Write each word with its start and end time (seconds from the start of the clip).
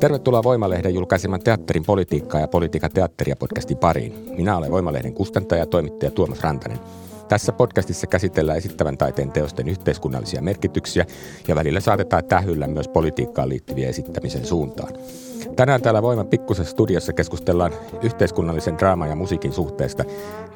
Tervetuloa 0.00 0.42
Voimalehden 0.42 0.94
julkaiseman 0.94 1.40
teatterin 1.40 1.84
politiikkaa 1.84 2.40
ja 2.40 2.48
politiikan 2.48 2.90
teatteria 2.90 3.36
podcastin 3.36 3.76
pariin. 3.76 4.14
Minä 4.36 4.56
olen 4.56 4.70
Voimalehden 4.70 5.14
kustantaja 5.14 5.62
ja 5.62 5.66
toimittaja 5.66 6.10
Tuomas 6.10 6.40
Rantanen. 6.40 6.78
Tässä 7.28 7.52
podcastissa 7.52 8.06
käsitellään 8.06 8.58
esittävän 8.58 8.98
taiteen 8.98 9.32
teosten 9.32 9.68
yhteiskunnallisia 9.68 10.42
merkityksiä 10.42 11.06
ja 11.48 11.54
välillä 11.54 11.80
saatetaan 11.80 12.24
tähyllä 12.24 12.66
myös 12.66 12.88
politiikkaan 12.88 13.48
liittyviä 13.48 13.88
esittämisen 13.88 14.46
suuntaan. 14.46 14.92
Tänään 15.56 15.82
täällä 15.82 16.02
Voiman 16.02 16.26
pikkusessa 16.26 16.70
studiossa 16.70 17.12
keskustellaan 17.12 17.72
yhteiskunnallisen 18.02 18.78
draaman 18.78 19.08
ja 19.08 19.16
musiikin 19.16 19.52
suhteesta. 19.52 20.04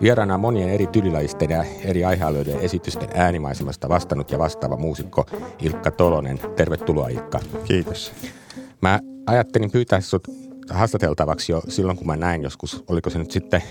Vieraana 0.02 0.38
monien 0.38 0.68
eri 0.68 0.86
tylilajisten 0.86 1.50
ja 1.50 1.64
eri 1.84 2.04
aihealueiden 2.04 2.60
esitysten 2.60 3.08
äänimaisemasta 3.14 3.88
vastannut 3.88 4.30
ja 4.30 4.38
vastaava 4.38 4.76
muusikko 4.76 5.26
Ilkka 5.62 5.90
Tolonen. 5.90 6.38
Tervetuloa 6.56 7.08
Ilkka. 7.08 7.40
Kiitos. 7.64 8.12
Mä 8.82 9.00
ajattelin 9.26 9.70
pyytää 9.70 10.00
sinut 10.00 10.28
haastateltavaksi 10.70 11.52
jo 11.52 11.62
silloin, 11.68 11.98
kun 11.98 12.06
mä 12.06 12.16
näin 12.16 12.42
joskus, 12.42 12.84
oliko 12.88 13.10
se 13.10 13.18
nyt 13.18 13.30
sitten 13.30 13.62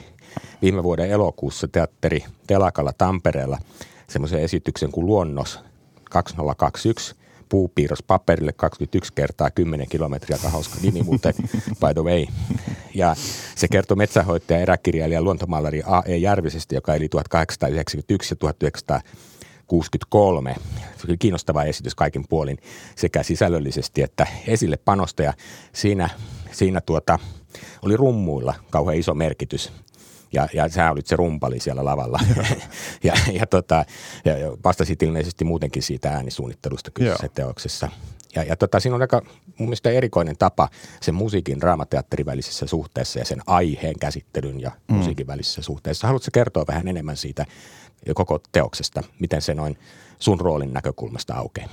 viime 0.61 0.83
vuoden 0.83 1.09
elokuussa 1.09 1.67
teatteri 1.67 2.25
Telakalla 2.47 2.93
Tampereella 2.97 3.58
semmoisen 4.09 4.39
esityksen 4.39 4.91
kuin 4.91 5.08
Luonnos 5.08 5.59
2021 6.09 7.16
puupiirros 7.49 8.03
paperille 8.03 8.53
21 8.53 9.13
kertaa 9.13 9.51
10 9.51 9.88
kilometriä, 9.89 10.35
aika 10.35 10.49
hauska 10.49 10.75
nimi 10.81 11.03
muuten, 11.03 11.33
by 11.81 11.93
the 11.93 12.03
way. 12.03 12.25
Ja 12.93 13.15
se 13.55 13.67
kertoo 13.67 13.95
metsähoitaja, 13.95 14.59
eräkirjailija 14.59 15.17
ja 15.17 15.21
luontomaalari 15.21 15.81
A.E. 15.85 16.17
Järvisestä, 16.17 16.75
joka 16.75 16.95
eli 16.95 17.09
1891 17.09 18.33
ja 18.33 18.35
1963. 18.35 20.55
Se 20.97 21.07
oli 21.07 21.17
kiinnostava 21.17 21.63
esitys 21.63 21.95
kaikin 21.95 22.25
puolin 22.29 22.57
sekä 22.95 23.23
sisällöllisesti 23.23 24.02
että 24.02 24.27
esille 24.47 24.77
panosta 24.77 25.23
ja 25.23 25.33
siinä, 25.73 26.09
siinä 26.52 26.81
tuota, 26.81 27.19
oli 27.81 27.97
rummuilla 27.97 28.53
kauhean 28.69 28.97
iso 28.97 29.13
merkitys 29.13 29.71
ja, 30.33 30.47
ja 30.53 30.69
sä 30.69 30.91
olit 30.91 31.07
se 31.07 31.15
rumpali 31.15 31.59
siellä 31.59 31.85
lavalla. 31.85 32.19
ja, 33.03 33.13
ja, 33.31 33.47
tota, 33.47 33.85
ja 34.25 34.33
vastasit 34.63 35.03
ilmeisesti 35.03 35.45
muutenkin 35.45 35.83
siitä 35.83 36.09
äänisuunnittelusta 36.09 36.91
kyseisessä 36.91 37.29
teoksessa. 37.29 37.89
Ja, 38.35 38.43
ja 38.43 38.55
tota, 38.55 38.79
siinä 38.79 38.95
on 38.95 39.01
aika 39.01 39.21
mun 39.57 39.67
mielestä 39.67 39.89
erikoinen 39.89 40.37
tapa 40.37 40.69
sen 41.01 41.15
musiikin 41.15 41.61
draamateatterin 41.61 42.25
välisessä 42.25 42.67
suhteessa 42.67 43.19
ja 43.19 43.25
sen 43.25 43.41
aiheen 43.47 43.99
käsittelyn 43.99 44.61
ja 44.61 44.71
mm. 44.87 44.95
musiikin 44.95 45.27
välisessä 45.27 45.61
suhteessa. 45.61 46.07
Haluatko 46.07 46.29
kertoa 46.33 46.65
vähän 46.67 46.87
enemmän 46.87 47.17
siitä 47.17 47.45
koko 48.13 48.39
teoksesta, 48.52 49.03
miten 49.19 49.41
se 49.41 49.53
noin 49.53 49.77
sun 50.19 50.39
roolin 50.39 50.73
näkökulmasta 50.73 51.33
aukeaa? 51.33 51.69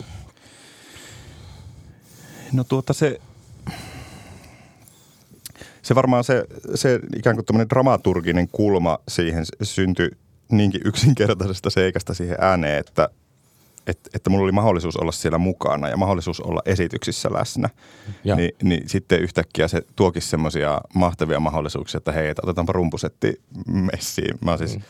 No 2.53 2.65
tuota 2.65 2.93
se 2.93 3.21
se 5.83 5.95
varmaan 5.95 6.25
se, 6.25 6.45
se 6.75 7.01
ikään 7.17 7.37
kuin 7.37 7.47
tämmöinen 7.47 7.71
dramaturginen 7.71 8.49
kulma 8.49 8.99
siihen 9.09 9.45
syntyi 9.63 10.11
niinkin 10.51 10.81
yksinkertaisesta 10.85 11.71
seikasta 11.71 12.15
siihen 12.15 12.37
ääneen, 12.41 12.79
että, 12.79 13.09
että, 13.87 14.11
että 14.15 14.31
mulla 14.31 14.45
oli 14.45 14.53
mahdollisuus 14.53 14.97
olla 14.97 15.13
siellä 15.13 15.39
mukana 15.39 15.89
ja 15.89 15.97
mahdollisuus 15.97 16.41
olla 16.41 16.63
esityksissä 16.65 17.33
läsnä. 17.33 17.69
Niin, 18.37 18.51
niin 18.63 18.89
sitten 18.89 19.21
yhtäkkiä 19.21 19.69
se 19.69 19.83
tuokin 19.97 20.23
semmoisia 20.23 20.81
mahtavia 20.95 21.41
mahdollisuuksia, 21.41 21.99
että 21.99 22.13
hei, 22.13 22.29
että 22.29 22.43
otetaanpa 22.45 22.73
rumpusetti 22.73 23.41
messiin. 23.67 24.39
Mä 24.41 24.57
siis 24.57 24.77
mm. 24.77 24.83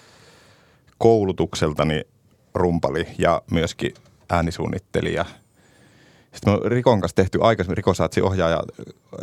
koulutukseltani 0.99 2.03
rumpali 2.55 3.07
ja 3.19 3.43
myöskin 3.51 3.95
äänisuunnittelija– 4.31 5.25
sitten 6.33 6.53
me 6.53 6.69
Rikon 6.69 7.01
kanssa 7.01 7.17
tehty 7.17 7.39
aikaisemmin, 7.43 7.77
Riko 7.77 7.95
Saatsi 7.95 8.23
ohjaaja, 8.23 8.63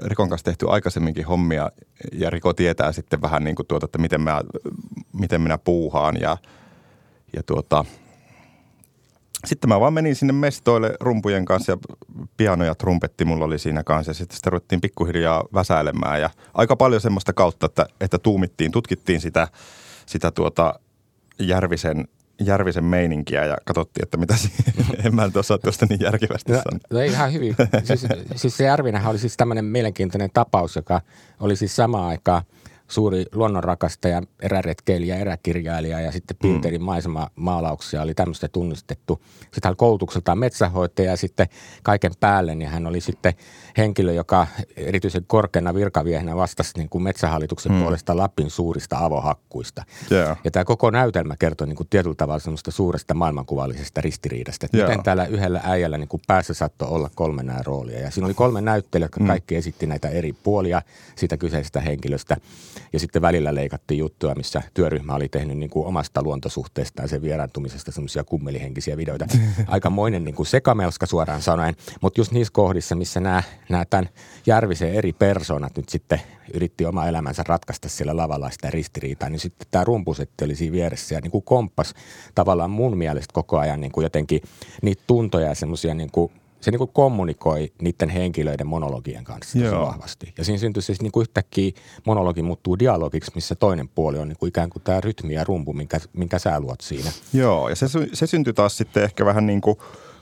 Rikon 0.04 0.30
kanssa 0.30 0.46
tehty 0.46 0.66
aikaisemminkin 0.70 1.26
hommia 1.26 1.70
ja 2.14 2.30
Riko 2.30 2.54
tietää 2.54 2.92
sitten 2.92 3.22
vähän 3.22 3.44
niin 3.44 3.56
kuin 3.56 3.68
tuota, 3.68 3.86
että 3.86 3.98
miten, 3.98 4.22
mä, 4.22 4.42
miten 5.14 5.42
minä 5.42 5.58
puuhaan 5.58 6.18
ja, 6.22 6.38
ja 7.36 7.44
tuota, 7.44 7.86
sitten 9.46 9.70
mä 9.70 9.80
vaan 9.80 9.94
menin 9.94 10.16
sinne 10.16 10.34
mestoille 10.34 10.94
rumpujen 11.00 11.46
kanssa 11.46 11.72
ja 11.72 11.78
piano 12.38 12.66
ja 12.66 12.76
trumpetti 12.76 13.26
mulla 13.26 13.46
oli 13.46 13.60
siinä 13.60 13.84
kanssa. 13.84 14.10
Ja 14.10 14.14
sitten 14.14 14.38
sitä 14.38 14.50
ruvettiin 14.50 14.82
pikkuhiljaa 14.82 15.44
väsäilemään 15.54 16.22
ja 16.22 16.30
aika 16.54 16.76
paljon 16.76 17.02
semmoista 17.02 17.34
kautta, 17.34 17.66
että, 17.66 17.86
että 18.02 18.18
tuumittiin, 18.18 18.72
tutkittiin 18.72 19.22
sitä, 19.22 19.48
sitä 20.06 20.32
tuota 20.32 20.80
Järvisen– 21.40 22.08
Järvisen 22.40 22.84
meininkiä 22.84 23.46
ja 23.46 23.58
katsottiin, 23.66 24.04
että 24.04 24.18
mitä 24.18 24.36
en 25.06 25.16
mä 25.16 25.26
nyt 25.26 25.38
osaa 25.38 25.58
tuosta 25.58 25.86
niin 25.90 26.00
järkevästi 26.00 26.52
no, 26.52 26.58
sanoa. 26.58 26.80
No 26.90 27.00
ihan 27.00 27.34
hyvin. 27.34 27.56
Siis, 27.84 28.06
siis 28.36 28.58
se 28.58 28.64
Järvinenhän 28.64 29.12
oli 29.12 29.20
siis 29.20 29.38
tämmöinen 29.38 29.66
mielenkiintoinen 29.66 30.30
tapaus, 30.34 30.76
joka 30.76 31.02
oli 31.40 31.56
siis 31.56 31.76
samaan 31.76 32.08
aikaan– 32.08 32.44
suuri 32.90 33.26
luonnonrakastaja, 33.32 34.22
eräretkeilijä, 34.42 35.16
eräkirjailija 35.16 36.00
ja 36.00 36.12
sitten 36.12 36.38
Pinterin 36.42 36.82
mm. 36.82 36.86
maisema-maalauksia 36.86 38.02
oli 38.02 38.14
tämmöistä 38.14 38.48
tunnistettu. 38.48 39.22
Sitten 39.40 39.62
hän 39.64 39.76
koulutukseltaan 39.76 40.38
metsähoitaja 40.38 41.12
ja 41.12 41.18
sitten 41.18 41.48
kaiken 41.84 42.12
päälle 42.20 42.56
niin 42.56 42.70
hän 42.70 42.88
oli 42.88 43.02
sitten 43.02 43.34
henkilö, 43.78 44.14
joka 44.14 44.48
erityisen 44.78 45.24
korkeana 45.28 45.74
virkaviehenä 45.74 46.36
vastasi 46.36 46.72
niin 46.78 46.90
kuin 46.90 47.04
metsähallituksen 47.04 47.72
mm. 47.72 47.82
puolesta 47.82 48.18
Lapin 48.18 48.50
suurista 48.50 48.98
avohakkuista. 48.98 49.84
Yeah. 50.12 50.38
Ja 50.44 50.52
tämä 50.52 50.66
koko 50.66 50.92
näytelmä 50.92 51.36
kertoi 51.40 51.68
niin 51.68 51.76
kuin 51.76 51.88
tietyllä 51.90 52.16
tavalla 52.16 52.40
semmoista 52.40 52.72
suuresta 52.72 53.14
maailmankuvallisesta 53.14 54.02
ristiriidasta, 54.02 54.66
että 54.66 54.78
yeah. 54.78 54.90
miten 54.90 55.04
täällä 55.04 55.26
yhdellä 55.26 55.62
äijällä 55.64 55.98
niin 55.98 56.08
kuin 56.08 56.22
päässä 56.28 56.54
saattoi 56.54 56.88
olla 56.88 57.10
kolme 57.16 57.44
nämä 57.44 57.60
roolia. 57.64 58.00
Ja 58.00 58.12
siinä 58.12 58.26
oli 58.26 58.34
kolme 58.34 58.62
näyttelijää, 58.62 59.06
jotka 59.06 59.20
mm. 59.20 59.28
kaikki 59.28 59.56
esitti 59.56 59.88
näitä 59.88 60.10
eri 60.10 60.34
puolia 60.34 60.82
siitä 61.16 61.38
kyseisestä 61.38 61.82
henkilöstä. 61.82 62.38
Ja 62.94 63.00
sitten 63.00 63.22
välillä 63.22 63.56
leikattiin 63.56 63.98
juttuja, 63.98 64.36
missä 64.36 64.62
työryhmä 64.74 65.14
oli 65.14 65.30
tehnyt 65.30 65.58
niin 65.58 65.70
kuin 65.70 65.88
omasta 65.88 66.24
luontosuhteestaan 66.24 67.10
sen 67.10 67.22
vieraantumisesta 67.22 67.92
semmoisia 67.92 68.24
kummelihenkisiä 68.24 68.98
videoita. 68.98 69.28
Aikamoinen 69.68 70.24
niin 70.24 70.36
kuin 70.36 70.48
sekamelska 70.48 71.06
suoraan 71.06 71.42
sanoen. 71.42 71.76
Mutta 72.02 72.20
just 72.20 72.32
niissä 72.32 72.54
kohdissa, 72.54 72.96
missä 72.96 73.20
nämä, 73.20 73.44
nämä 73.70 73.86
tämän 73.86 74.10
Järvisen 74.46 74.94
eri 74.94 75.14
persoonat 75.14 75.78
nyt 75.78 75.90
sitten 75.90 76.22
yritti 76.54 76.86
oma 76.86 77.08
elämänsä 77.08 77.44
ratkaista 77.48 77.90
siellä 77.90 78.18
lavalla 78.18 78.50
sitä 78.50 78.70
ristiriitaa, 78.70 79.30
niin 79.30 79.40
sitten 79.40 79.68
tämä 79.72 79.84
rumpusetti 79.84 80.46
oli 80.46 80.56
siinä 80.56 80.74
vieressä 80.74 81.16
ja 81.16 81.22
niin 81.22 81.32
kuin 81.32 81.44
komppas 81.44 81.94
tavallaan 82.36 82.72
mun 82.72 82.98
mielestä 82.98 83.34
koko 83.34 83.58
ajan 83.58 83.82
niin 83.82 83.92
kuin 83.92 84.04
jotenkin 84.04 84.42
niitä 84.82 85.04
tuntoja 85.08 85.48
ja 85.48 85.56
semmoisia 85.56 85.94
niin 85.94 86.12
kuin 86.12 86.32
se 86.62 86.72
niin 86.72 86.78
kuin 86.78 86.90
kommunikoi 86.94 87.74
niiden 87.82 88.10
henkilöiden 88.10 88.68
monologien 88.68 89.24
kanssa 89.24 89.60
tosi 89.60 89.72
vahvasti. 89.72 90.34
Ja 90.38 90.44
siinä 90.44 90.60
syntyy 90.60 90.82
siis 90.82 91.02
niin 91.02 91.12
kuin 91.12 91.22
yhtäkkiä 91.22 91.72
monologi 92.06 92.44
muuttuu 92.44 92.80
dialogiksi, 92.80 93.32
missä 93.36 93.56
toinen 93.56 93.90
puoli 93.90 94.18
on 94.18 94.28
niin 94.28 94.38
kuin 94.38 94.48
ikään 94.48 94.70
kuin 94.70 94.84
tämä 94.84 95.02
rytmi 95.02 95.34
ja 95.34 95.44
rumpu, 95.44 95.74
minkä, 95.74 96.00
minkä 96.14 96.40
sä 96.40 96.60
luot 96.60 96.82
siinä. 96.82 97.12
Joo, 97.34 97.70
ja 97.70 97.76
se, 97.76 97.88
se 98.14 98.28
syntyy 98.28 98.54
taas 98.54 98.78
sitten 98.78 99.04
ehkä 99.04 99.26
vähän 99.26 99.48
niin 99.48 99.62
kuin 99.62 99.78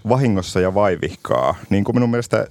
vahingossa 0.10 0.60
ja 0.60 0.74
vaivihkaa. 0.74 1.56
Niin 1.70 1.84
kuin 1.84 1.96
minun 1.96 2.10
mielestä 2.10 2.48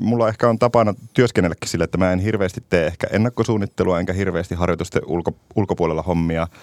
mulla 0.00 0.28
ehkä 0.28 0.48
on 0.48 0.58
tapana 0.58 0.94
työskennelläkin 1.14 1.68
sille, 1.68 1.84
että 1.84 1.98
mä 1.98 2.12
en 2.12 2.18
hirveästi 2.18 2.64
tee 2.68 2.86
ehkä 2.86 3.06
ennakkosuunnittelua 3.10 4.00
enkä 4.00 4.12
hirveästi 4.12 4.54
harjoitusten 4.54 5.02
ulko, 5.06 5.32
ulkopuolella 5.56 6.02
hommia– 6.02 6.48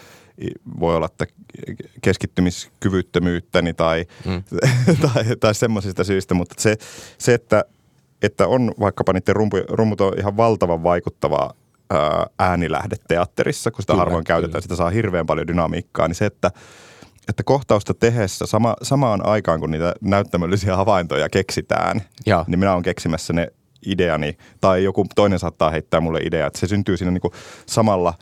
voi 0.79 0.95
olla, 0.95 1.05
että 1.05 1.25
keskittymiskyvyttömyyttäni 2.01 3.73
tai, 3.73 4.05
mm. 4.25 4.43
tai, 5.13 5.23
tai 5.39 5.55
semmoisista 5.55 6.03
syistä, 6.03 6.33
mutta 6.33 6.55
se, 6.57 6.77
se 7.17 7.33
että, 7.33 7.65
että 8.21 8.47
on 8.47 8.71
vaikkapa 8.79 9.13
niiden 9.13 9.35
rumpu, 9.35 9.57
rummut 9.69 10.01
on 10.01 10.13
ihan 10.19 10.37
valtavan 10.37 10.83
vaikuttavaa 10.83 11.53
äänilähde 12.39 12.95
teatterissa, 13.07 13.71
kun 13.71 13.81
sitä 13.81 13.93
kyllä, 13.93 14.01
harvoin 14.03 14.23
käytetään, 14.23 14.51
kyllä. 14.51 14.61
sitä 14.61 14.75
saa 14.75 14.89
hirveän 14.89 15.25
paljon 15.25 15.47
dynamiikkaa, 15.47 16.07
niin 16.07 16.15
se, 16.15 16.25
että 16.25 16.51
että 17.29 17.43
kohtausta 17.43 17.93
tehessä 17.93 18.45
sama, 18.45 18.75
samaan 18.81 19.25
aikaan, 19.25 19.59
kun 19.59 19.71
niitä 19.71 19.93
näyttämöllisiä 20.01 20.75
havaintoja 20.75 21.29
keksitään, 21.29 22.01
ja. 22.25 22.45
niin 22.47 22.59
minä 22.59 22.71
olen 22.71 22.83
keksimässä 22.83 23.33
ne 23.33 23.47
ideani 23.85 24.37
tai 24.61 24.83
joku 24.83 25.05
toinen 25.15 25.39
saattaa 25.39 25.69
heittää 25.69 25.99
mulle 25.99 26.19
idea. 26.19 26.47
Että 26.47 26.59
se 26.59 26.67
syntyy 26.67 26.97
siinä 26.97 27.11
niin 27.11 27.21
kuin 27.21 27.33
samalla, 27.65 28.13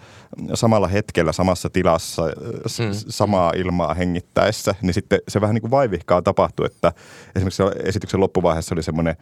samalla 0.53 0.87
hetkellä, 0.87 1.31
samassa 1.31 1.69
tilassa, 1.69 2.21
mm. 2.21 2.91
samaa 2.91 3.51
ilmaa 3.55 3.93
hengittäessä. 3.93 4.75
Niin 4.81 4.93
sitten 4.93 5.19
se 5.27 5.41
vähän 5.41 5.53
niin 5.53 5.61
kuin 5.61 5.71
vaivihkaa 5.71 6.21
tapahtuu, 6.21 6.65
että 6.65 6.93
esimerkiksi 7.35 7.63
esityksen 7.83 8.19
loppuvaiheessa 8.19 8.75
oli 8.75 8.83
semmoinen 8.83 9.15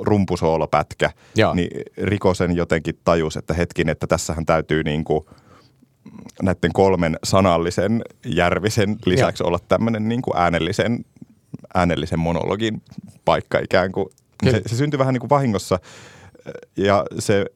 rumpusoolopätkä. 0.00 1.10
Joo. 1.36 1.54
Niin 1.54 1.82
Rikosen 2.02 2.56
jotenkin 2.56 2.98
tajus, 3.04 3.36
että 3.36 3.54
hetkin, 3.54 3.88
että 3.88 4.06
tässähän 4.06 4.46
täytyy 4.46 4.84
niin 4.84 5.04
kuin– 5.04 5.24
näiden 6.42 6.72
kolmen 6.72 7.18
sanallisen 7.24 8.02
Järvisen 8.26 8.96
lisäksi 9.06 9.42
Joo. 9.42 9.48
olla 9.48 9.58
tämmöinen 9.68 10.08
niin 10.08 10.22
kuin 10.22 10.36
äänellisen, 10.36 11.04
äänellisen 11.74 12.18
monologin 12.18 12.82
paikka 13.24 13.58
ikään 13.58 13.92
kuin. 13.92 14.08
Se, 14.44 14.62
se 14.66 14.76
syntyi 14.76 14.98
vähän 14.98 15.14
niin 15.14 15.20
kuin 15.20 15.30
vahingossa 15.30 15.78
ja 16.76 17.04
se 17.18 17.46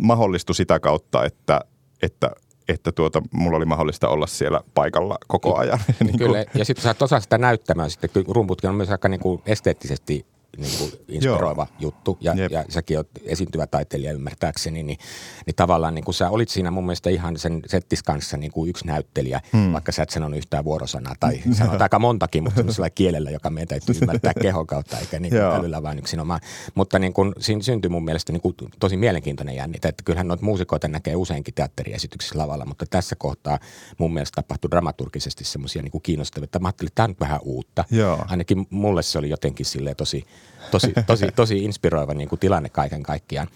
mahdollistui 0.00 0.54
sitä 0.54 0.80
kautta, 0.80 1.24
että, 1.24 1.60
että 2.02 2.30
että 2.68 2.92
tuota, 2.92 3.22
mulla 3.32 3.56
oli 3.56 3.64
mahdollista 3.64 4.08
olla 4.08 4.26
siellä 4.26 4.60
paikalla 4.74 5.18
koko 5.26 5.56
ajan. 5.56 5.78
niin 6.04 6.18
Kyllä, 6.18 6.44
ja 6.54 6.64
sitten 6.64 6.82
sä 6.82 6.90
oot 6.90 7.02
osa 7.02 7.20
sitä 7.20 7.38
näyttämään 7.38 7.90
sitten, 7.90 8.10
rumputkin 8.28 8.70
on 8.70 8.76
myös 8.76 8.90
aika 8.90 9.08
niin 9.08 9.20
kuin 9.20 9.42
esteettisesti 9.46 10.26
niin 10.58 10.78
kuin 10.78 10.92
inspiroiva 11.08 11.66
Joo. 11.70 11.78
juttu 11.80 12.18
ja, 12.20 12.34
ja 12.50 12.64
säkin 12.68 12.96
oot 12.96 13.08
esiintyvä 13.24 13.66
taiteilija 13.66 14.12
ymmärtääkseni, 14.12 14.82
niin, 14.82 14.98
niin 15.46 15.54
tavallaan 15.56 15.94
niin 15.94 16.04
kuin 16.04 16.14
sä 16.14 16.30
olit 16.30 16.48
siinä 16.48 16.70
mun 16.70 16.86
mielestä 16.86 17.10
ihan 17.10 17.38
sen 17.38 17.62
settis 17.66 18.02
kanssa 18.02 18.36
niin 18.36 18.52
kuin 18.52 18.70
yksi 18.70 18.86
näyttelijä, 18.86 19.40
hmm. 19.52 19.72
vaikka 19.72 19.92
sä 19.92 20.02
et 20.02 20.10
sanonut 20.10 20.38
yhtään 20.38 20.64
vuorosanaa 20.64 21.14
tai 21.20 21.40
sanot 21.52 21.82
aika 21.88 21.98
montakin, 21.98 22.42
mutta 22.42 22.56
sellaisella 22.56 22.90
kielellä, 22.90 23.30
joka 23.30 23.50
meidän 23.50 23.68
täytyy 23.68 23.94
ymmärtää 24.02 24.32
kehon 24.42 24.66
kautta 24.66 24.98
eikä 24.98 25.18
niin 25.18 25.30
kuin 25.30 25.42
älyllä 25.42 25.82
vain 25.82 25.98
yksinomaan. 25.98 26.40
Mutta 26.74 26.98
niin 26.98 27.12
kuin, 27.12 27.32
siinä 27.38 27.62
syntyi 27.62 27.88
mun 27.88 28.04
mielestä 28.04 28.32
niin 28.32 28.40
kuin 28.40 28.54
tosi 28.80 28.96
mielenkiintoinen 28.96 29.56
jännite, 29.56 29.88
että 29.88 30.02
kyllähän 30.04 30.28
noita 30.28 30.44
muusikoita 30.44 30.88
näkee 30.88 31.16
useinkin 31.16 31.54
teatteriesityksissä 31.54 32.38
lavalla, 32.38 32.64
mutta 32.64 32.84
tässä 32.90 33.16
kohtaa 33.16 33.58
mun 33.98 34.14
mielestä 34.14 34.42
tapahtui 34.42 34.70
dramaturgisesti 34.70 35.44
semmoisia 35.44 35.82
niin 35.82 36.02
kiinnostavia, 36.02 36.44
että 36.44 36.58
mä 36.58 36.68
ajattelin, 36.68 36.88
että 36.88 36.94
tämä 36.94 37.08
on 37.08 37.16
vähän 37.20 37.40
uutta. 37.42 37.84
Joo. 37.90 38.24
Ainakin 38.28 38.66
mulle 38.70 39.02
se 39.02 39.18
oli 39.18 39.30
jotenkin 39.30 39.66
silleen 39.66 39.96
tosi 39.96 40.24
tosi, 40.70 40.92
tosi, 41.06 41.26
tosi 41.36 41.64
inspiroiva 41.64 42.14
niin 42.14 42.28
kuin 42.28 42.38
tilanne 42.38 42.68
kaiken 42.68 43.02
kaikkiaan. 43.02 43.48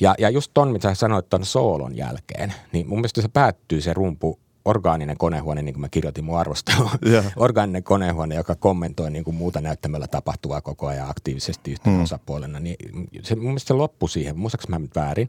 Ja, 0.00 0.14
ja 0.18 0.30
just 0.30 0.50
ton, 0.54 0.72
mitä 0.72 0.94
sanoit 0.94 1.28
ton 1.28 1.44
soolon 1.44 1.96
jälkeen, 1.96 2.54
niin 2.72 2.88
mun 2.88 2.98
mielestä 2.98 3.22
se 3.22 3.28
päättyy 3.28 3.80
se 3.80 3.92
rumpu 3.92 4.38
orgaaninen 4.64 5.16
konehuone, 5.16 5.62
niin 5.62 5.74
kuin 5.74 5.80
mä 5.80 5.88
kirjoitin 5.88 6.24
mun 6.24 6.38
arvostelua. 6.38 6.90
Yeah. 7.06 7.32
Orgaaninen 7.36 7.82
konehuone, 7.82 8.34
joka 8.34 8.54
kommentoi 8.54 9.10
niin 9.10 9.24
kuin 9.24 9.34
muuta 9.34 9.60
näyttämällä 9.60 10.06
tapahtuvaa 10.06 10.60
koko 10.60 10.86
ajan 10.86 11.10
aktiivisesti 11.10 11.70
yhtenä 11.70 11.96
mm. 11.96 12.02
osapuolena. 12.02 12.60
Niin 12.60 12.76
se, 13.22 13.34
mun 13.34 13.44
mielestä 13.44 13.68
se 13.68 13.74
loppui 13.74 14.08
siihen, 14.08 14.38
muistaaks 14.38 14.68
mä 14.68 14.78
nyt 14.78 14.96
väärin. 14.96 15.28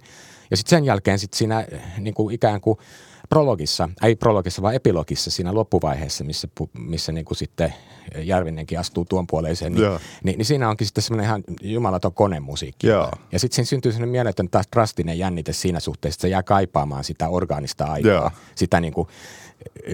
Ja 0.51 0.57
sitten 0.57 0.69
sen 0.69 0.85
jälkeen 0.85 1.19
sit 1.19 1.33
siinä 1.33 1.65
niin 1.97 2.13
kuin 2.13 2.35
ikään 2.35 2.62
kuin– 2.62 2.77
prologissa, 3.31 3.89
ei 4.04 4.16
prologissa, 4.16 4.62
vaan 4.62 4.75
epilogissa 4.75 5.31
siinä 5.31 5.54
loppuvaiheessa, 5.54 6.24
missä, 6.24 6.48
missä 6.78 7.12
niin 7.12 7.25
kuin 7.25 7.38
sitten 7.38 7.74
Järvinenkin 8.18 8.80
astuu 8.80 9.06
tuon 9.06 9.28
puoleiseen, 9.28 9.74
niin, 9.74 10.00
niin, 10.24 10.38
niin, 10.38 10.45
siinä 10.45 10.69
onkin 10.69 10.88
sitten 10.88 11.01
semmoinen 11.01 11.25
ihan 11.25 11.44
jumalaton 11.62 12.13
konemusiikki. 12.13 12.88
Yeah. 12.88 13.12
Ja 13.31 13.39
sitten 13.39 13.56
siinä 13.56 13.66
syntyy 13.66 13.92
semmoinen 13.92 14.12
mieletön 14.12 14.50
taas 14.50 14.68
drastinen 14.75 15.19
jännite 15.19 15.54
siinä 15.54 15.80
suhteessa, 15.80 16.16
että 16.16 16.22
se 16.22 16.28
jää 16.28 16.44
kaipaamaan 16.44 17.04
sitä 17.04 17.30
orgaanista 17.30 17.86
aikaa, 17.86 18.12
yeah. 18.12 18.33
sitä 18.56 18.80
niin 18.80 18.94
kuin 18.94 19.07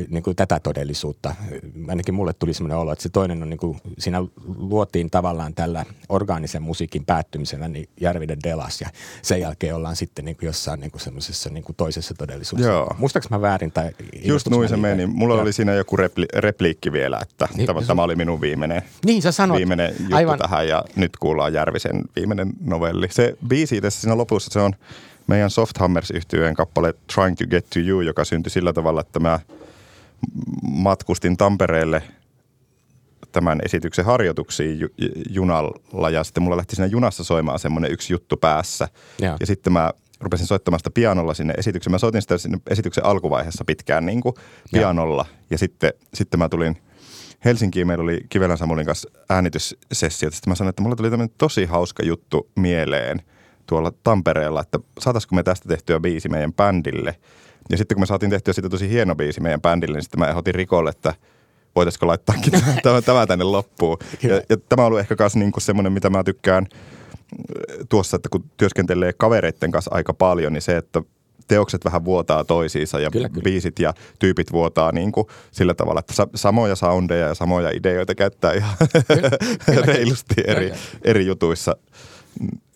niin 0.10 0.24
kuin 0.24 0.36
tätä 0.36 0.60
todellisuutta. 0.60 1.36
Ainakin 1.88 2.14
mulle 2.14 2.34
tuli 2.34 2.54
sellainen 2.54 2.78
olo, 2.78 2.92
että 2.92 3.04
se 3.04 3.10
toinen 3.10 3.44
on 3.44 3.50
niin 3.50 3.58
kuin, 3.58 3.78
siinä 3.98 4.24
luotiin 4.58 5.10
tavallaan 5.10 5.54
tällä 5.54 5.86
orgaanisen 6.10 6.62
musiikin 6.62 7.06
päättymisellä 7.06 7.68
niin 7.68 7.90
Järviden 8.02 8.38
Delas 8.44 8.82
ja 8.82 8.90
sen 9.22 9.42
jälkeen 9.42 9.76
ollaan 9.76 9.96
sitten 9.96 10.26
niin 10.26 10.38
kuin 10.38 10.48
jossain 10.48 10.80
niin 10.80 10.92
kuin 10.92 11.02
semmoisessa 11.02 11.50
niin 11.50 11.64
kuin 11.64 11.76
toisessa 11.76 12.14
todellisuudessa. 12.14 12.72
Joo. 12.72 12.96
Muistaaks 12.98 13.30
mä 13.30 13.42
väärin 13.42 13.72
tai 13.72 13.92
Just 14.24 14.48
noin 14.48 14.70
se 14.70 14.78
meni. 14.78 15.06
Mulla 15.06 15.34
Joo. 15.34 15.42
oli 15.42 15.54
siinä 15.54 15.74
joku 15.74 15.98
repli- 15.98 16.40
repliikki 16.40 16.92
vielä, 16.92 17.20
että 17.22 17.48
niin, 17.56 17.68
tämä, 17.68 17.82
tämä 17.82 18.04
oli 18.04 18.16
minun 18.16 18.42
viimeinen, 18.42 18.82
niin, 19.06 19.22
sä 19.22 19.32
sanoit, 19.32 19.58
viimeinen 19.58 19.96
juttu 20.00 20.16
aivan. 20.16 20.40
tähän 20.40 20.68
ja 20.68 20.84
nyt 20.96 21.18
kuullaan 21.18 21.54
Järvisen 21.54 22.04
viimeinen 22.16 22.54
novelli. 22.62 23.08
Se 23.12 23.38
biisi 23.48 23.82
tässä 23.82 24.02
siinä 24.02 24.18
lopussa, 24.18 24.52
se 24.52 24.60
on 24.60 24.74
meidän 25.28 25.50
Softhammers 25.50 26.12
yhtyeen 26.12 26.56
kappale 26.56 26.94
Trying 27.16 27.38
to 27.38 27.48
Get 27.48 27.70
to 27.70 27.80
You, 27.80 28.02
joka 28.02 28.26
syntyi 28.26 28.50
sillä 28.50 28.74
tavalla, 28.74 29.02
että 29.02 29.20
mä 29.20 29.40
matkustin 30.62 31.38
Tampereelle 31.38 32.04
tämän 33.32 33.60
esityksen 33.66 34.06
harjoituksiin 34.06 34.80
junalla 35.30 36.10
ja 36.10 36.24
sitten 36.24 36.44
mulla 36.44 36.58
lähti 36.58 36.76
siinä 36.76 36.88
junassa 36.88 37.24
soimaan 37.24 37.60
semmoinen 37.60 37.92
yksi 37.92 38.14
juttu 38.14 38.38
päässä. 38.38 38.88
Ja, 39.22 39.38
ja 39.40 39.46
sitten 39.46 39.74
mä 39.74 39.92
rupesin 40.20 40.48
soittamaan 40.48 40.80
sitä 40.80 40.90
pianolla 40.90 41.34
sinne 41.34 41.54
esitykseen. 41.58 41.92
Mä 41.92 41.98
soitin 41.98 42.22
sitä 42.22 42.38
sinne 42.38 42.60
esityksen 42.70 43.06
alkuvaiheessa 43.06 43.66
pitkään 43.66 44.06
niin 44.06 44.22
kuin 44.22 44.36
pianolla 44.72 45.26
ja, 45.30 45.38
ja 45.50 45.58
sitten, 45.58 45.94
sitten 46.14 46.40
mä 46.40 46.50
tulin 46.50 46.78
Helsinkiin. 47.46 47.88
Meillä 47.88 48.04
oli 48.04 48.26
Kivelän 48.30 48.58
Samulin 48.58 48.86
kanssa 48.86 49.10
äänityssessio. 49.30 50.32
Sitten 50.32 50.52
mä 50.52 50.56
sanoin, 50.56 50.70
että 50.70 50.82
mulla 50.82 50.96
tuli 50.96 51.10
tämmöinen 51.10 51.36
tosi 51.38 51.66
hauska 51.66 52.06
juttu 52.06 52.50
mieleen– 52.56 53.22
tuolla 53.68 53.92
Tampereella, 54.04 54.62
että 54.62 54.80
saataisiko 55.00 55.36
me 55.36 55.44
tästä 55.44 55.70
tehtyä 55.70 56.00
biisi 56.00 56.30
meidän 56.30 56.54
bändille. 56.54 57.16
Ja 57.70 57.78
sitten 57.78 57.96
kun 57.96 58.02
me 58.02 58.06
saatiin 58.06 58.30
tehtyä 58.30 58.54
siitä 58.54 58.70
tosi 58.70 58.90
hieno 58.90 59.16
biisi 59.16 59.42
meidän 59.42 59.62
bändille, 59.62 59.98
niin 59.98 60.04
sitten 60.04 60.20
mä 60.20 60.28
ehdotin 60.28 60.56
Rikolle, 60.56 60.90
että 60.90 61.14
voitaisiko 61.76 62.08
laittaakin 62.08 62.54
tämä, 62.84 63.02
tämä 63.02 63.26
tänne 63.28 63.46
loppuun. 63.46 63.98
Ja, 64.24 64.42
ja 64.50 64.58
tämä 64.70 64.82
on 64.82 64.88
ollut 64.88 65.00
ehkä 65.00 65.16
myös 65.20 65.36
niin 65.36 65.52
semmoinen, 65.58 65.94
mitä 65.94 66.10
mä 66.10 66.24
tykkään 66.24 66.68
tuossa, 67.90 68.16
että 68.16 68.30
kun 68.32 68.44
työskentelee 68.58 69.14
kavereiden 69.14 69.72
kanssa 69.72 69.92
aika 69.94 70.14
paljon, 70.14 70.54
niin 70.54 70.62
se, 70.62 70.78
että 70.78 71.02
teokset 71.48 71.86
vähän 71.86 72.06
vuotaa 72.06 72.44
toisiinsa 72.44 73.00
ja 73.00 73.12
kyllä, 73.12 73.30
kyllä. 73.30 73.44
biisit 73.44 73.80
ja 73.80 73.94
tyypit 74.20 74.52
vuotaa 74.52 74.92
niin 74.92 75.12
kuin 75.12 75.28
sillä 75.52 75.74
tavalla, 75.74 76.00
että 76.00 76.14
sa- 76.14 76.28
samoja 76.36 76.76
soundeja 76.76 77.28
ja 77.28 77.36
samoja 77.36 77.70
ideoita 77.70 78.16
käyttää 78.16 78.54
ihan 78.54 78.76
kyllä, 79.08 79.30
kyllä, 79.66 79.82
reilusti 79.86 80.36
eri, 80.48 80.72
eri 81.04 81.26
jutuissa 81.26 81.76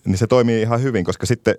niin 0.06 0.18
se 0.18 0.28
toimii 0.28 0.62
ihan 0.62 0.82
hyvin, 0.82 1.06
koska 1.06 1.26
sitten 1.26 1.56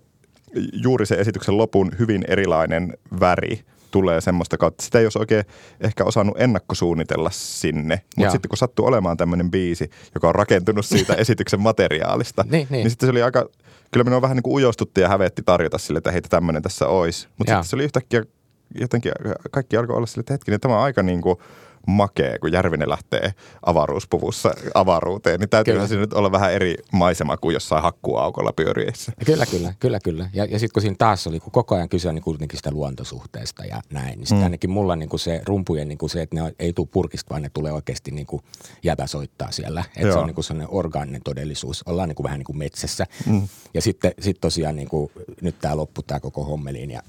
juuri 0.73 1.07
se 1.07 1.15
esityksen 1.15 1.57
lopun 1.57 1.93
hyvin 1.99 2.25
erilainen 2.29 2.97
väri 3.21 3.61
tulee 3.91 4.21
semmoista 4.21 4.59
kautta. 4.59 4.85
Sitä 4.85 4.99
ei 4.99 5.05
olisi 5.05 5.19
oikein 5.19 5.45
ehkä 5.81 6.05
osannut 6.05 6.41
ennakkosuunnitella 6.41 7.31
sinne, 7.33 8.01
mutta 8.17 8.33
sitten 8.33 8.49
kun 8.49 8.59
sattuu 8.59 8.87
olemaan 8.87 9.17
tämmöinen 9.17 9.51
biisi, 9.51 9.91
joka 10.15 10.29
on 10.29 10.35
rakentunut 10.35 10.87
siitä 10.87 11.15
esityksen 11.23 11.61
materiaalista, 11.61 12.43
niin, 12.43 12.53
niin. 12.53 12.67
niin 12.71 12.91
sitten 12.91 13.07
se 13.07 13.11
oli 13.11 13.23
aika, 13.23 13.49
kyllä 13.91 14.05
minua 14.05 14.23
vähän 14.23 14.37
niin 14.37 14.43
kuin 14.43 14.55
ujostutti 14.55 15.01
ja 15.01 15.09
hävetti 15.09 15.43
tarjota 15.47 15.79
sille, 15.79 15.99
että 15.99 16.13
heitä 16.13 16.29
tämmöinen 16.29 16.63
tässä 16.63 16.87
olisi. 16.87 17.29
Mutta 17.39 17.53
sitten 17.53 17.65
se 17.69 17.77
oli 17.77 17.85
yhtäkkiä 17.85 18.23
jotenkin, 18.81 19.13
kaikki 19.51 19.77
alkoi 19.77 19.97
olla 19.97 20.07
sille, 20.07 20.21
että 20.21 20.35
hetkinen, 20.35 20.61
tämä 20.61 20.77
on 20.77 20.83
aika 20.83 21.03
niin 21.03 21.21
kuin– 21.21 21.37
makea, 21.87 22.39
kun 22.39 22.53
Järvinen 22.53 22.89
lähtee 22.89 23.35
avaruuspuvussa 23.67 24.51
avaruuteen, 24.75 25.41
niin 25.41 25.51
täytyy 25.51 25.87
siinä 25.89 26.01
nyt 26.01 26.13
olla 26.13 26.33
vähän 26.33 26.53
eri 26.53 26.75
maisema 26.93 27.37
kuin 27.37 27.55
jossain 27.55 27.83
hakkuaukolla 27.83 28.53
pyöriessä. 28.53 29.13
Kyllä, 29.27 29.47
kyllä, 29.47 29.75
kyllä, 29.81 30.01
kyllä. 30.05 30.31
Ja, 30.33 30.45
ja 30.45 30.59
sitten 30.59 30.73
kun 30.73 30.83
siinä 30.83 30.97
taas 30.99 31.27
oli, 31.27 31.41
kun 31.41 31.53
koko 31.53 31.75
ajan 31.75 31.89
kysyä 31.89 32.13
niin 32.13 32.23
kuitenkin 32.23 32.57
sitä 32.57 32.71
luontosuhteesta 32.71 33.65
ja 33.65 33.83
näin, 33.91 34.19
niin 34.19 34.27
sitten 34.27 34.39
mm. 34.39 34.45
ainakin 34.45 34.71
mulla 34.71 34.97
niin 34.97 35.09
kuin 35.09 35.21
se 35.21 35.43
rumpujen 35.47 35.89
niin 35.89 35.99
kuin 35.99 36.11
se, 36.11 36.23
että 36.23 36.37
ne 36.37 36.55
ei 36.59 36.73
tule 36.73 36.89
purkista, 36.91 37.31
vaan 37.31 37.43
ne 37.43 37.51
tulee 37.55 37.73
oikeasti 37.73 38.11
niin 38.11 38.27
kuin 38.27 38.43
jätä 38.83 39.07
soittaa 39.07 39.51
siellä. 39.51 39.85
Että 39.97 40.13
se 40.13 40.19
on 40.19 40.27
niin 40.27 40.35
kuin 40.35 40.45
sellainen 40.45 40.75
orgaaninen 40.75 41.23
todellisuus. 41.23 41.83
Ollaan 41.87 42.09
niin 42.09 42.17
kuin 42.17 42.25
vähän 42.25 42.39
niin 42.39 42.47
kuin 42.47 42.59
metsässä. 42.59 43.07
Mm. 43.27 43.49
Ja 43.75 43.83
sitten 43.83 44.13
sit 44.21 44.41
tosiaan 44.41 44.77
niin 44.77 44.89
kuin, 44.89 45.11
nyt 45.41 45.59
tämä 45.61 45.77
loppu, 45.77 46.03
tämä 46.03 46.21
koko 46.21 46.45
hommeliin 46.45 46.91
ja 46.91 47.03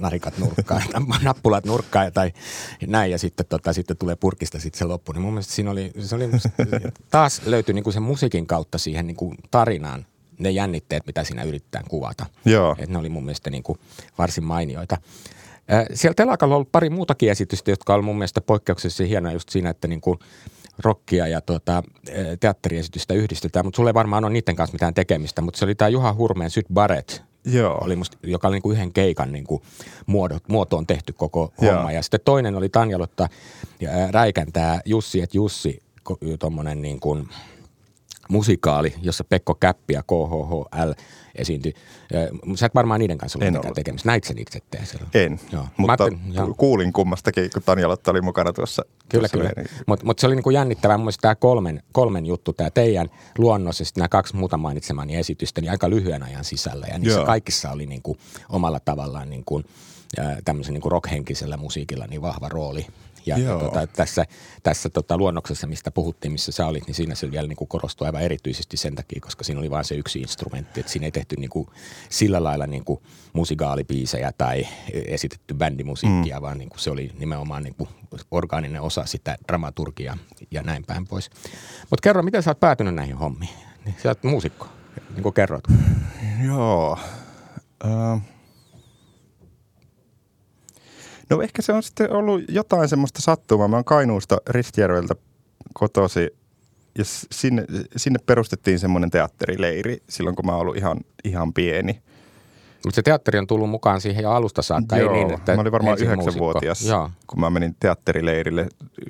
narikat 0.00 0.38
nurkkaan, 0.38 0.82
nappulat 1.22 1.64
nurkkaan 1.64 2.12
tai 2.12 2.32
näin 2.86 3.10
ja 3.10 3.18
sitten, 3.18 3.46
tota, 3.46 3.72
sitten 3.72 3.96
tulee 3.96 4.16
purkista 4.16 4.58
sitten 4.58 4.78
se 4.78 4.84
loppu. 4.84 5.12
Niin 5.12 5.22
mun 5.22 5.32
mielestä 5.32 5.52
siinä 5.52 5.70
oli, 5.70 5.92
se 5.98 6.14
oli 6.14 6.30
taas 7.10 7.42
löytyi 7.44 7.74
niin 7.74 7.84
kuin 7.84 7.94
sen 7.94 8.02
musiikin 8.02 8.46
kautta 8.46 8.78
siihen 8.78 9.06
niin 9.06 9.16
kuin 9.16 9.34
tarinaan 9.50 10.06
ne 10.38 10.50
jännitteet, 10.50 11.06
mitä 11.06 11.24
siinä 11.24 11.42
yritetään 11.42 11.84
kuvata. 11.88 12.26
Joo. 12.44 12.76
Et 12.78 12.90
ne 12.90 12.98
oli 12.98 13.08
mun 13.08 13.24
mielestä 13.24 13.50
niin 13.50 13.62
kuin 13.62 13.78
varsin 14.18 14.44
mainioita. 14.44 14.98
Siellä 15.94 16.14
telakalla 16.14 16.54
on 16.54 16.56
ollut 16.56 16.72
pari 16.72 16.90
muutakin 16.90 17.30
esitystä, 17.30 17.70
jotka 17.70 17.94
on 17.94 18.04
mun 18.04 18.18
mielestä 18.18 18.40
poikkeuksellisesti 18.40 19.08
hienoja 19.08 19.32
just 19.32 19.48
siinä, 19.48 19.70
että 19.70 19.88
niin 19.88 20.00
kuin 20.00 20.18
rockia 20.78 21.28
ja 21.28 21.40
tuota, 21.40 21.82
teatteriesitystä 22.40 23.14
yhdistetään, 23.14 23.66
mutta 23.66 23.76
sulle 23.76 23.94
varmaan 23.94 24.24
ole 24.24 24.32
niiden 24.32 24.56
kanssa 24.56 24.74
mitään 24.74 24.94
tekemistä, 24.94 25.42
mutta 25.42 25.58
se 25.58 25.64
oli 25.64 25.74
tämä 25.74 25.88
Juha 25.88 26.14
Hurmeen 26.14 26.50
Syt 26.50 26.66
Barrett– 26.72 27.18
Joo. 27.44 27.78
Oli 27.84 27.96
musta, 27.96 28.18
joka 28.22 28.48
oli 28.48 28.54
niin 28.54 28.62
kuin 28.62 28.76
yhden 28.76 28.92
keikan 28.92 29.32
niin 29.32 29.44
kuin 29.44 29.62
muodot, 30.06 30.48
muotoon 30.48 30.86
tehty 30.86 31.12
koko 31.12 31.52
Joo. 31.60 31.74
homma. 31.74 31.92
Ja 31.92 32.02
sitten 32.02 32.20
toinen 32.24 32.56
oli 32.56 32.68
Tanjalotta 32.68 33.28
ja 33.80 33.90
Räikän 34.10 34.52
tämä 34.52 34.80
Jussi 34.84 35.20
et 35.20 35.34
Jussi, 35.34 35.82
tuommoinen 36.38 36.82
niin 36.82 37.00
kuin 37.00 37.28
musikaali, 38.28 38.94
jossa 39.02 39.24
Pekko 39.24 39.54
Käppi 39.54 39.94
ja 39.94 40.02
KHHL 40.02 40.92
esiintyi. 41.34 41.74
Sä 42.54 42.66
et 42.66 42.74
varmaan 42.74 43.00
niiden 43.00 43.18
kanssa 43.18 43.38
ollut 43.38 43.48
mitenkään 43.48 43.74
tekemistä. 43.74 44.08
Näit 44.08 44.24
sen 44.24 44.38
itse? 44.38 44.58
En, 45.14 45.40
joo. 45.52 45.66
mutta 45.76 46.04
Ajattelin, 46.04 46.54
kuulin 46.56 46.92
kummastakin, 46.92 47.50
kun 47.52 47.62
Tanja 47.62 47.88
Lotta 47.88 48.10
oli 48.10 48.20
mukana 48.20 48.52
tuossa. 48.52 48.82
Kyllä, 49.08 49.28
tuossa 49.28 49.54
kyllä. 49.54 49.68
Mutta 49.86 50.06
mut 50.06 50.18
se 50.18 50.26
oli 50.26 50.34
niinku 50.34 50.50
jännittävää. 50.50 50.98
Mun 50.98 51.12
tämä 51.20 51.34
kolmen, 51.34 51.82
kolmen 51.92 52.26
juttu, 52.26 52.52
tämä 52.52 52.70
teidän 52.70 53.08
luonnos 53.38 53.80
ja 53.80 53.86
nämä 53.96 54.08
kaksi 54.08 54.36
muuta 54.36 54.56
mainitsemani 54.56 55.16
esitystä, 55.16 55.60
niin 55.60 55.70
aika 55.70 55.90
lyhyen 55.90 56.22
ajan 56.22 56.44
sisällä. 56.44 56.86
Ja 56.86 56.98
niissä 56.98 57.18
joo. 57.18 57.26
kaikissa 57.26 57.70
oli 57.70 57.86
niinku 57.86 58.16
omalla 58.48 58.80
tavallaan 58.80 59.30
niinku, 59.30 59.62
tämmöisen 60.44 60.74
niinku 60.74 60.88
rockhenkisellä 60.88 61.56
musiikilla 61.56 62.06
niin 62.06 62.22
vahva 62.22 62.48
rooli. 62.48 62.86
Ja, 63.26 63.38
ja 63.38 63.58
tota, 63.58 63.86
tässä, 63.86 64.24
tässä 64.62 64.88
tota, 64.88 65.16
luonnoksessa, 65.16 65.66
mistä 65.66 65.90
puhuttiin, 65.90 66.32
missä 66.32 66.52
sä 66.52 66.66
olit, 66.66 66.86
niin 66.86 66.94
siinä 66.94 67.14
se 67.14 67.30
vielä 67.30 67.48
niin 67.48 67.56
kuin 67.56 67.68
korostui 67.68 68.06
aivan 68.06 68.22
erityisesti 68.22 68.76
sen 68.76 68.94
takia, 68.94 69.20
koska 69.20 69.44
siinä 69.44 69.60
oli 69.60 69.70
vain 69.70 69.84
se 69.84 69.94
yksi 69.94 70.20
instrumentti. 70.20 70.80
Että 70.80 70.92
siinä 70.92 71.06
ei 71.06 71.12
tehty 71.12 71.36
niin 71.36 71.50
kuin, 71.50 71.68
sillä 72.08 72.44
lailla 72.44 72.66
niin 72.66 72.84
kuin 72.84 73.00
musikaalipiisejä 73.32 74.32
tai 74.38 74.66
esitetty 74.92 75.54
bändimusiikkia, 75.54 76.36
mm. 76.36 76.42
vaan 76.42 76.58
niin 76.58 76.68
kuin 76.68 76.80
se 76.80 76.90
oli 76.90 77.10
nimenomaan 77.18 77.62
niin 77.62 77.74
kuin 77.74 77.88
orgaaninen 78.30 78.82
osa 78.82 79.06
sitä 79.06 79.36
dramaturgiaa 79.48 80.18
ja 80.50 80.62
näin 80.62 80.84
päin 80.84 81.06
pois. 81.06 81.30
Mutta 81.90 82.02
kerro, 82.02 82.22
miten 82.22 82.42
sä 82.42 82.50
oot 82.50 82.60
päätynyt 82.60 82.94
näihin 82.94 83.16
hommiin? 83.16 83.50
Sä 84.02 84.08
oot 84.08 84.24
muusikko, 84.24 84.68
niin 85.10 85.22
kuin 85.22 85.32
kerroit. 85.32 85.64
Joo. 86.46 86.98
Uh, 87.84 88.20
No 91.36 91.42
ehkä 91.42 91.62
se 91.62 91.72
on 91.72 91.82
sitten 91.82 92.12
ollut 92.12 92.42
jotain 92.48 92.88
semmoista 92.88 93.22
sattumaa. 93.22 93.68
Mä 93.68 93.76
oon 93.76 93.84
Kainuusta 93.84 94.38
Ristijärveltä 94.48 95.14
kotosi 95.74 96.36
ja 96.98 97.04
sinne, 97.04 97.64
sinne 97.96 98.18
perustettiin 98.26 98.78
semmoinen 98.78 99.10
teatterileiri 99.10 100.02
silloin, 100.08 100.36
kun 100.36 100.46
mä 100.46 100.52
oon 100.52 100.60
ollut 100.60 100.76
ihan, 100.76 100.98
ihan 101.24 101.52
pieni. 101.52 102.02
Mutta 102.84 102.94
se 102.94 103.02
teatteri 103.02 103.38
on 103.38 103.46
tullut 103.46 103.70
mukaan 103.70 104.00
siihen 104.00 104.22
jo 104.22 104.30
alusta 104.30 104.62
saakka, 104.62 104.96
Joo, 104.96 105.14
ei 105.14 105.24
niin, 105.24 105.34
että 105.34 105.54
mä 105.54 105.60
olin 105.60 105.72
varmaan 105.72 105.98
yhdeksänvuotias, 105.98 106.86
kun 107.26 107.40
mä 107.40 107.50
menin 107.50 107.76
teatterileirille. 107.80 108.68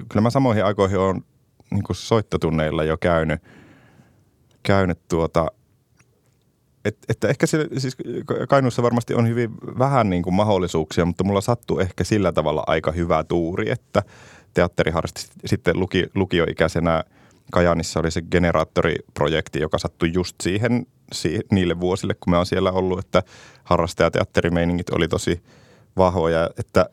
Kyllä 0.08 0.22
mä 0.22 0.30
samoihin 0.30 0.64
aikoihin 0.64 0.98
on 0.98 1.24
niin 1.70 1.82
soittotunneilla 1.92 2.84
jo 2.84 2.96
käynyt, 2.96 3.42
käynyt 4.62 4.98
tuota– 5.08 5.50
et, 6.84 6.96
että 7.08 7.28
ehkä 7.28 7.46
se, 7.46 7.68
siis 7.78 7.96
Kainuussa 8.48 8.82
varmasti 8.82 9.14
on 9.14 9.28
hyvin 9.28 9.50
vähän 9.78 10.10
niin 10.10 10.22
kuin 10.22 10.34
mahdollisuuksia, 10.34 11.04
mutta 11.04 11.24
mulla 11.24 11.40
sattuu 11.40 11.78
ehkä 11.78 12.04
sillä 12.04 12.32
tavalla 12.32 12.64
aika 12.66 12.92
hyvä 12.92 13.24
tuuri, 13.24 13.70
että 13.70 14.02
teatteriharrasti 14.54 15.26
sitten 15.44 15.80
luki, 15.80 16.06
lukioikäisenä 16.14 17.04
Kajanissa 17.52 18.00
oli 18.00 18.10
se 18.10 18.22
generaattoriprojekti, 18.22 19.60
joka 19.60 19.78
sattui 19.78 20.10
just 20.14 20.36
siihen, 20.42 20.86
siihen 21.12 21.42
niille 21.50 21.80
vuosille, 21.80 22.14
kun 22.14 22.30
mä 22.30 22.36
oon 22.36 22.46
siellä 22.46 22.72
ollut, 22.72 22.98
että 22.98 23.22
harrastajateatterimeiningit 23.64 24.90
oli 24.90 25.08
tosi 25.08 25.42
vahvoja, 25.96 26.50
että 26.58 26.86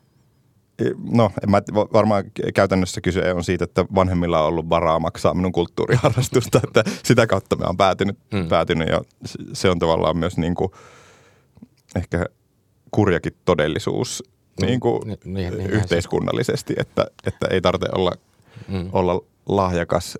No, 1.11 1.31
en 1.43 1.51
mä, 1.51 1.61
varmaan 1.93 2.23
käytännössä 2.53 3.01
kyse 3.01 3.33
on 3.33 3.43
siitä, 3.43 3.63
että 3.63 3.85
vanhemmilla 3.95 4.41
on 4.41 4.47
ollut 4.47 4.69
varaa 4.69 4.99
maksaa 4.99 5.33
minun 5.33 5.51
kulttuuriharrastusta, 5.51 6.61
että 6.67 6.83
sitä 7.03 7.27
kautta 7.27 7.55
me 7.55 7.65
on 7.65 7.77
päätynyt, 7.77 8.17
hmm. 8.35 8.47
päätynyt 8.47 8.89
ja 8.89 9.01
se 9.53 9.69
on 9.69 9.79
tavallaan 9.79 10.17
myös 10.17 10.37
niin 10.37 10.55
kuin 10.55 10.71
ehkä 11.95 12.25
kurjakin 12.91 13.33
todellisuus 13.45 14.23
mm. 14.61 14.65
niin 14.65 14.79
kuin 14.79 15.01
niin, 15.07 15.19
niin, 15.25 15.57
niin, 15.57 15.69
yhteiskunnallisesti, 15.69 16.73
että, 16.77 17.05
että 17.25 17.47
ei 17.51 17.61
tarvitse 17.61 17.89
olla, 17.95 18.11
hmm. 18.71 18.89
olla 18.93 19.21
lahjakas 19.45 20.17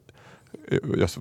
jos, 0.98 1.20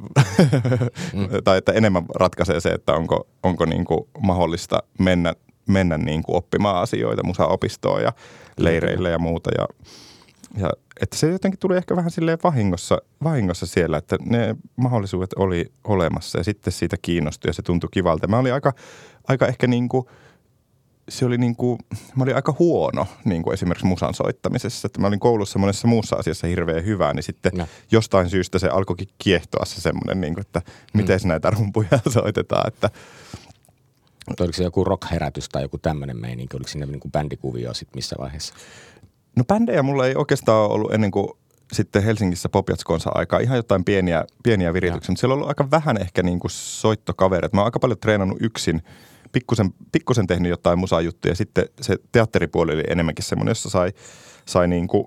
mm. 1.12 1.28
tai 1.44 1.58
että 1.58 1.72
enemmän 1.72 2.04
ratkaisee 2.14 2.60
se, 2.60 2.68
että 2.68 2.92
onko, 2.92 3.26
onko 3.42 3.64
niin 3.64 3.84
kuin 3.84 4.08
mahdollista 4.18 4.82
mennä, 4.98 5.34
mennä 5.68 5.98
niin 5.98 6.22
kuin 6.22 6.36
oppimaan 6.36 6.82
asioita 6.82 7.24
musaopistoon 7.24 8.02
ja 8.02 8.12
leireille 8.56 9.10
ja 9.10 9.18
muuta. 9.18 9.50
Ja, 9.58 9.66
ja 10.56 10.70
että 11.00 11.16
se 11.16 11.30
jotenkin 11.30 11.60
tuli 11.60 11.76
ehkä 11.76 11.96
vähän 11.96 12.10
silleen 12.10 12.38
vahingossa, 12.44 12.98
vahingossa 13.24 13.66
siellä, 13.66 13.98
että 13.98 14.16
ne 14.20 14.56
mahdollisuudet 14.76 15.32
oli 15.36 15.72
olemassa 15.84 16.38
ja 16.38 16.44
sitten 16.44 16.72
siitä 16.72 16.96
kiinnostui 17.02 17.48
ja 17.48 17.52
se 17.52 17.62
tuntui 17.62 17.90
kivalta. 17.92 18.26
Mä 18.26 18.38
olin 18.38 18.54
aika, 18.54 18.72
aika 19.28 19.46
ehkä 19.46 19.66
niin 19.66 19.88
kuin, 19.88 20.06
se 21.08 21.26
oli 21.26 21.38
niin 21.38 21.56
kuin, 21.56 21.78
mä 22.16 22.24
olin 22.24 22.36
aika 22.36 22.54
huono 22.58 23.06
niin 23.24 23.42
kuin 23.42 23.54
esimerkiksi 23.54 23.86
musan 23.86 24.14
soittamisessa. 24.14 24.86
Että 24.86 25.00
mä 25.00 25.06
olin 25.06 25.20
koulussa 25.20 25.58
monessa 25.58 25.88
muussa 25.88 26.16
asiassa 26.16 26.46
hirveän 26.46 26.84
hyvä, 26.84 27.14
niin 27.14 27.22
sitten 27.22 27.52
no. 27.54 27.66
jostain 27.90 28.30
syystä 28.30 28.58
se 28.58 28.68
alkoikin 28.68 29.08
kiehtoa 29.18 29.64
se 29.64 29.80
semmoinen, 29.80 30.20
niin 30.20 30.34
kuin, 30.34 30.40
että 30.46 30.62
miten 30.94 31.20
mm. 31.22 31.28
näitä 31.28 31.50
rumpuja 31.50 31.98
soitetaan. 32.12 32.68
Että, 32.68 32.90
mutta 34.28 34.44
oliko 34.44 34.56
se 34.56 34.64
joku 34.64 34.84
rock-herätys 34.84 35.48
tai 35.48 35.62
joku 35.62 35.78
tämmöinen 35.78 36.16
meininki? 36.16 36.56
Oliko 36.56 36.68
siinä 36.68 36.86
niin 36.86 37.00
kuin 37.00 37.12
bändikuvio 37.12 37.74
sitten 37.74 37.98
missä 37.98 38.16
vaiheessa? 38.18 38.54
No 39.36 39.44
bändejä 39.44 39.82
mulla 39.82 40.06
ei 40.06 40.14
oikeastaan 40.16 40.70
ollut 40.70 40.94
ennen 40.94 41.10
kuin 41.10 41.28
sitten 41.72 42.02
Helsingissä 42.02 42.48
Popjatskonsa 42.48 43.10
aikaa 43.14 43.40
ihan 43.40 43.56
jotain 43.56 43.84
pieniä, 43.84 44.24
pieniä 44.42 44.72
virityksiä, 44.72 45.12
mutta 45.12 45.20
siellä 45.20 45.32
on 45.32 45.36
ollut 45.36 45.48
aika 45.48 45.70
vähän 45.70 46.00
ehkä 46.00 46.22
niin 46.22 46.40
kuin 46.40 46.50
soittokavereita. 46.50 47.56
Mä 47.56 47.60
oon 47.60 47.66
aika 47.66 47.78
paljon 47.78 47.98
treenannut 47.98 48.38
yksin, 48.40 48.82
pikkusen, 49.32 49.70
pikkusen 49.92 50.26
tehnyt 50.26 50.50
jotain 50.50 50.78
musajuttuja. 50.78 51.34
Sitten 51.34 51.64
se 51.80 51.96
teatteripuoli 52.12 52.72
oli 52.72 52.84
enemmänkin 52.88 53.24
semmoinen, 53.24 53.50
jossa 53.50 53.70
sai, 53.70 53.92
sai 54.44 54.68
niin 54.68 54.88
kuin 54.88 55.06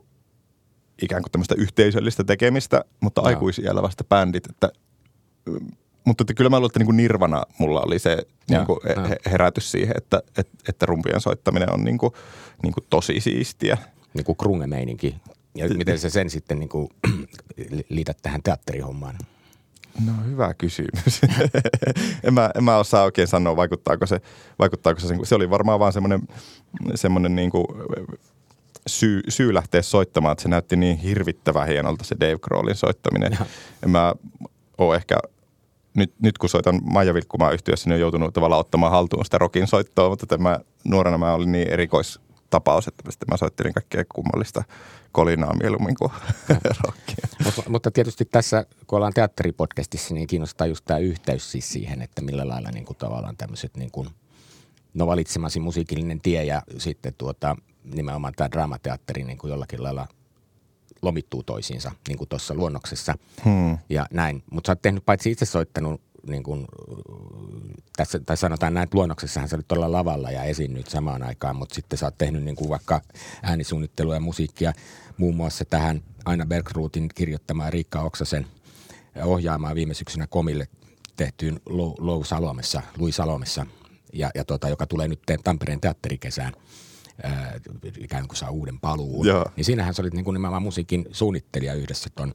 ikään 1.01 1.21
kuin 1.21 1.31
tämmöistä 1.31 1.55
yhteisöllistä 1.57 2.23
tekemistä, 2.23 2.85
mutta 2.99 3.21
aikuisiellä 3.21 3.81
vasta 3.81 4.03
bändit, 4.03 4.49
että 4.49 4.69
mutta 6.05 6.23
että 6.23 6.33
kyllä 6.33 6.49
mä 6.49 6.57
luulen, 6.57 6.69
että 6.69 6.79
niin 6.79 6.85
kuin 6.85 6.97
Nirvana 6.97 7.43
mulla 7.57 7.81
oli 7.81 7.99
se 7.99 8.17
ja, 8.49 8.57
niin 8.57 8.65
kuin 8.65 8.79
herätys 9.31 9.71
siihen, 9.71 9.93
että, 9.97 10.21
että, 10.37 10.57
että 10.69 10.85
rumpien 10.85 11.21
soittaminen 11.21 11.73
on 11.73 11.83
niin 11.83 11.97
kuin, 11.97 12.13
niin 12.63 12.73
kuin 12.73 12.85
tosi 12.89 13.19
siistiä. 13.19 13.77
Niin 14.13 14.25
kuin 14.25 14.37
krunge-meininki. 14.37 15.15
Ja 15.55 15.69
miten 15.69 15.99
se 15.99 16.09
sen 16.09 16.29
sitten 16.29 16.59
niin 16.59 16.69
kuin, 16.69 16.89
liität 17.89 18.17
tähän 18.21 18.43
teatterihommaan? 18.43 19.17
No 20.05 20.13
hyvä 20.25 20.53
kysymys. 20.53 21.21
en, 22.23 22.33
mä, 22.33 22.49
en 22.55 22.63
mä 22.63 22.77
osaa 22.77 23.03
oikein 23.03 23.27
sanoa, 23.27 23.55
vaikuttaako 23.55 24.05
se, 24.05 24.21
vaikuttaako 24.59 24.99
se, 24.99 25.15
se 25.23 25.35
oli 25.35 25.49
varmaan 25.49 25.79
vaan 25.79 25.93
semmoinen, 25.93 26.21
semmoinen 26.95 27.35
niin 27.35 27.49
kuin 27.49 27.65
syy, 28.87 29.21
syy 29.29 29.53
lähteä 29.53 29.81
soittamaan, 29.81 30.31
että 30.31 30.41
se 30.41 30.49
näytti 30.49 30.75
niin 30.75 30.97
hirvittävän 30.97 31.67
hienolta 31.67 32.03
se 32.03 32.15
Dave 32.19 32.39
Grohlin 32.41 32.75
soittaminen. 32.75 33.31
Ja. 33.39 33.45
En 33.83 33.89
mä 33.89 34.13
ole 34.77 34.95
ehkä 34.95 35.17
nyt, 35.93 36.13
nyt 36.21 36.37
kun 36.37 36.49
soitan 36.49 36.79
Maija 36.83 37.13
Vilkkumaan 37.13 37.53
yhtiössä, 37.53 37.89
niin 37.89 37.93
on 37.95 37.99
joutunut 37.99 38.33
tavallaan 38.33 38.59
ottamaan 38.59 38.91
haltuun 38.91 39.25
sitä 39.25 39.37
rokin 39.37 39.67
soittoa, 39.67 40.09
mutta 40.09 40.25
tämä 40.25 40.59
nuorena 40.83 41.17
mä 41.17 41.33
olin 41.33 41.51
niin 41.51 41.67
erikoistapaus, 41.67 42.87
että 42.87 43.11
sitten 43.11 43.27
mä 43.31 43.37
soittelin 43.37 43.73
kaikkea 43.73 44.03
kummallista 44.15 44.63
kolinaa 45.11 45.55
mieluummin 45.55 45.95
kuin 45.95 46.11
rockia. 46.83 47.27
Mutta, 47.45 47.63
mutta 47.69 47.91
tietysti 47.91 48.25
tässä, 48.25 48.65
kun 48.87 48.97
ollaan 48.97 49.13
teatteripodcastissa, 49.13 50.13
niin 50.13 50.27
kiinnostaa 50.27 50.67
just 50.67 50.85
tämä 50.85 50.97
yhteys 50.97 51.51
siis 51.51 51.69
siihen, 51.69 52.01
että 52.01 52.21
millä 52.21 52.47
lailla 52.47 52.71
niin 52.71 52.85
kuin 52.85 52.97
tavallaan 52.97 53.37
tämmöiset 53.37 53.77
niin 53.77 53.91
kuin, 53.91 54.09
no 54.93 55.07
valitsemasi 55.07 55.59
musiikillinen 55.59 56.21
tie 56.21 56.43
ja 56.43 56.61
sitten 56.77 57.13
tuota, 57.17 57.55
nimenomaan 57.83 58.33
tämä 58.37 58.51
draamateatteri 58.51 59.23
niin 59.23 59.37
kuin 59.37 59.51
jollakin 59.51 59.83
lailla– 59.83 60.07
lomittuu 61.01 61.43
toisiinsa, 61.43 61.91
niin 62.07 62.17
kuin 62.17 62.27
tuossa 62.27 62.53
luonnoksessa 62.53 63.15
hmm. 63.45 63.77
ja 63.89 64.05
näin. 64.11 64.43
Mutta 64.51 64.67
sä 64.67 64.71
oot 64.71 64.81
tehnyt 64.81 65.05
paitsi 65.05 65.31
itse 65.31 65.45
soittanut 65.45 66.01
niin 66.27 66.43
kuin, 66.43 66.67
tässä, 67.97 68.19
tai 68.25 68.37
sanotaan 68.37 68.73
näin, 68.73 68.83
että 68.83 68.97
luonnoksessahan 68.97 69.49
sä 69.49 69.59
tuolla 69.67 69.91
lavalla 69.91 70.31
ja 70.31 70.43
esiinnyt 70.43 70.87
samaan 70.87 71.23
aikaan, 71.23 71.55
mutta 71.55 71.75
sitten 71.75 71.99
sä 71.99 72.05
oot 72.05 72.17
tehnyt 72.17 72.43
niin 72.43 72.55
kuin 72.55 72.69
vaikka 72.69 73.01
äänisuunnittelua 73.43 74.13
ja 74.13 74.19
musiikkia 74.19 74.73
muun 75.17 75.35
muassa 75.35 75.65
tähän 75.65 76.03
Aina 76.25 76.45
Bergruutin 76.45 77.09
kirjoittamaan 77.15 77.73
Riikka 77.73 78.01
Oksasen 78.01 78.47
ohjaamaan 79.23 79.75
viime 79.75 79.93
syksynä 79.93 80.27
komille 80.27 80.67
tehtyyn 81.15 81.59
Lou 81.99 82.23
Salomessa, 82.23 82.81
Louis 82.97 83.15
Salomessa, 83.15 83.65
ja, 84.13 84.31
ja 84.35 84.45
tota, 84.45 84.69
joka 84.69 84.87
tulee 84.87 85.07
nyt 85.07 85.21
Tampereen 85.43 85.81
teatterikesään– 85.81 86.53
ää, 87.23 87.59
ikään 87.97 88.27
kuin 88.27 88.37
saa 88.37 88.49
uuden 88.49 88.79
paluun. 88.79 89.27
Joo. 89.27 89.45
Niin 89.55 89.65
siinähän 89.65 89.93
sä 89.93 90.01
olit 90.01 90.13
niin 90.13 90.25
kuin 90.25 90.33
nimenomaan 90.33 90.63
musiikin 90.63 91.05
suunnittelija 91.11 91.73
yhdessä 91.73 92.09
ton, 92.15 92.33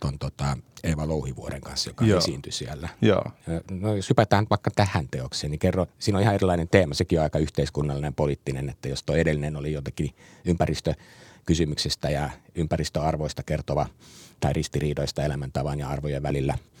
ton 0.00 0.18
tota 0.18 0.58
Eeva 0.84 1.08
Louhivuoren 1.08 1.60
kanssa, 1.60 1.90
joka 1.90 2.04
Joo. 2.04 2.18
esiintyi 2.18 2.52
siellä. 2.52 2.88
Joo. 3.02 3.24
No 3.70 3.96
jos 3.96 4.08
hypätään 4.08 4.46
vaikka 4.50 4.70
tähän 4.70 5.08
teokseen, 5.10 5.50
niin 5.50 5.58
kerro, 5.58 5.86
siinä 5.98 6.18
on 6.18 6.22
ihan 6.22 6.34
erilainen 6.34 6.68
teema, 6.68 6.94
sekin 6.94 7.18
on 7.18 7.22
aika 7.22 7.38
yhteiskunnallinen, 7.38 8.14
poliittinen, 8.14 8.68
että 8.68 8.88
jos 8.88 9.02
tuo 9.02 9.16
edellinen 9.16 9.56
oli 9.56 9.72
jotenkin 9.72 10.10
ympäristökysymyksistä 10.44 12.10
ja 12.10 12.30
ympäristöarvoista 12.54 13.42
kertova 13.42 13.86
tai 14.40 14.52
ristiriidoista 14.52 15.24
elämäntavan 15.24 15.78
ja 15.78 15.88
arvojen 15.88 16.22
välillä– 16.22 16.58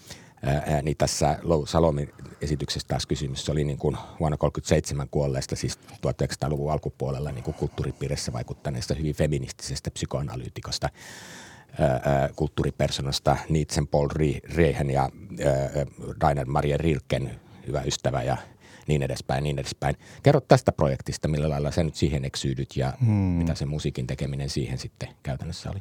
ää, 0.46 0.82
niin 0.82 0.96
tässä 0.96 1.38
Lou 1.42 1.66
Salomin 1.66 2.12
esityksessä 2.40 2.88
taas 2.88 3.06
kysymys 3.06 3.48
oli 3.48 3.64
niin 3.64 3.78
kuin 3.78 3.96
vuonna 3.96 4.36
1937 4.36 5.08
kuolleesta, 5.10 5.56
siis 5.56 5.78
1900-luvun 5.92 6.72
alkupuolella 6.72 7.32
niin 7.32 7.44
kuin 7.44 7.54
kulttuuripiirissä 7.54 8.32
vaikuttaneesta 8.32 8.94
hyvin 8.94 9.14
feministisestä 9.14 9.90
psykoanalyytikosta. 9.90 10.88
kulttuuripersonasta 12.36 13.36
Nietzschen, 13.48 13.86
Paul 13.86 14.08
Rehen 14.54 14.90
ja 14.90 15.10
Rainer 16.22 16.46
Maria 16.46 16.76
Rilken 16.76 17.40
hyvä 17.66 17.82
ystävä 17.82 18.22
ja 18.22 18.36
niin 18.86 19.02
edespäin, 19.02 19.44
niin 19.44 19.58
edespäin. 19.58 19.96
Kerro 20.22 20.40
tästä 20.40 20.72
projektista, 20.72 21.28
millä 21.28 21.50
lailla 21.50 21.70
sä 21.70 21.84
nyt 21.84 21.94
siihen 21.94 22.24
eksyydyt 22.24 22.76
ja 22.76 22.92
hmm. 23.00 23.12
mitä 23.12 23.54
se 23.54 23.66
musiikin 23.66 24.06
tekeminen 24.06 24.50
siihen 24.50 24.78
sitten 24.78 25.08
käytännössä 25.22 25.70
oli? 25.70 25.80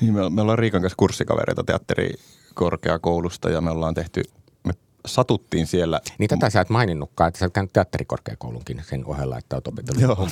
Niin, 0.00 0.14
me, 0.14 0.30
me 0.30 0.40
ollaan 0.40 0.58
Riikan 0.58 0.80
kanssa 0.80 0.96
kurssikavereita 0.96 1.64
teatterikorkeakoulusta 1.64 3.50
ja 3.50 3.60
me 3.60 3.70
ollaan 3.70 3.94
tehty 3.94 4.22
me 4.64 4.72
satuttiin 5.06 5.66
siellä. 5.66 6.00
Niin 6.18 6.28
tätä 6.28 6.50
sä 6.50 6.60
et 6.60 6.68
maininnutkaan, 6.68 7.28
että 7.28 7.38
sä 7.38 7.44
oot 7.44 7.52
käynyt 7.52 7.72
teatterikorkeakoulunkin 7.72 8.82
sen 8.88 9.06
ohella, 9.06 9.38
että 9.38 9.56
oot 9.56 9.68
opetellut 9.68 10.02
Joo. 10.02 10.28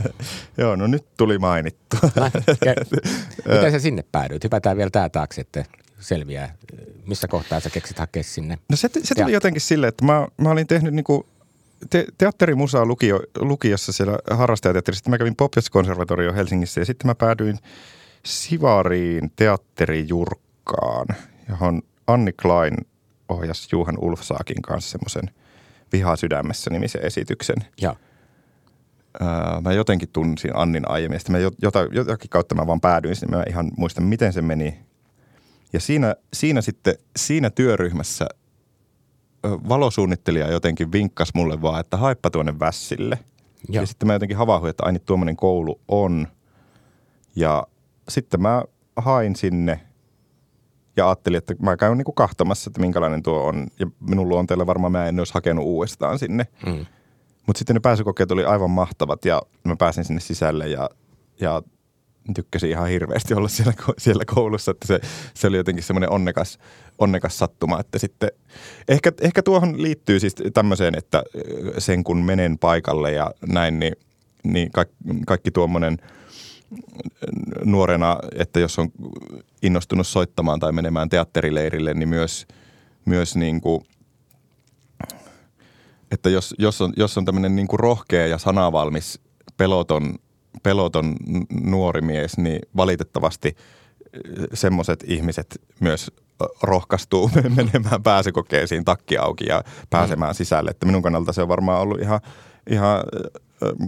Joo, 0.58 0.76
no 0.76 0.86
nyt 0.86 1.04
tuli 1.16 1.38
mainittu. 1.38 1.96
No, 2.02 2.30
Miten 3.54 3.72
sä 3.72 3.78
sinne 3.78 4.04
päädyit? 4.12 4.44
Hypätään 4.44 4.76
vielä 4.76 4.90
tää 4.90 5.08
taakse, 5.08 5.40
että 5.40 5.64
selviää. 6.00 6.54
Missä 7.06 7.28
kohtaa 7.28 7.60
sä 7.60 7.70
keksit 7.70 7.98
hakea 7.98 8.22
sinne? 8.22 8.58
No 8.68 8.76
se, 8.76 8.88
se 9.02 9.14
tuli 9.14 9.32
jotenkin 9.32 9.60
silleen, 9.60 9.88
että 9.88 10.04
mä, 10.04 10.28
mä 10.36 10.50
olin 10.50 10.66
tehnyt 10.66 10.94
niinku 10.94 11.26
te, 11.90 12.04
teatterimusaa 12.18 12.84
lukio, 12.84 13.20
lukiossa 13.38 13.92
siellä 13.92 14.18
harrastajateatterissa. 14.30 14.98
Sitten 14.98 15.10
mä 15.10 15.18
kävin 15.18 15.36
Popjazz-konservatorio 15.36 16.32
Helsingissä 16.32 16.80
ja 16.80 16.84
sitten 16.84 17.06
mä 17.06 17.14
päädyin 17.14 17.58
Sivariin 18.24 19.32
teatterijurkkaan, 19.36 21.06
johon 21.48 21.82
Anni 22.06 22.32
Klein 22.32 22.74
ohjasi 23.28 23.68
Juhan 23.72 23.98
Ulfsaakin 23.98 24.62
kanssa 24.62 24.90
semmoisen 24.90 25.30
Vihaa 25.92 26.16
sydämessä 26.16 26.70
nimisen 26.70 27.06
esityksen. 27.06 27.56
Ja. 27.80 27.96
Öö, 29.20 29.60
mä 29.60 29.72
jotenkin 29.72 30.08
tunsin 30.12 30.56
Annin 30.56 30.90
aiemmin, 30.90 31.14
ja 31.14 31.18
sitten 31.18 31.32
mä 31.32 31.50
jota, 31.62 31.78
jotakin 31.92 32.30
kautta 32.30 32.54
mä 32.54 32.66
vaan 32.66 32.80
päädyin 32.80 33.16
sinne. 33.16 33.36
Mä 33.36 33.44
ihan 33.48 33.70
muistan, 33.76 34.04
miten 34.04 34.32
se 34.32 34.42
meni. 34.42 34.78
Ja 35.72 35.80
siinä, 35.80 36.14
siinä 36.32 36.60
sitten, 36.60 36.94
siinä 37.16 37.50
työryhmässä 37.50 38.26
valosuunnittelija 39.44 40.50
jotenkin 40.50 40.92
vinkkasi 40.92 41.32
mulle 41.34 41.62
vaan, 41.62 41.80
että 41.80 41.96
haippa 41.96 42.30
tuonne 42.30 42.58
Vässille. 42.58 43.18
Ja, 43.68 43.80
ja 43.80 43.86
sitten 43.86 44.06
mä 44.06 44.12
jotenkin 44.12 44.36
havahduin, 44.36 44.70
että 44.70 44.86
aina 44.86 44.98
tuommoinen 44.98 45.36
koulu 45.36 45.80
on. 45.88 46.28
Ja 47.36 47.66
sitten 48.10 48.42
mä 48.42 48.62
hain 48.96 49.36
sinne 49.36 49.80
ja 50.96 51.08
ajattelin, 51.08 51.38
että 51.38 51.54
mä 51.60 51.76
käyn 51.76 51.98
niinku 51.98 52.12
kahtamassa, 52.12 52.70
että 52.70 52.80
minkälainen 52.80 53.22
tuo 53.22 53.42
on. 53.44 53.66
Ja 53.78 53.86
minun 54.00 54.28
luonteella 54.28 54.66
varmaan 54.66 54.92
mä 54.92 55.06
en 55.06 55.18
olisi 55.18 55.34
hakenut 55.34 55.64
uudestaan 55.64 56.18
sinne. 56.18 56.46
Mm. 56.66 56.86
Mutta 57.46 57.58
sitten 57.58 57.74
ne 57.74 57.80
pääsykokeet 57.80 58.30
oli 58.30 58.44
aivan 58.44 58.70
mahtavat 58.70 59.24
ja 59.24 59.42
mä 59.64 59.76
pääsin 59.76 60.04
sinne 60.04 60.20
sisälle 60.20 60.68
ja, 60.68 60.90
ja 61.40 61.62
tykkäsin 62.34 62.70
ihan 62.70 62.88
hirveästi 62.88 63.34
olla 63.34 63.48
siellä, 63.48 63.72
siellä 63.98 64.24
koulussa, 64.24 64.70
että 64.70 64.86
se, 64.86 65.00
se 65.34 65.46
oli 65.46 65.56
jotenkin 65.56 65.84
semmoinen 65.84 66.10
onnekas, 66.10 66.58
onnekas 66.98 67.38
sattuma, 67.38 67.80
että 67.80 67.98
sitten 67.98 68.30
ehkä, 68.88 69.12
ehkä 69.20 69.42
tuohon 69.42 69.82
liittyy 69.82 70.20
siis 70.20 70.34
tämmöiseen, 70.54 70.94
että 70.98 71.22
sen 71.78 72.04
kun 72.04 72.24
menen 72.24 72.58
paikalle 72.58 73.12
ja 73.12 73.30
näin, 73.46 73.78
niin, 73.78 73.96
niin 74.44 74.70
kaikki, 74.70 74.96
kaikki 75.26 75.50
tuommoinen 75.50 75.98
nuorena, 77.64 78.18
että 78.34 78.60
jos 78.60 78.78
on 78.78 78.88
innostunut 79.62 80.06
soittamaan 80.06 80.60
tai 80.60 80.72
menemään 80.72 81.08
teatterileirille, 81.08 81.94
niin 81.94 82.08
myös, 82.08 82.46
myös 83.04 83.36
niin 83.36 83.60
kuin, 83.60 83.84
että 86.10 86.30
jos, 86.30 86.54
jos 86.58 86.80
on, 86.80 86.92
jos 86.96 87.18
on 87.18 87.24
tämmöinen 87.24 87.56
niin 87.56 87.66
rohkea 87.72 88.26
ja 88.26 88.38
sanavalmis 88.38 89.20
peloton 89.56 90.18
peloton 90.62 91.16
nuori 91.62 92.00
mies, 92.00 92.38
niin 92.38 92.60
valitettavasti 92.76 93.48
eh, 93.48 94.46
semmoiset 94.54 95.04
ihmiset 95.06 95.60
myös 95.80 96.10
rohkaistuu 96.62 97.30
menemään 97.56 98.02
pääsykokeisiin 98.02 98.84
takki 98.84 99.18
auki 99.18 99.46
ja 99.46 99.64
pääsemään 99.90 100.34
sisälle. 100.34 100.70
Että 100.70 100.86
minun 100.86 101.02
kannalta 101.02 101.32
se 101.32 101.42
on 101.42 101.48
varmaan 101.48 101.80
ollut 101.80 102.00
ihan, 102.00 102.20
ihan 102.70 103.02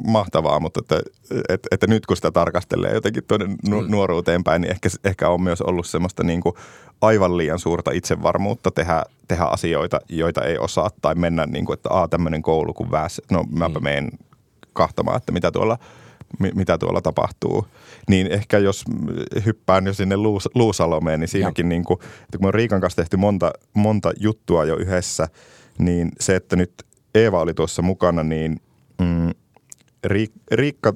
mahtavaa, 0.07 0.61
mutta 0.61 0.81
että, 0.81 1.01
että, 1.49 1.69
että 1.71 1.87
nyt 1.87 2.07
kun 2.07 2.17
sitä 2.17 2.31
tarkastelee 2.31 2.95
jotenkin 2.95 3.25
tuonne 3.29 3.47
nu- 3.69 3.83
mm. 3.83 3.91
nuoruuteen 3.91 4.45
päin, 4.45 4.63
niin 4.63 4.71
ehkä, 4.71 4.89
ehkä 5.05 5.29
on 5.29 5.43
myös 5.43 5.61
ollut 5.61 5.87
semmoista 5.87 6.25
niin 6.25 6.41
kuin 6.41 6.55
aivan 7.01 7.37
liian 7.37 7.59
suurta 7.59 7.91
itsevarmuutta 7.91 8.71
tehdä, 8.71 9.05
tehdä 9.29 9.45
asioita, 9.45 10.01
joita 10.09 10.45
ei 10.45 10.59
osaa 10.59 10.91
tai 11.03 11.15
mennä 11.15 11.47
niin 11.47 11.65
kuin, 11.65 11.75
että 11.75 11.89
aa 11.93 12.09
tämmöinen 12.09 12.43
koulu 12.43 12.75
kuin 12.75 12.91
väs, 12.91 13.23
no 13.31 13.45
mäpä 13.51 13.79
mm. 13.79 13.85
menen 13.85 14.11
kahtamaan, 14.73 15.17
että 15.17 15.33
mitä 15.33 15.53
tuolla– 15.53 15.79
mitä 16.39 16.79
tuolla 16.79 17.01
tapahtuu. 17.01 17.67
Niin 18.09 18.27
ehkä 18.27 18.59
jos 18.59 18.85
hyppään 19.47 19.87
jo 19.87 19.95
sinne 19.95 20.17
Luus, 20.17 20.49
Luusalomeen, 20.55 21.21
niin 21.21 21.29
siinäkin 21.29 21.69
niin 21.69 21.85
kuin, 21.85 21.99
että 22.01 22.39
kun 22.39 22.45
me 22.45 22.47
on 22.47 22.55
Riikan 22.55 22.81
kanssa 22.81 22.97
tehty 22.97 23.17
monta, 23.17 23.53
monta 23.75 24.13
juttua 24.21 24.65
jo 24.65 24.77
yhdessä, 24.77 25.29
niin 25.79 26.13
se, 26.21 26.37
että 26.37 26.57
nyt 26.57 26.73
Eeva 27.15 27.41
oli 27.41 27.55
tuossa 27.55 27.83
mukana, 27.83 28.23
niin 28.23 28.61
mm, 28.99 29.31
Riikka 30.53 30.93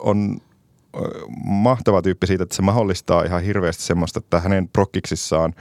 on 0.00 0.38
mahtava 1.44 2.02
tyyppi 2.02 2.26
siitä, 2.26 2.42
että 2.42 2.56
se 2.56 2.62
mahdollistaa 2.62 3.24
ihan 3.24 3.42
hirveästi 3.42 3.82
semmoista, 3.82 4.18
että 4.18 4.40
hänen 4.40 4.68
prokkiksissaan 4.68 5.54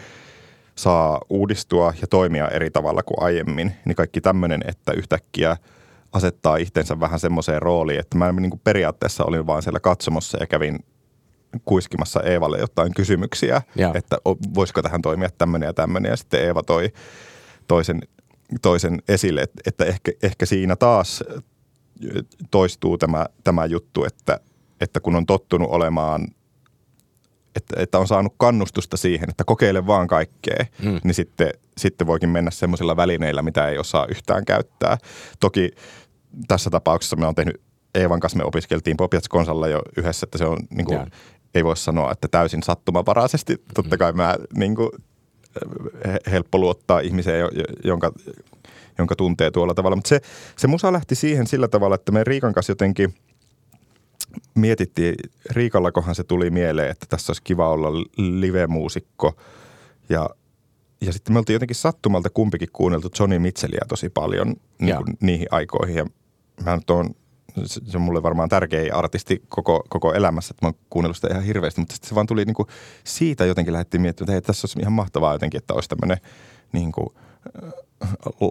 saa 0.75 1.21
uudistua 1.29 1.93
ja 2.01 2.07
toimia 2.07 2.47
eri 2.47 2.69
tavalla 2.69 3.03
kuin 3.03 3.23
aiemmin. 3.23 3.71
Niin 3.85 3.95
kaikki 3.95 4.21
tämmöinen, 4.21 4.61
että 4.67 4.91
yhtäkkiä– 4.91 5.57
asettaa 6.11 6.57
itsensä 6.57 6.99
vähän 6.99 7.19
semmoiseen 7.19 7.61
rooliin, 7.61 7.99
että 7.99 8.17
mä 8.17 8.31
niin 8.31 8.49
kuin 8.49 8.61
periaatteessa 8.63 9.25
olin 9.25 9.47
vaan 9.47 9.63
siellä 9.63 9.79
katsomossa 9.79 10.37
ja 10.37 10.47
kävin 10.47 10.79
kuiskimassa 11.65 12.23
Eevalle 12.23 12.59
jotain 12.59 12.93
kysymyksiä, 12.93 13.61
ja. 13.75 13.91
että 13.95 14.17
voisiko 14.55 14.81
tähän 14.81 15.01
toimia 15.01 15.29
tämmöinen 15.37 15.67
ja 15.67 15.73
tämmöinen. 15.73 16.09
Ja 16.09 16.15
sitten 16.15 16.41
Eeva 16.41 16.63
toi 16.63 16.91
toisen, 17.67 18.01
toisen 18.61 19.01
esille, 19.07 19.41
että, 19.41 19.61
että 19.65 19.85
ehkä, 19.85 20.11
ehkä 20.23 20.45
siinä 20.45 20.75
taas 20.75 21.23
toistuu 22.51 22.97
tämä, 22.97 23.25
tämä 23.43 23.65
juttu, 23.65 24.05
että, 24.05 24.39
että 24.81 24.99
kun 24.99 25.15
on 25.15 25.25
tottunut 25.25 25.69
olemaan 25.71 26.27
että, 27.55 27.81
että 27.81 27.99
on 27.99 28.07
saanut 28.07 28.33
kannustusta 28.37 28.97
siihen, 28.97 29.29
että 29.29 29.43
kokeile 29.43 29.87
vaan 29.87 30.07
kaikkea, 30.07 30.65
mm. 30.83 30.99
niin 31.03 31.13
sitten, 31.13 31.49
sitten 31.77 32.07
voikin 32.07 32.29
mennä 32.29 32.51
semmoisilla 32.51 32.95
välineillä, 32.95 33.41
mitä 33.41 33.67
ei 33.67 33.77
osaa 33.77 34.05
yhtään 34.09 34.45
käyttää. 34.45 34.97
Toki 35.39 35.71
tässä 36.47 36.69
tapauksessa 36.69 37.15
me 37.15 37.27
on 37.27 37.35
tehnyt 37.35 37.61
Eevan 37.95 38.19
kanssa, 38.19 38.37
me 38.37 38.43
opiskeltiin 38.43 38.97
Popjats 38.97 39.29
Konsalla 39.29 39.67
jo 39.67 39.81
yhdessä, 39.97 40.25
että 40.25 40.37
se 40.37 40.45
on 40.45 40.57
niin 40.69 40.85
kuin, 40.85 41.11
ei 41.55 41.63
voi 41.63 41.77
sanoa, 41.77 42.11
että 42.11 42.27
täysin 42.27 42.63
sattumavaraisesti. 42.63 43.63
Totta 43.73 43.95
mm. 43.95 43.99
kai 43.99 44.13
mä 44.13 44.35
niin 44.55 44.75
kuin, 44.75 44.89
helppo 46.31 46.57
luottaa 46.57 46.99
ihmiseen, 46.99 47.47
jonka, 47.83 48.11
jonka 48.97 49.15
tuntee 49.15 49.51
tuolla 49.51 49.73
tavalla. 49.73 49.95
Mutta 49.95 50.09
se, 50.09 50.21
se 50.57 50.67
musa 50.67 50.93
lähti 50.93 51.15
siihen 51.15 51.47
sillä 51.47 51.67
tavalla, 51.67 51.95
että 51.95 52.11
me 52.11 52.23
Riikan 52.23 52.53
kanssa 52.53 52.71
jotenkin– 52.71 53.13
mietittiin, 54.55 55.15
Riikallakohan 55.49 56.15
se 56.15 56.23
tuli 56.23 56.49
mieleen, 56.49 56.91
että 56.91 57.05
tässä 57.09 57.29
olisi 57.29 57.41
kiva 57.43 57.69
olla 57.69 57.93
live-muusikko. 58.17 59.33
Ja, 60.09 60.29
ja 61.01 61.13
sitten 61.13 61.33
me 61.33 61.39
oltiin 61.39 61.55
jotenkin 61.55 61.75
sattumalta 61.75 62.29
kumpikin 62.29 62.69
kuunneltu 62.73 63.09
Johnny 63.19 63.39
Mitchellia 63.39 63.85
tosi 63.87 64.09
paljon 64.09 64.55
niin 64.79 64.95
kuin 64.95 65.17
niihin 65.21 65.47
aikoihin. 65.51 65.95
Ja 65.95 66.05
mä 66.65 66.75
nyt 66.75 66.89
oon, 66.89 67.09
se 67.65 67.97
on 67.97 68.01
mulle 68.01 68.23
varmaan 68.23 68.49
tärkein 68.49 68.93
artisti 68.93 69.43
koko, 69.49 69.83
koko 69.89 70.13
elämässä, 70.13 70.53
että 70.53 70.65
mä 70.65 70.67
oon 70.67 70.85
kuunnellut 70.89 71.17
sitä 71.17 71.27
ihan 71.31 71.43
hirveästi. 71.43 71.81
Mutta 71.81 71.95
sitten 71.95 72.09
se 72.09 72.15
vaan 72.15 72.27
tuli 72.27 72.45
niin 72.45 72.55
kuin 72.55 72.67
siitä 73.03 73.45
jotenkin 73.45 73.73
lähdettiin 73.73 74.01
miettimään, 74.01 74.25
että 74.25 74.31
hei, 74.31 74.41
tässä 74.41 74.65
olisi 74.65 74.79
ihan 74.79 74.93
mahtavaa 74.93 75.33
jotenkin, 75.33 75.57
että 75.57 75.73
olisi 75.73 75.89
tämmöinen 75.89 76.17
niin 76.73 76.91
kuin– 76.91 77.07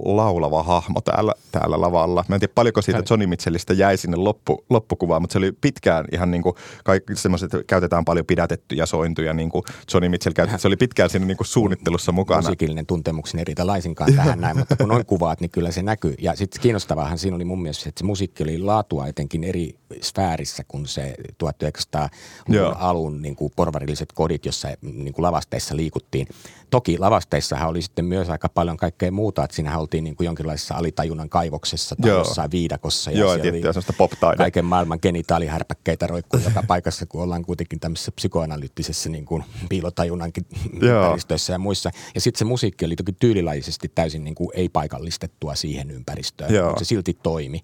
laulava 0.04 0.62
hahmo 0.62 1.00
täällä, 1.00 1.32
täällä 1.52 1.80
lavalla. 1.80 2.24
Mä 2.28 2.35
en 2.37 2.40
tiedä 2.40 2.52
paljonko 2.54 2.82
siitä 2.82 3.02
Johnny 3.11 3.26
Mitchellistä 3.26 3.74
jäi 3.74 3.96
sinne 3.96 4.16
loppu, 4.16 4.64
loppukuvaan, 4.70 5.22
mutta 5.22 5.32
se 5.32 5.38
oli 5.38 5.52
pitkään 5.61 6.04
ihan 6.12 6.30
niin 6.30 6.42
kuin 6.42 6.54
kaikki 6.85 7.16
semmoiset, 7.16 7.50
käytetään 7.66 8.04
paljon 8.04 8.26
pidätettyjä 8.26 8.87
sointuja, 8.87 9.35
niin 9.35 9.50
kuin 9.50 9.62
Johnny 9.94 10.09
Mitchell 10.09 10.35
käytti. 10.35 10.59
Se 10.59 10.68
oli 10.68 10.76
pitkään 10.76 11.11
siinä 11.11 11.26
niin 11.26 11.37
kuin 11.37 11.46
suunnittelussa 11.46 12.12
mukana. 12.12 12.40
Musiikillinen 12.40 12.87
tuntemuksen 12.87 13.40
eri 13.40 13.54
laisinkaan 13.62 14.14
tähän 14.14 14.40
näin, 14.40 14.59
mutta 14.59 14.76
kun 14.76 14.88
noin 14.88 15.06
kuvaat, 15.16 15.40
niin 15.40 15.50
kyllä 15.50 15.70
se 15.70 15.82
näkyy. 15.82 16.14
Ja 16.18 16.37
sitten 16.37 16.62
kiinnostavaahan 16.62 17.18
siinä 17.18 17.37
oli 17.37 17.44
mun 17.44 17.62
mielestä, 17.62 17.88
että 17.88 17.98
se 17.98 18.04
musiikki 18.04 18.42
oli 18.42 18.59
laatua 18.59 19.06
etenkin 19.06 19.44
eri 19.44 19.74
sfäärissä 20.00 20.64
kuin 20.68 20.87
se 20.87 21.14
1900-luvun 21.44 22.76
alun 22.76 23.22
niin 23.22 23.37
kuin 23.37 23.52
porvarilliset 23.56 24.12
kodit, 24.12 24.46
jossa 24.46 24.68
niin 24.82 25.14
kuin 25.14 25.22
lavasteissa 25.22 25.76
liikuttiin. 25.76 26.26
Toki 26.70 26.98
lavasteissahan 26.98 27.68
oli 27.68 27.82
sitten 27.82 28.04
myös 28.04 28.30
aika 28.30 28.48
paljon 28.48 28.76
kaikkea 28.76 29.12
muuta, 29.12 29.36
että 29.44 29.57
siinähän 29.57 29.81
oltiin 29.81 30.05
niin 30.05 30.16
kuin 30.16 30.25
jonkinlaisessa 30.25 30.75
alitajunnan 30.75 31.29
kaivoksessa 31.29 31.96
tai 31.96 32.11
Joo. 32.11 32.18
jossain 32.18 32.51
viidakossa. 32.51 33.11
Ja 33.11 33.18
Joo, 33.18 33.38
tiettyä 33.38 33.72
sellaista 33.72 33.92
pop-taide. 33.92 34.37
Kaiken 34.37 34.64
maailman 34.64 34.99
genitaalihärpäkkeitä 35.03 36.07
roikkuu 36.07 36.40
joka 36.40 36.62
paikassa, 36.62 37.07
kun 37.07 37.22
ollaan 37.22 37.44
kuitenkin 37.44 37.81
tämmöisessä 37.81 38.12
psykoanalyyttisessä 38.12 39.11
niin 39.11 39.25
kuin 39.25 39.44
piilotajunnankin 39.68 40.46
Joo. 40.83 41.03
ympäristöissä 41.03 41.53
ja 41.53 41.59
muissa. 41.59 41.90
Ja 42.14 42.20
sitten 42.20 42.38
se 42.38 42.44
musiikki 42.44 42.85
oli 42.85 42.96
toki 42.96 43.12
tyylilajisesti 43.12 43.92
täysin 43.94 44.25
niin 44.25 44.35
kuin 44.35 44.51
ei-paikallistettua 44.55 45.55
siihen 45.55 45.90
ympäristöön, 45.90 46.55
Joo. 46.55 46.66
mutta 46.66 46.85
se 46.85 46.88
silti 46.88 47.18
toimi. 47.22 47.61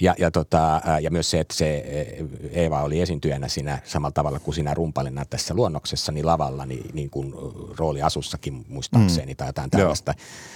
Ja, 0.00 0.14
ja, 0.18 0.30
tota, 0.30 0.80
ja 1.00 1.10
myös 1.10 1.30
se, 1.30 1.40
että 1.40 1.54
se 1.54 1.76
eh, 1.76 2.24
Eeva 2.52 2.82
oli 2.82 3.00
esiintyjänä 3.00 3.48
siinä 3.48 3.78
samalla 3.84 4.12
tavalla 4.12 4.38
kuin 4.38 4.54
siinä 4.54 4.74
rumpalina 4.74 5.24
tässä 5.24 5.54
luonnoksessa, 5.54 6.12
niin 6.12 6.26
lavalla, 6.26 6.66
niin, 6.66 6.90
niin 6.92 7.10
kuin 7.10 7.34
rooli 7.78 8.02
asussakin 8.02 8.64
muistaakseni 8.68 9.32
mm. 9.32 9.36
tai 9.36 9.48
jotain 9.48 9.70
tällaista. 9.70 10.14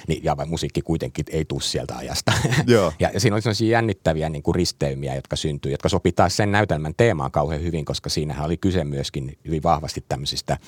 Niin, 0.08 0.24
ja 0.24 0.36
musiikki 0.50 0.82
kuitenkin 0.82 1.24
ei 1.30 1.44
tule 1.44 1.60
sieltä 1.60 1.96
ajasta. 1.96 2.32
Joo. 2.66 2.92
ja, 2.98 3.10
ja 3.14 3.20
siinä 3.20 3.34
oli 3.34 3.42
sellaisia 3.42 3.70
jännittäviä 3.72 4.28
niin 4.28 4.42
kuin 4.42 4.54
risteymiä, 4.54 5.14
jotka 5.14 5.36
syntyi, 5.36 5.72
jotka 5.72 5.88
sopi 5.88 6.12
taas 6.12 6.36
sen 6.36 6.52
näytelmän 6.52 6.94
teemaan 6.96 7.30
kauhean 7.30 7.62
hyvin, 7.62 7.84
koska 7.84 8.08
siinähän 8.10 8.44
oli 8.44 8.56
kyse 8.56 8.84
myöskin 8.84 9.38
hyvin 9.46 9.62
vahvasti 9.62 10.04
tämmöisistä, 10.08 10.58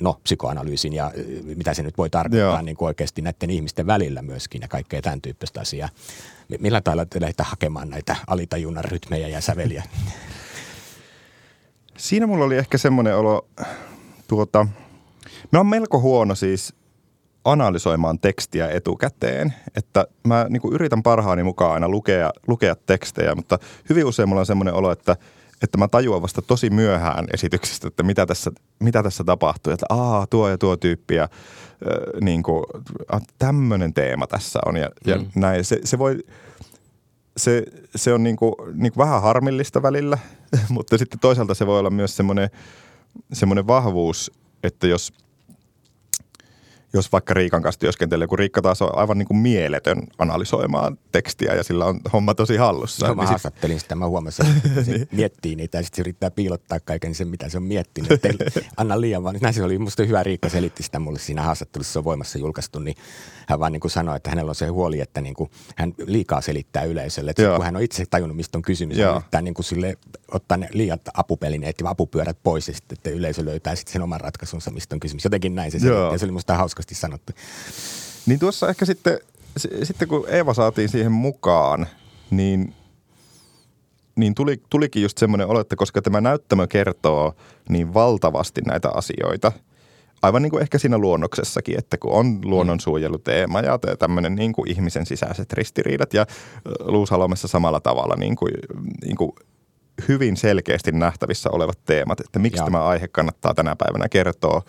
no 0.00 0.20
psykoanalyysin 0.22 0.92
ja 0.92 1.12
mitä 1.56 1.74
se 1.74 1.82
nyt 1.82 1.98
voi 1.98 2.10
tarkoittaa 2.10 2.52
Joo. 2.52 2.62
niin 2.62 2.76
kuin 2.76 2.86
oikeasti 2.86 3.22
näiden 3.22 3.50
ihmisten 3.50 3.86
välillä 3.86 4.22
myöskin 4.22 4.62
ja 4.62 4.68
kaikkea 4.68 5.02
tämän 5.02 5.20
tyyppistä 5.22 5.60
asiaa. 5.60 5.88
Millä 6.60 6.80
tavalla 6.80 7.06
te 7.06 7.20
lähdette 7.20 7.42
hakemaan 7.42 7.90
näitä 7.90 8.16
alitajunnan 8.26 8.84
rytmejä 8.84 9.28
ja 9.28 9.40
säveliä? 9.40 9.82
Siinä 11.96 12.26
mulla 12.26 12.44
oli 12.44 12.56
ehkä 12.56 12.78
semmoinen 12.78 13.16
olo, 13.16 13.48
tuota, 14.28 14.66
mä 15.52 15.58
oon 15.58 15.66
melko 15.66 16.00
huono 16.00 16.34
siis 16.34 16.74
analysoimaan 17.52 18.18
tekstiä 18.18 18.68
etukäteen, 18.68 19.54
että 19.76 20.06
mä 20.24 20.46
niin 20.48 20.60
kuin 20.60 20.74
yritän 20.74 21.02
parhaani 21.02 21.42
mukaan 21.42 21.72
aina 21.72 21.88
lukea, 21.88 22.30
lukea 22.46 22.76
tekstejä, 22.86 23.34
mutta 23.34 23.58
hyvin 23.88 24.04
usein 24.04 24.28
mulla 24.28 24.40
on 24.40 24.46
semmoinen 24.46 24.74
olo, 24.74 24.90
että, 24.90 25.16
että 25.62 25.78
mä 25.78 25.88
tajuan 25.88 26.22
vasta 26.22 26.42
tosi 26.42 26.70
myöhään 26.70 27.26
esityksestä, 27.34 27.88
että 27.88 28.02
mitä 28.02 28.26
tässä, 28.26 28.50
mitä 28.78 29.02
tässä 29.02 29.24
tapahtuu, 29.24 29.72
että 29.72 29.86
aa, 29.88 30.26
tuo 30.26 30.48
ja 30.48 30.58
tuo 30.58 30.76
tyyppi 30.76 31.14
ja 31.14 31.22
äh, 31.22 31.28
niin 32.20 32.42
kuin, 32.42 32.64
tämmöinen 33.38 33.94
teema 33.94 34.26
tässä 34.26 34.58
on 34.66 34.76
ja, 34.76 34.88
ja 35.06 35.16
Mm. 35.18 35.26
näin. 35.36 35.64
Se, 35.64 35.80
se 35.84 35.98
voi, 35.98 36.18
se, 37.36 37.62
se 37.96 38.12
on 38.12 38.22
niinku, 38.22 38.56
niinku 38.74 38.98
vähän 38.98 39.22
harmillista 39.22 39.82
välillä, 39.82 40.18
mutta 40.68 40.98
sitten 40.98 41.20
toisaalta 41.20 41.54
se 41.54 41.66
voi 41.66 41.78
olla 41.78 41.90
myös 41.90 42.16
semmoinen, 42.16 42.50
semmoinen 43.32 43.66
vahvuus, 43.66 44.32
että 44.62 44.86
jos, 44.86 45.12
jos 46.92 47.12
vaikka 47.12 47.34
Riikan 47.34 47.62
kanssa 47.62 47.78
työskentelee, 47.78 48.26
kun 48.26 48.38
Riikka 48.38 48.62
taas 48.62 48.82
on 48.82 48.98
aivan 48.98 49.18
niinku 49.18 49.34
mieletön 49.34 50.02
analysoimaan 50.18 50.98
tekstiä 51.12 51.54
ja 51.54 51.64
sillä 51.64 51.84
on 51.84 52.00
homma 52.12 52.34
tosi 52.34 52.56
hallussa. 52.56 53.08
No, 53.08 53.14
mä 53.14 53.22
niin 53.22 53.26
sit- 53.26 53.30
haastattelin 53.30 53.80
sitä, 53.80 53.94
mä 53.94 54.06
huomasin, 54.06 54.46
että 54.66 54.84
se 54.84 55.06
miettii 55.12 55.56
niitä 55.56 55.78
ja 55.78 55.82
sitten 55.82 55.96
se 55.96 56.00
yrittää 56.02 56.30
piilottaa 56.30 56.80
kaiken 56.80 57.14
sen, 57.14 57.28
mitä 57.28 57.48
se 57.48 57.56
on 57.56 57.62
miettinyt. 57.62 58.12
Että 58.12 58.60
anna 58.76 59.00
liian 59.00 59.24
vaan. 59.24 59.38
Näin 59.40 59.54
se 59.54 59.62
oli, 59.62 59.78
musta 59.78 60.02
hyvä 60.02 60.22
Riikka 60.22 60.48
selitti 60.48 60.82
sitä 60.82 60.98
mulle 60.98 61.18
siinä 61.18 61.42
haastattelussa, 61.42 61.92
se 61.92 61.98
on 61.98 62.04
voimassa 62.04 62.38
julkaistu, 62.38 62.78
niin 62.78 62.96
hän 63.48 63.60
vaan 63.60 63.72
niin 63.72 63.80
kuin 63.80 63.90
sanoi, 63.90 64.16
että 64.16 64.30
hänellä 64.30 64.48
on 64.50 64.54
se 64.54 64.66
huoli, 64.66 65.00
että 65.00 65.20
niin 65.20 65.34
kuin 65.34 65.50
hän 65.76 65.94
liikaa 66.06 66.40
selittää 66.40 66.84
yleisölle. 66.84 67.30
Että 67.30 67.42
Joo. 67.42 67.56
kun 67.56 67.64
hän 67.64 67.76
on 67.76 67.82
itse 67.82 68.04
tajunnut, 68.10 68.36
mistä 68.36 68.58
on 68.58 68.62
kysymys, 68.62 68.98
Joo. 68.98 69.08
hän 69.08 69.16
yrittää 69.16 69.42
niin 69.42 69.54
kuin 69.54 69.64
sille, 69.64 69.96
ottaa 70.32 70.56
ne 70.56 70.68
liiat 70.72 71.00
apupelineet 71.14 71.80
ja 71.80 71.90
apupyörät 71.90 72.38
pois 72.42 72.68
ja 72.68 72.74
sitten 72.74 72.98
että 72.98 73.10
yleisö 73.10 73.44
löytää 73.44 73.74
sitten 73.74 73.92
sen 73.92 74.02
oman 74.02 74.20
ratkaisunsa, 74.20 74.70
mistä 74.70 74.96
on 74.96 75.00
kysymys. 75.00 75.24
Jotenkin 75.24 75.54
näin 75.54 75.70
se 75.70 75.78
Joo. 75.86 76.12
ja 76.12 76.18
se 76.18 76.24
oli 76.24 76.32
musta 76.32 76.54
hauskasti 76.54 76.94
sanottu. 76.94 77.32
Niin 78.26 78.38
tuossa 78.38 78.68
ehkä 78.68 78.84
sitten, 78.84 79.18
sitten 79.82 80.08
kun 80.08 80.28
Eeva 80.28 80.54
saatiin 80.54 80.88
siihen 80.88 81.12
mukaan, 81.12 81.86
niin, 82.30 82.74
niin 84.16 84.34
tuli, 84.34 84.62
tulikin 84.70 85.02
just 85.02 85.18
semmoinen 85.18 85.46
olo, 85.46 85.60
että 85.60 85.76
koska 85.76 86.02
tämä 86.02 86.20
näyttämö 86.20 86.66
kertoo 86.66 87.34
niin 87.68 87.94
valtavasti 87.94 88.60
näitä 88.60 88.88
asioita, 88.94 89.52
aivan 90.22 90.42
niin 90.42 90.50
kuin 90.50 90.62
ehkä 90.62 90.78
siinä 90.78 90.98
luonnoksessakin, 90.98 91.78
että 91.78 91.98
kun 91.98 92.12
on 92.12 92.38
luonnonsuojeluteema 92.44 93.60
ja 93.60 93.78
tämmöinen 93.98 94.34
niin 94.34 94.52
kuin 94.52 94.70
ihmisen 94.70 95.06
sisäiset 95.06 95.52
ristiriidat 95.52 96.14
ja 96.14 96.22
ö, 96.22 96.70
Luusalomessa 96.80 97.48
samalla 97.48 97.80
tavalla 97.80 98.16
niin 98.16 98.36
kuin, 98.36 98.52
niin 99.04 99.16
kuin 99.16 99.32
hyvin 100.08 100.36
selkeästi 100.36 100.92
nähtävissä 100.92 101.50
olevat 101.52 101.78
teemat, 101.84 102.20
että 102.20 102.38
miksi 102.38 102.60
Joo. 102.60 102.64
tämä 102.64 102.84
aihe 102.84 103.08
kannattaa 103.08 103.54
tänä 103.54 103.76
päivänä 103.76 104.08
kertoa, 104.08 104.62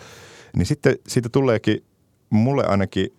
niin 0.55 0.65
sitten 0.65 0.95
siitä 1.07 1.29
tuleekin 1.29 1.85
mulle 2.29 2.65
ainakin 2.65 3.13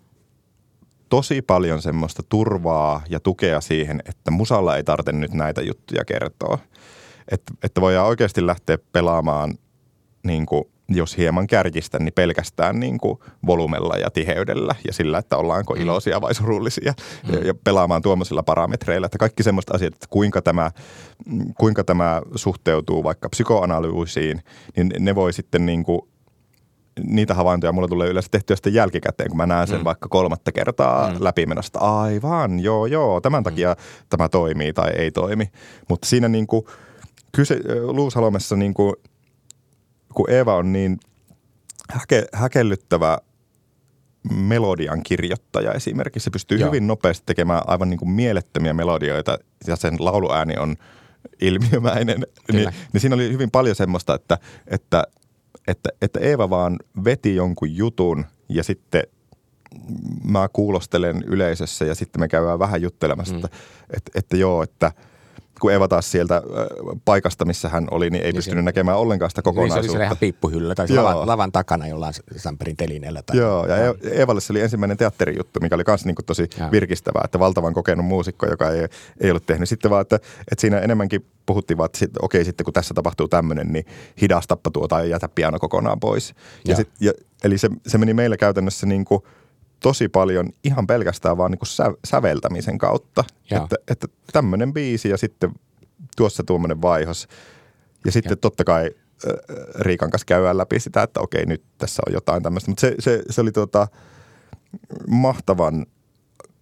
tosi 1.09 1.43
paljon 1.43 1.83
semmoista 1.83 2.23
turvaa 2.29 3.03
ja 3.09 3.21
tukea 3.21 3.61
siihen, 3.61 4.03
että 4.09 4.31
musalla 4.31 4.77
ei 4.77 4.85
tarvitse 4.85 5.13
nyt 5.13 5.35
näitä 5.35 5.63
juttuja 5.63 6.05
kertoa. 6.05 6.59
Että, 7.31 7.55
että 7.63 7.81
voidaan 7.81 8.07
oikeasti 8.07 8.47
lähteä 8.47 8.79
pelaamaan, 8.93 9.55
niin 10.23 10.47
kuin, 10.47 10.65
jos 10.91 11.17
hieman 11.17 11.47
kärjistä, 11.47 11.99
niin 11.99 12.13
pelkästään 12.13 12.81
niin 12.81 12.99
kuin 12.99 13.19
volumella 13.47 13.97
ja 13.97 14.11
tiheydellä 14.11 14.75
ja 14.87 14.93
sillä, 14.93 15.19
että 15.19 15.37
ollaanko 15.37 15.75
iloisia 15.75 16.21
vai 16.21 16.35
surullisia 16.35 16.93
mm. 17.29 17.35
ja, 17.35 17.47
ja 17.47 17.55
pelaamaan 17.65 18.03
tuommoisilla 18.03 18.43
parametreilla. 18.43 19.07
Että 19.07 19.19
kaikki 19.19 19.43
semmoista 19.43 19.75
asiat, 19.75 19.95
että 19.95 20.07
kuinka 20.11 20.43
tämä, 20.43 20.71
mm, 21.27 21.55
kuinka 21.59 21.85
tämä 21.85 22.23
suhteutuu 22.35 23.05
vaikka 23.05 23.29
psykoanalyysiin, 23.29 24.41
niin 24.77 24.91
ne 24.99 25.15
voi 25.15 25.33
sitten 25.33 25.67
niin 25.67 25.85
kuin 25.85 26.01
niitä 27.05 27.35
havaintoja 27.35 27.73
mulle 27.73 27.89
tulee 27.89 28.09
yleensä 28.09 28.29
tehtyä 28.31 28.57
sitten 28.57 28.75
jälkikäteen, 28.75 29.29
kun 29.29 29.37
mä 29.37 29.47
näen 29.47 29.69
sen 29.69 29.79
mm. 29.79 29.85
vaikka 29.85 30.09
kolmatta 30.09 30.53
kertaa 30.53 31.11
mm. 31.11 31.17
läpimenosta. 31.21 31.79
Aivan, 31.79 32.61
joo, 32.61 32.87
joo, 32.87 33.21
tämän 33.21 33.43
takia 33.43 33.73
mm. 33.73 34.07
tämä 34.09 34.29
toimii 34.29 34.73
tai 34.73 34.91
ei 34.91 35.11
toimi. 35.11 35.51
Mutta 35.89 36.07
siinä 36.09 36.29
niin 36.29 36.47
kuin, 36.47 36.65
kyse, 37.33 37.61
Luusalomessa 37.83 38.57
niin 38.57 38.75
kuin, 38.75 38.95
kun 40.21 40.31
Eeva 40.31 40.57
on 40.57 40.73
niin 40.73 41.01
häke, 41.91 42.27
häkellyttävä 42.33 43.19
melodian 44.31 45.03
kirjoittaja 45.03 45.73
esimerkiksi. 45.73 46.25
Se 46.25 46.31
pystyy 46.31 46.59
Joo. 46.59 46.67
hyvin 46.67 46.87
nopeasti 46.87 47.23
tekemään 47.27 47.63
aivan 47.67 47.91
niin 47.91 47.99
kuin 47.99 48.11
mielettömiä 48.11 48.73
melodioita 48.73 49.39
ja 49.67 49.77
sen 49.77 49.97
lauluääni 49.99 50.57
on 50.57 50.77
ilmiömäinen. 51.41 52.27
Niin, 52.53 52.69
niin 52.93 53.01
siinä 53.01 53.15
oli 53.15 53.33
hyvin 53.33 53.51
paljon 53.51 53.77
semmoista, 53.77 54.15
että, 54.15 54.39
että, 54.67 55.05
että, 55.67 55.89
että 56.03 56.21
Eeva 56.21 56.51
vaan 56.51 56.77
veti 57.05 57.35
jonkun 57.35 57.77
jutun 57.77 58.25
ja 58.49 58.63
sitten 58.63 59.03
mä 60.25 60.49
kuulostelen 60.53 61.25
yleisössä 61.27 61.85
ja 61.85 61.95
sitten 61.95 62.21
me 62.21 62.29
käydään 62.29 62.59
vähän 62.59 62.83
juttelemassa, 62.83 63.35
mm. 63.35 63.45
että, 63.45 63.57
että, 63.97 64.11
että 64.15 64.37
joo, 64.37 64.63
että 64.63 64.93
kun 65.61 65.73
Eva 65.73 65.89
taas 65.89 66.11
sieltä 66.11 66.43
paikasta, 67.05 67.45
missä 67.45 67.69
hän 67.69 67.89
oli, 67.91 68.11
niin 68.11 68.23
ei 68.23 68.29
Niin 68.33 68.37
pystynyt 68.37 68.59
se- 68.59 68.65
näkemään 68.65 68.99
ollenkaan 68.99 69.31
sitä 69.31 69.43
Niin 69.47 69.55
se 69.55 69.61
oli 69.61 69.69
kokonaisuutta. 69.69 70.05
ihan 70.05 70.17
piippuhyllyllä 70.17 70.75
tai 70.75 70.89
lavan, 70.89 71.27
lavan 71.27 71.53
takana 71.53 71.87
jollain 71.89 72.15
Samperin 72.37 72.77
telineellä. 72.77 73.23
Tai 73.23 73.37
Joo, 73.37 73.67
ja 73.67 73.77
E- 73.77 73.95
Eevalle 74.11 74.41
se 74.41 74.53
oli 74.53 74.61
ensimmäinen 74.61 74.97
teatterijuttu, 74.97 75.61
mikä 75.63 75.75
oli 75.75 75.83
myös 75.87 76.05
niin 76.05 76.17
tosi 76.27 76.49
Joo. 76.59 76.71
virkistävää, 76.71 77.23
että 77.25 77.39
valtavan 77.39 77.75
kokenut 77.75 78.07
muusikko, 78.07 78.47
joka 78.47 78.71
ei, 78.71 78.87
ei 79.21 79.31
ollut 79.31 79.47
tehnyt. 79.47 79.69
Sitten 79.69 79.91
vaan, 79.91 80.03
että, 80.03 80.17
että 80.17 80.61
siinä 80.61 80.79
enemmänkin 80.79 81.27
puhuttiin 81.47 81.79
vaan, 81.79 81.87
että 81.87 81.99
sit, 81.99 82.11
okei, 82.23 82.45
sitten 82.45 82.65
kun 82.65 82.73
tässä 82.75 82.95
tapahtuu 82.95 83.29
tämmöinen, 83.29 83.73
niin 83.73 83.87
hidastappa 84.21 84.71
tuota 84.71 84.99
ja 84.99 85.05
jätä 85.07 85.29
piano 85.29 85.59
kokonaan 85.59 86.01
pois. 86.01 86.29
Ja 86.29 86.35
Joo. 86.71 86.77
sit, 86.77 86.89
ja, 87.01 87.13
eli 87.45 87.59
se, 87.59 87.69
se 87.87 87.99
meni 87.99 88.15
meillä 88.15 88.37
käytännössä 88.37 88.87
niin 88.87 89.05
kuin 89.05 89.23
tosi 89.81 90.09
paljon 90.09 90.49
ihan 90.65 90.87
pelkästään 90.87 91.37
vaan 91.37 91.51
niin 91.51 91.59
kuin 91.59 91.69
sä, 91.69 91.85
säveltämisen 92.05 92.79
kautta. 92.79 93.25
Joo. 93.51 93.63
Että, 93.63 93.77
että 93.89 94.07
tämmöinen 94.33 94.73
biisi 94.73 95.09
ja 95.09 95.17
sitten 95.17 95.53
tuossa 96.17 96.43
tuommoinen 96.45 96.83
vaihos. 96.83 97.29
Ja 98.05 98.13
sitten 98.13 98.39
totta 98.39 98.65
kai 98.65 98.91
äh, 99.27 99.33
Riikan 99.81 100.11
kanssa 100.11 100.27
käydään 100.27 100.59
läpi 100.59 100.81
sitä, 100.81 101.03
että 101.03 101.21
okei, 101.21 101.47
nyt 101.47 101.63
tässä 101.79 102.03
on 102.07 102.13
jotain 102.13 102.43
tämmöistä. 102.43 102.71
Mutta 102.71 102.81
se, 102.81 102.95
se, 102.99 103.23
se 103.31 103.41
oli 103.41 103.53
tuota, 103.53 103.89
mahtavan 105.09 105.87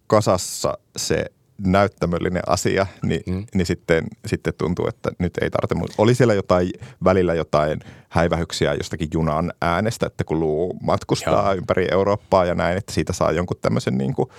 kasassa 0.07 0.77
se 0.97 1.25
näyttämöllinen 1.65 2.41
asia, 2.47 2.85
niin, 3.03 3.21
Mm. 3.27 3.45
niin 3.55 3.65
sitten, 3.65 4.03
sitten 4.27 4.53
tuntuu, 4.57 4.87
että 4.87 5.11
nyt 5.19 5.37
ei 5.41 5.49
tarvitse. 5.49 5.75
Mut 5.75 5.91
Oli 5.97 6.15
siellä 6.15 6.33
jotain 6.33 6.69
välillä 7.03 7.33
jotain 7.33 7.79
häivähyksiä 8.09 8.73
jostakin 8.73 9.07
junan 9.13 9.53
äänestä, 9.61 10.05
että 10.07 10.23
kun 10.23 10.39
luu 10.39 10.73
matkustaa 10.81 11.45
Joo. 11.45 11.53
Ympäri 11.53 11.87
Eurooppaa 11.91 12.45
ja 12.45 12.55
näin, 12.55 12.77
että 12.77 12.93
siitä 12.93 13.13
saa 13.13 13.31
jonkun 13.31 13.57
tämmöisen 13.61 13.97
niin 13.97 14.13
kuin 14.13 14.29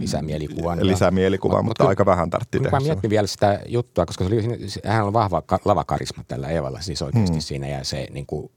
lisämielikuvan. 0.00 0.86
lisämielikuvan, 0.86 1.56
Mut- 1.58 1.62
mut 1.62 1.66
mutta 1.70 1.82
kyllä- 1.84 1.88
aika 1.88 2.06
vähän 2.06 2.30
tarvittiin 2.30 2.62
tehdä. 2.62 2.76
mä 2.76 2.82
mietin 2.82 3.10
vielä 3.10 3.26
sitä 3.26 3.60
juttua, 3.66 4.06
koska 4.06 4.24
se 4.24 4.34
oli, 4.34 4.42
hän 4.84 5.06
on 5.06 5.12
vahva 5.12 5.42
ka- 5.42 5.58
lavakarisma 5.64 6.24
tällä 6.28 6.48
Evalla 6.48 6.80
siis 6.80 7.02
oikeasti 7.02 7.32
hmm. 7.32 7.40
siinä 7.40 7.68
ja 7.68 7.84
se 7.84 8.06
niin 8.10 8.26
kuin, 8.26 8.50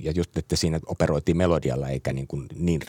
ja 0.00 0.12
just, 0.16 0.38
että 0.38 0.56
siinä 0.56 0.80
operoitiin 0.86 1.36
melodialla 1.36 1.88
eikä 1.88 2.12
niin, 2.12 2.26
kuin, 2.26 2.46
niin 2.56 2.80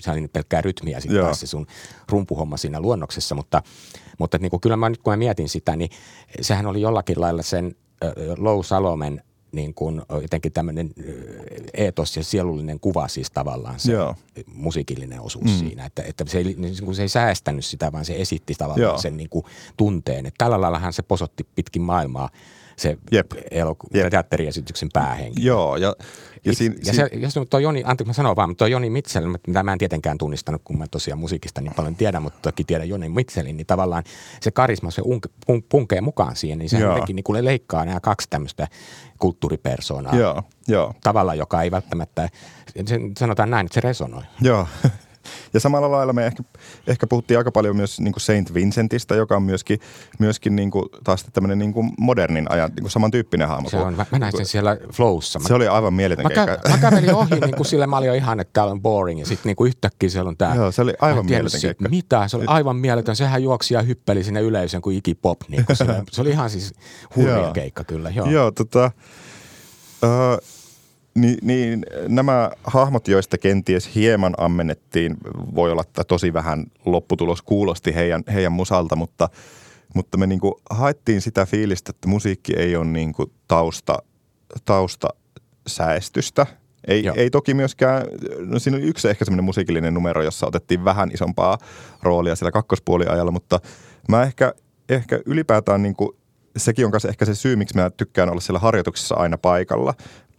se 0.00 0.10
oli 0.10 0.28
pelkkää 0.28 0.60
rytmiä 0.60 1.00
sitten 1.00 1.20
taas 1.22 1.40
se 1.40 1.46
sun 1.46 1.66
rumpuhomma 2.08 2.56
siinä 2.56 2.80
luonnoksessa, 2.80 3.34
mutta, 3.34 3.62
mutta 4.18 4.38
niin 4.38 4.50
kuin, 4.50 4.60
kyllä 4.60 4.76
mä 4.76 4.90
nyt 4.90 5.02
kun 5.02 5.12
mä 5.12 5.16
mietin 5.16 5.48
sitä, 5.48 5.76
niin 5.76 5.90
sehän 6.40 6.66
oli 6.66 6.80
jollakin 6.80 7.20
lailla 7.20 7.42
sen 7.42 7.74
ö, 8.04 8.12
Lou 8.38 8.62
Salomen 8.62 9.22
niin 9.52 9.74
kuin 9.74 10.02
jotenkin 10.22 10.52
tämmöinen 10.52 10.90
eetos 11.74 12.16
ja 12.16 12.24
sielullinen 12.24 12.80
kuva 12.80 13.08
siis 13.08 13.30
tavallaan 13.30 13.80
se 13.80 13.92
Joo. 13.92 14.14
musiikillinen 14.54 15.20
osuus 15.20 15.44
mm. 15.44 15.58
siinä. 15.58 15.86
Että, 15.86 16.02
että 16.02 16.24
se, 16.28 16.38
ei, 16.38 16.44
niin 16.44 16.74
kuin 16.84 16.94
se 16.94 17.02
ei 17.02 17.08
säästänyt 17.08 17.64
sitä, 17.64 17.92
vaan 17.92 18.04
se 18.04 18.14
esitti 18.16 18.54
tavallaan 18.54 18.82
Joo. 18.82 18.98
sen 18.98 19.16
niin 19.16 19.28
kuin 19.28 19.44
tunteen. 19.76 20.26
Että 20.26 20.44
tällä 20.44 20.60
laillahan 20.60 20.92
se 20.92 21.02
posotti 21.02 21.46
pitkin 21.54 21.82
maailmaa 21.82 22.28
se 22.76 22.98
Jep. 23.12 23.32
eloku- 23.50 23.88
Jep. 23.94 24.10
teatteriesityksen 24.10 24.88
päähenki. 24.92 25.44
Joo, 25.44 25.76
ja, 25.76 25.94
ja, 26.44 26.54
siinä, 26.54 26.74
ja 26.84 26.94
se, 26.94 27.08
ja 27.12 27.30
se, 27.30 27.44
toi 27.50 27.62
Joni, 27.62 27.82
anteeksi 27.86 28.08
mä 28.08 28.12
sanon 28.12 28.36
vaan, 28.36 28.48
mutta 28.48 28.58
toi 28.58 28.70
Joni 28.70 28.90
Mitchell, 28.90 29.26
mitä 29.46 29.62
mä 29.62 29.72
en 29.72 29.78
tietenkään 29.78 30.18
tunnistanut, 30.18 30.62
kun 30.64 30.78
mä 30.78 30.86
tosiaan 30.90 31.18
musiikista 31.18 31.60
niin 31.60 31.74
paljon 31.74 31.96
tiedän, 31.96 32.22
mutta 32.22 32.38
toki 32.42 32.64
tiedän 32.64 32.88
Joni 32.88 33.08
Mitchellin, 33.08 33.56
niin 33.56 33.66
tavallaan 33.66 34.04
se 34.40 34.50
karisma, 34.50 34.90
se 34.90 35.02
punk, 35.46 35.64
punkee 35.68 36.00
mukaan 36.00 36.36
siihen, 36.36 36.58
niin 36.58 36.68
se 36.68 36.78
jotenkin 36.78 37.16
niin 37.16 37.44
leikkaa 37.44 37.84
nämä 37.84 38.00
kaksi 38.00 38.30
tämmöistä 38.30 38.68
kulttuuripersoonaa. 39.18 40.16
Joo, 40.16 40.42
joo. 40.68 40.94
Tavalla, 41.02 41.34
joka 41.34 41.62
ei 41.62 41.70
välttämättä, 41.70 42.28
sanotaan 43.18 43.50
näin, 43.50 43.66
että 43.66 43.74
se 43.74 43.80
resonoi. 43.80 44.22
Joo, 44.40 44.68
ja 45.54 45.60
samalla 45.60 45.90
lailla 45.90 46.12
me 46.12 46.26
ehkä, 46.26 46.42
ehkä 46.86 47.06
puhuttiin 47.06 47.38
aika 47.38 47.52
paljon 47.52 47.76
myös 47.76 48.00
niin 48.00 48.12
kuin 48.12 48.20
Saint 48.20 48.54
Vincentistä, 48.54 49.14
joka 49.14 49.36
on 49.36 49.42
myöskin, 49.42 49.80
myöskin 50.18 50.56
niin 50.56 50.70
kuin, 50.70 50.84
taas 51.04 51.24
tämmöinen 51.32 51.58
niin 51.58 51.72
kuin 51.72 51.92
modernin 51.98 52.50
ajan 52.50 52.70
niin 52.70 52.82
kuin 52.82 52.90
samantyyppinen 52.90 53.48
hahmo. 53.48 53.70
Se 53.70 53.76
on, 53.76 53.94
mä, 53.94 54.06
mä 54.12 54.18
näin 54.18 54.36
sen 54.36 54.46
siellä 54.46 54.76
flowssa. 54.92 55.38
Mä, 55.38 55.48
se 55.48 55.54
oli 55.54 55.66
aivan 55.66 55.94
mieletön 55.94 56.24
mä, 56.24 56.46
kä- 56.46 56.70
mä 56.70 56.78
kävelin 56.78 57.14
ohi, 57.22 57.40
niin 57.40 57.56
kuin 57.56 57.66
sille 57.66 57.86
mä 57.86 57.96
olin 57.96 58.14
ihan, 58.14 58.40
että 58.40 58.52
täällä 58.52 58.72
on 58.72 58.82
boring 58.82 59.20
ja 59.20 59.26
sitten 59.26 59.48
niin 59.48 59.56
kuin 59.56 59.68
yhtäkkiä 59.68 60.08
siellä 60.08 60.28
on 60.28 60.36
tämä. 60.36 60.54
Joo, 60.54 60.72
se 60.72 60.82
oli 60.82 60.94
aivan 61.00 61.26
mieletön. 61.26 61.60
Mitä? 61.90 62.28
Se 62.28 62.36
oli 62.36 62.44
aivan 62.48 62.76
mieletön. 62.76 63.16
Sehän 63.16 63.42
juoksi 63.42 63.74
ja 63.74 63.82
hyppeli 63.82 64.24
sinne 64.24 64.40
yleisön 64.40 64.82
kuin 64.82 64.96
Iggy 64.96 65.14
Pop. 65.14 65.40
Niin 65.48 65.66
kuin 65.66 65.76
se 66.10 66.20
oli 66.20 66.30
ihan 66.30 66.50
siis 66.50 66.74
hurja 67.16 67.50
keikka 67.54 67.84
kyllä. 67.84 68.10
Joo, 68.10 68.30
Joo 68.30 68.50
tota, 68.50 68.90
uh, 70.02 70.51
niin, 71.14 71.38
niin 71.42 71.86
nämä 72.08 72.50
hahmot, 72.64 73.08
joista 73.08 73.38
kenties 73.38 73.94
hieman 73.94 74.34
ammennettiin, 74.38 75.16
voi 75.54 75.72
olla, 75.72 75.82
että 75.82 76.04
tosi 76.04 76.32
vähän 76.32 76.66
lopputulos 76.84 77.42
kuulosti 77.42 77.94
heidän, 77.94 78.22
heidän 78.32 78.52
musalta, 78.52 78.96
mutta, 78.96 79.28
mutta 79.94 80.18
me 80.18 80.26
niin 80.26 80.40
kuin 80.40 80.54
haettiin 80.70 81.20
sitä 81.20 81.46
fiilistä, 81.46 81.90
että 81.90 82.08
musiikki 82.08 82.52
ei 82.56 82.76
ole 82.76 82.84
niin 82.84 83.12
kuin 83.12 83.32
tausta, 83.48 83.98
tausta 84.64 85.08
säästystä. 85.66 86.46
Ei, 86.88 87.04
ei 87.16 87.30
toki 87.30 87.54
myöskään, 87.54 88.06
no 88.38 88.58
siinä 88.58 88.76
oli 88.76 88.86
yksi 88.86 89.08
ehkä 89.08 89.24
semmoinen 89.24 89.44
musiikillinen 89.44 89.94
numero, 89.94 90.22
jossa 90.22 90.46
otettiin 90.46 90.84
vähän 90.84 91.10
isompaa 91.14 91.58
roolia 92.02 92.36
siellä 92.36 92.52
kakkospuoliajalla, 92.52 93.32
mutta 93.32 93.60
mä 94.08 94.22
ehkä, 94.22 94.54
ehkä 94.88 95.20
ylipäätään 95.26 95.82
niin 95.82 95.96
kuin, 95.96 96.16
sekin 96.56 96.84
on 96.84 96.90
kanssa 96.90 97.08
ehkä 97.08 97.24
se 97.24 97.34
syy, 97.34 97.56
miksi 97.56 97.76
mä 97.76 97.90
tykkään 97.90 98.30
olla 98.30 98.40
siellä 98.40 98.58
harjoituksessa 98.58 99.14
aina 99.14 99.38
paikalla 99.38 99.94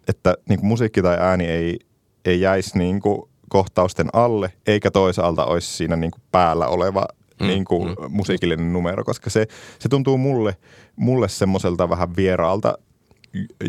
että 0.07 0.35
niin 0.49 0.59
kuin 0.59 0.67
musiikki 0.67 1.01
tai 1.01 1.17
ääni 1.19 1.45
ei, 1.45 1.79
ei 2.25 2.41
jäisi 2.41 2.77
niin 2.77 3.01
kuin 3.01 3.21
kohtausten 3.49 4.09
alle, 4.13 4.53
eikä 4.67 4.91
toisaalta 4.91 5.45
olisi 5.45 5.73
siinä 5.73 5.95
niin 5.95 6.11
kuin 6.11 6.21
päällä 6.31 6.67
oleva 6.67 7.05
mm, 7.39 7.47
niin 7.47 7.65
kuin 7.65 7.89
mm. 7.89 7.95
musiikillinen 8.09 8.73
numero, 8.73 9.03
koska 9.03 9.29
se, 9.29 9.47
se 9.79 9.89
tuntuu 9.89 10.17
mulle, 10.17 10.57
mulle 10.95 11.29
semmoiselta 11.29 11.89
vähän 11.89 12.15
vieraalta 12.15 12.77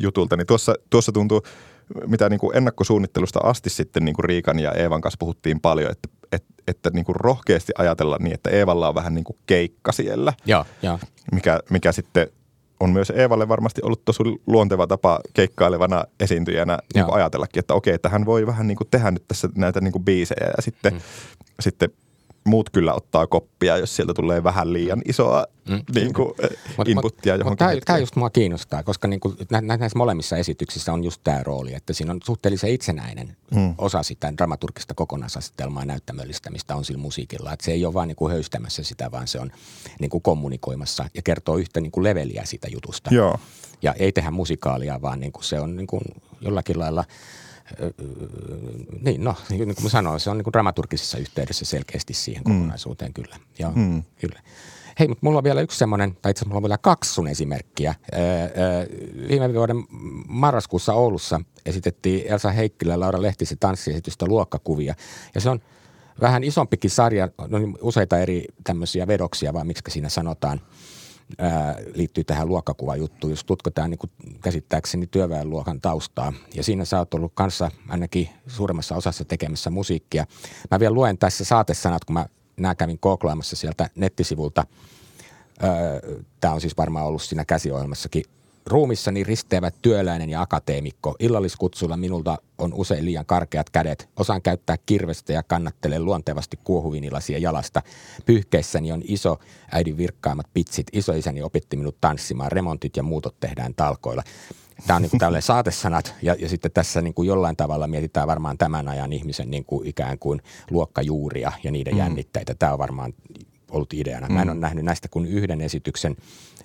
jutulta. 0.00 0.36
Niin 0.36 0.46
tuossa, 0.46 0.74
tuossa 0.90 1.12
tuntuu, 1.12 1.42
mitä 2.06 2.28
niin 2.28 2.40
kuin 2.40 2.56
ennakkosuunnittelusta 2.56 3.40
asti 3.42 3.70
sitten 3.70 4.04
niin 4.04 4.14
kuin 4.14 4.24
Riikan 4.24 4.58
ja 4.58 4.72
Eevan 4.72 5.00
kanssa 5.00 5.18
puhuttiin 5.18 5.60
paljon, 5.60 5.90
että, 5.90 6.08
että, 6.32 6.54
että 6.68 6.90
niin 6.90 7.04
kuin 7.04 7.16
rohkeasti 7.16 7.72
ajatella 7.78 8.16
niin, 8.20 8.34
että 8.34 8.50
Eevalla 8.50 8.88
on 8.88 8.94
vähän 8.94 9.14
niin 9.14 9.24
kuin 9.24 9.36
keikka 9.46 9.92
siellä, 9.92 10.32
ja, 10.46 10.64
ja. 10.82 10.98
Mikä, 11.32 11.60
mikä 11.70 11.92
sitten– 11.92 12.28
on 12.84 12.90
myös 12.90 13.10
Eevalle 13.10 13.48
varmasti 13.48 13.80
ollut 13.84 14.04
tosi 14.04 14.22
luonteva 14.46 14.86
tapa 14.86 15.20
keikkailevana 15.34 16.04
esiintyjänä 16.20 16.78
niin 16.94 17.12
ajatellakin, 17.12 17.60
että 17.60 17.74
okei, 17.74 17.94
että 17.94 18.08
hän 18.08 18.26
voi 18.26 18.46
vähän 18.46 18.66
niin 18.66 18.76
kuin 18.76 18.88
tehdä 18.90 19.10
nyt 19.10 19.28
tässä 19.28 19.48
näitä 19.56 19.80
niin 19.80 19.92
kuin 19.92 20.04
biisejä 20.04 20.46
ja 20.56 20.62
sitten, 20.62 20.92
mm. 20.92 21.00
sitten 21.60 21.88
muut 22.44 22.70
kyllä 22.70 22.94
ottaa 22.94 23.26
koppia, 23.26 23.76
jos 23.76 23.96
sieltä 23.96 24.14
tulee 24.14 24.44
vähän 24.44 24.72
liian 24.72 25.02
isoa 25.04 25.46
mm. 25.68 25.80
niin 25.94 26.12
kuin, 26.12 26.34
mut, 26.78 26.88
inputtia 26.88 27.36
johonkin 27.36 27.66
mut 27.66 27.82
Tämä 27.84 27.98
just 27.98 28.16
mua 28.16 28.30
kiinnostaa, 28.30 28.82
koska 28.82 29.08
niin 29.08 29.20
kuin 29.20 29.36
nä, 29.50 29.60
näissä 29.60 29.98
molemmissa 29.98 30.36
esityksissä 30.36 30.92
on 30.92 31.04
just 31.04 31.20
tämä 31.24 31.42
rooli, 31.42 31.74
että 31.74 31.92
siinä 31.92 32.12
on 32.12 32.20
suhteellisen 32.24 32.70
itsenäinen 32.70 33.36
mm. 33.54 33.74
osa 33.78 34.02
sitä 34.02 34.32
dramaturgista 34.36 34.94
kokonaisasetelmaa 34.94 35.82
ja 35.82 35.86
näyttämöllistä, 35.86 36.50
mistä 36.50 36.76
on 36.76 36.84
sillä 36.84 37.00
musiikilla. 37.00 37.52
Että 37.52 37.64
se 37.64 37.72
ei 37.72 37.84
ole 37.84 37.94
vaan 37.94 38.08
niin 38.08 38.16
kuin 38.16 38.32
höystämässä 38.32 38.82
sitä, 38.82 39.10
vaan 39.10 39.28
se 39.28 39.40
on 39.40 39.50
niin 40.00 40.10
kuin 40.10 40.22
kommunikoimassa 40.22 41.08
ja 41.14 41.22
kertoo 41.22 41.56
yhtä 41.56 41.80
niin 41.80 41.92
kuin 41.92 42.04
leveliä 42.04 42.44
siitä 42.44 42.68
jutusta. 42.68 43.14
Joo. 43.14 43.38
Ja 43.82 43.92
ei 43.92 44.12
tehdä 44.12 44.30
musikaalia, 44.30 45.02
vaan 45.02 45.20
niin 45.20 45.32
kuin 45.32 45.44
se 45.44 45.60
on 45.60 45.76
niin 45.76 45.86
kuin 45.86 46.02
jollakin 46.40 46.78
lailla– 46.78 47.04
niin, 49.00 49.24
no, 49.24 49.36
niin 49.50 49.58
kuin 49.58 49.82
mä 49.82 49.88
sanoin, 49.88 50.20
se 50.20 50.30
on 50.30 50.36
niin 50.36 50.44
kuin 50.44 50.52
dramaturgisessa 50.52 51.18
yhteydessä 51.18 51.64
selkeästi 51.64 52.14
siihen 52.14 52.42
mm. 52.46 52.54
kokonaisuuteen 52.54 53.10
mm. 53.10 53.14
kyllä. 53.14 53.36
Joo, 53.58 53.72
mm. 53.74 54.02
kyllä. 54.20 54.40
Hei, 54.98 55.08
mutta 55.08 55.26
mulla 55.26 55.38
on 55.38 55.44
vielä 55.44 55.60
yksi 55.60 55.78
semmoinen, 55.78 56.16
tai 56.22 56.30
itse 56.30 56.38
asiassa 56.38 56.48
mulla 56.48 56.58
on 56.58 56.62
vielä 56.62 56.78
kaksi 56.78 57.14
sun 57.14 57.28
esimerkkiä. 57.28 57.94
viime 59.28 59.54
vuoden 59.54 59.84
marraskuussa 60.28 60.92
Oulussa 60.92 61.40
esitettiin 61.66 62.26
Elsa 62.26 62.50
Heikkilä 62.50 62.92
ja 62.92 63.00
Laura 63.00 63.22
Lehtisen 63.22 63.58
tanssiesitystä 63.58 64.26
Luokkakuvia. 64.26 64.94
Ja 65.34 65.40
se 65.40 65.50
on 65.50 65.60
vähän 66.20 66.44
isompikin 66.44 66.90
sarja, 66.90 67.28
no 67.48 67.58
niin 67.58 67.78
useita 67.80 68.18
eri 68.18 68.44
tämmöisiä 68.64 69.06
vedoksia, 69.06 69.52
vaan 69.52 69.66
miksi 69.66 69.90
siinä 69.90 70.08
sanotaan– 70.08 70.60
ää, 71.38 71.76
liittyy 71.94 72.24
tähän 72.24 72.48
luokkakuvajuttuun, 72.48 73.30
jos 73.30 73.44
tutkitaan 73.44 73.90
niin 73.90 74.10
käsittääkseni 74.42 75.06
työväenluokan 75.06 75.80
taustaa. 75.80 76.32
Ja 76.54 76.62
siinä 76.62 76.84
sä 76.84 76.98
oot 76.98 77.14
ollut 77.14 77.32
kanssa 77.34 77.70
ainakin 77.88 78.28
suuremmassa 78.46 78.96
osassa 78.96 79.24
tekemässä 79.24 79.70
musiikkia. 79.70 80.26
Mä 80.70 80.80
vielä 80.80 80.94
luen 80.94 81.18
tässä 81.18 81.44
saatesanat, 81.44 82.04
kun 82.04 82.14
mä 82.14 82.26
nämä 82.56 82.74
kävin 82.74 82.98
kooklaamassa 82.98 83.56
sieltä 83.56 83.90
nettisivulta. 83.94 84.66
Tämä 86.40 86.54
on 86.54 86.60
siis 86.60 86.76
varmaan 86.76 87.06
ollut 87.06 87.22
siinä 87.22 87.44
käsiohjelmassakin 87.44 88.24
Ruumissani 88.66 89.24
risteävät 89.24 89.74
työläinen 89.82 90.30
ja 90.30 90.40
akateemikko. 90.42 91.14
Illalliskutsulla 91.18 91.96
minulta 91.96 92.38
on 92.58 92.74
usein 92.74 93.04
liian 93.04 93.26
karkeat 93.26 93.70
kädet. 93.70 94.08
Osaan 94.16 94.42
käyttää 94.42 94.76
kirvestä 94.86 95.32
ja 95.32 95.42
kannattelen 95.42 96.04
luontevasti 96.04 96.58
kuohuvinilasia 96.64 97.38
jalasta. 97.38 97.82
Pyyhkeissäni 98.26 98.92
on 98.92 99.02
iso 99.04 99.38
äidin 99.72 99.96
virkkaamat 99.96 100.46
pitsit. 100.54 100.86
Isoisäni 100.92 101.42
opetti 101.42 101.76
minut 101.76 101.96
tanssimaan. 102.00 102.52
Remontit 102.52 102.96
ja 102.96 103.02
muutot 103.02 103.40
tehdään 103.40 103.74
talkoilla. 103.74 104.22
Tämä 104.86 104.96
on 104.96 105.02
niin 105.02 105.10
kuin 105.10 105.42
saatesanat 105.42 106.14
ja, 106.22 106.36
ja 106.38 106.48
sitten 106.48 106.70
tässä 106.70 107.00
niin 107.00 107.14
kuin 107.14 107.28
jollain 107.28 107.56
tavalla 107.56 107.86
mietitään 107.86 108.28
varmaan 108.28 108.58
tämän 108.58 108.88
ajan 108.88 109.12
ihmisen 109.12 109.50
niin 109.50 109.64
kuin 109.64 109.86
ikään 109.86 110.18
kuin 110.18 110.42
luokkajuuria 110.70 111.52
ja 111.64 111.70
niiden 111.70 111.94
mm. 111.94 111.98
jännitteitä. 111.98 112.54
Tämä 112.54 112.72
on 112.72 112.78
varmaan 112.78 113.14
ollut 113.70 113.92
ideana. 113.92 114.28
Mä 114.28 114.42
en 114.42 114.48
mm. 114.48 114.52
ole 114.52 114.60
nähnyt 114.60 114.84
näistä 114.84 115.08
kuin 115.08 115.26
yhden 115.26 115.60
esityksen, 115.60 116.16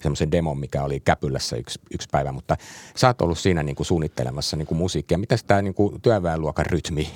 semmoisen 0.02 0.32
demon, 0.32 0.60
mikä 0.60 0.84
oli 0.84 1.00
Käpylässä 1.00 1.56
yksi, 1.56 1.80
yksi 1.94 2.08
päivä, 2.12 2.32
mutta 2.32 2.58
sä 2.96 3.08
oot 3.08 3.22
ollut 3.22 3.40
siinä 3.40 3.64
niin 3.64 3.76
kuin 3.76 3.88
suunnittelemassa 3.88 4.58
niin 4.58 4.68
kuin 4.68 4.78
musiikkia. 4.78 5.18
Mitä 5.18 5.36
tämä 5.48 5.62
niin 5.62 5.74
kuin 5.74 6.02
työväenluokan 6.02 6.66
rytmi, 6.66 7.10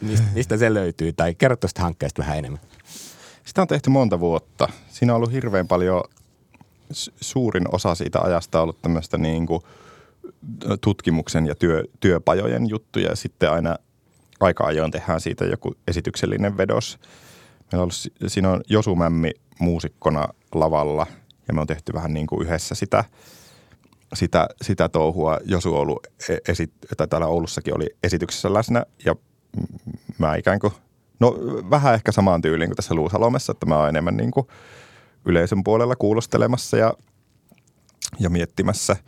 mistä, 0.34 0.56
se 0.56 0.74
löytyy? 0.74 1.12
Tai 1.12 1.34
kerro 1.34 1.56
tuosta 1.56 1.82
hankkeesta 1.82 2.22
vähän 2.22 2.38
enemmän. 2.38 2.60
Sitä 3.44 3.62
on 3.62 3.68
tehty 3.68 3.90
monta 3.90 4.20
vuotta. 4.20 4.68
Siinä 4.88 5.12
on 5.12 5.16
ollut 5.16 5.32
hirveän 5.32 5.68
paljon, 5.68 6.04
suurin 7.20 7.64
osa 7.72 7.94
siitä 7.94 8.20
ajasta 8.20 8.60
ollut 8.60 8.82
tämmöistä 8.82 9.18
niin 9.18 9.46
kuin 9.46 9.62
tutkimuksen 10.80 11.46
ja 11.46 11.54
työ, 11.54 11.84
työpajojen 12.00 12.68
juttuja 12.68 13.08
ja 13.08 13.16
sitten 13.16 13.50
aina 13.50 13.76
aika 14.40 14.64
ajoin 14.64 14.90
tehdään 14.90 15.20
siitä 15.20 15.44
joku 15.44 15.74
esityksellinen 15.88 16.56
vedos– 16.56 16.98
Meillä 17.72 17.82
on 17.82 17.84
ollut, 17.84 18.30
siinä 18.32 18.50
on 18.50 18.60
Josu 18.68 18.96
Mämmi 18.96 19.30
muusikkona 19.58 20.28
lavalla 20.54 21.06
ja 21.48 21.54
me 21.54 21.60
on 21.60 21.66
tehty 21.66 21.92
vähän 21.92 22.14
niin 22.14 22.26
kuin 22.26 22.46
yhdessä 22.46 22.74
sitä, 22.74 23.04
sitä, 24.14 24.48
sitä 24.62 24.88
touhua. 24.88 25.38
Josu 25.44 25.74
on 25.74 25.80
ollut, 25.80 26.06
e, 26.28 26.36
esi- 26.48 26.72
tai 26.96 27.08
täällä 27.08 27.26
Oulussakin 27.26 27.76
oli 27.76 27.86
esityksessä 28.02 28.54
läsnä 28.54 28.86
ja 29.04 29.14
mä 30.18 30.36
ikään 30.36 30.58
kuin, 30.58 30.72
no 31.20 31.36
vähän 31.70 31.94
ehkä 31.94 32.12
samaan 32.12 32.42
tyyliin 32.42 32.70
kuin 32.70 32.76
tässä 32.76 32.94
Luusalomessa, 32.94 33.52
että 33.52 33.66
mä 33.66 33.78
oon 33.78 33.88
enemmän 33.88 34.16
niin 34.16 34.30
kuin 34.30 34.46
yleisön 35.24 35.64
puolella 35.64 35.96
kuulostelemassa 35.96 36.76
ja, 36.76 36.94
ja 38.18 38.30
miettimässä– 38.30 38.96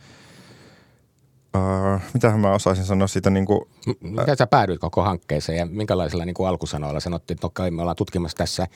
Uh, 1.55 2.01
mitähän 2.13 2.39
mä 2.39 2.51
osaisin 2.51 2.85
sanoa 2.85 3.07
siitä 3.07 3.29
niin 3.29 3.45
kuin, 3.45 3.61
Miten 4.01 4.37
sä 4.37 4.47
päädyit 4.47 4.79
koko 4.79 5.01
hankkeeseen 5.01 5.57
ja 5.57 5.65
minkälaisilla 5.65 6.25
niin 6.25 6.33
kuin 6.33 6.47
alkusanoilla? 6.47 6.99
Sanottiin, 6.99 7.35
että 7.35 7.47
okay, 7.47 7.71
me 7.71 7.81
ollaan 7.81 7.95
tutkimassa 7.95 8.37
tässä 8.37 8.67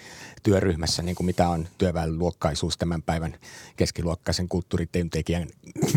työryhmässä, 0.44 1.04
niin 1.04 1.16
kuin 1.16 1.26
mitä 1.26 1.50
on 1.50 1.68
työväenluokkaisuus 1.78 2.78
tämän 2.78 3.02
päivän 3.02 3.36
keskiluokkaisen 3.76 4.50
kulttuurityöntekijän 4.50 5.48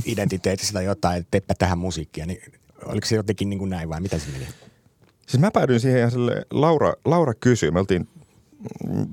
identiteetistä 0.05 0.73
tai 0.73 0.85
jotain, 0.85 1.21
että 1.21 1.31
teppä 1.31 1.55
tähän 1.55 1.79
musiikkia, 1.79 2.27
niin 2.27 2.43
oliko 2.87 3.07
se 3.07 3.17
jotenkin 3.17 3.51
niin 3.51 3.59
kuin 3.59 3.71
näin 3.71 3.89
vai 3.89 4.01
mitä 4.01 4.19
se 4.19 4.31
meni? 4.33 4.47
Siis 5.27 5.41
mä 5.41 5.51
päädyin 5.51 5.81
siihen 5.81 5.99
ihan 5.99 6.11
sille, 6.11 6.47
Laura, 6.51 6.93
Laura 7.05 7.35
kysyi, 7.35 7.71
me 7.71 7.81
oltiin 7.81 8.09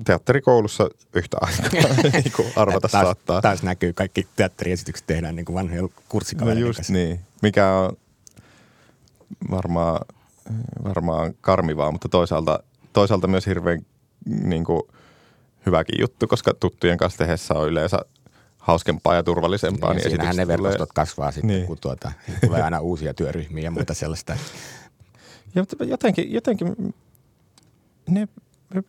teatterikoulussa 0.06 0.90
yhtä 1.14 1.38
aikaa, 1.42 1.94
niin 2.14 2.32
kuin 2.36 2.48
arvata 2.56 2.88
taas, 2.90 3.04
saattaa. 3.04 3.42
Taas 3.42 3.64
näkyy, 3.64 3.94
kaikki 3.94 4.28
teatteriesitykset 4.36 5.08
tehdään 5.08 5.36
niin 5.36 5.46
kuin 5.46 5.54
vanhojen 5.54 5.82
No 5.84 5.90
kurssikavereiden 6.10 6.68
just 6.68 6.78
kanssa. 6.78 6.94
niin. 6.94 7.20
Mikä 7.42 7.74
on 7.76 7.98
varmaan, 9.52 10.06
varmaan 10.84 11.34
karmivaa, 11.42 11.92
mutta 11.92 12.10
toisaalta, 12.10 12.60
toisaalta 12.94 13.28
myös 13.28 13.46
hirveän 13.48 13.86
niin 14.26 14.64
kuin, 14.64 14.82
hyväkin 15.66 16.02
juttu, 16.02 16.28
koska 16.28 16.54
tuttujen 16.54 16.98
kanssa 16.98 17.18
tehdessä 17.18 17.54
on 17.54 17.68
yleensä 17.70 18.00
hauskempaa 18.58 19.16
ja 19.16 19.24
turvallisempaa. 19.24 19.90
Ja 19.90 19.94
Niin 19.94 20.10
siinähän 20.10 20.36
ne 20.36 20.42
esitykset 20.42 20.58
tulee- 20.58 20.72
verkostot 20.72 20.94
kasvaa 20.94 21.32
sitten, 21.32 21.48
Niin. 21.48 21.58
niin. 21.58 21.68
kun 21.68 21.78
tuota, 21.82 22.12
tulee 22.46 22.62
aina 22.62 22.80
uusia 22.80 23.14
työryhmiä 23.14 23.64
ja 23.64 23.72
muuta 23.72 23.94
sellaista. 23.94 24.38
Ja 25.56 25.66
jotenkin, 25.86 26.34
jotenkin 26.34 26.94
ne 28.10 28.28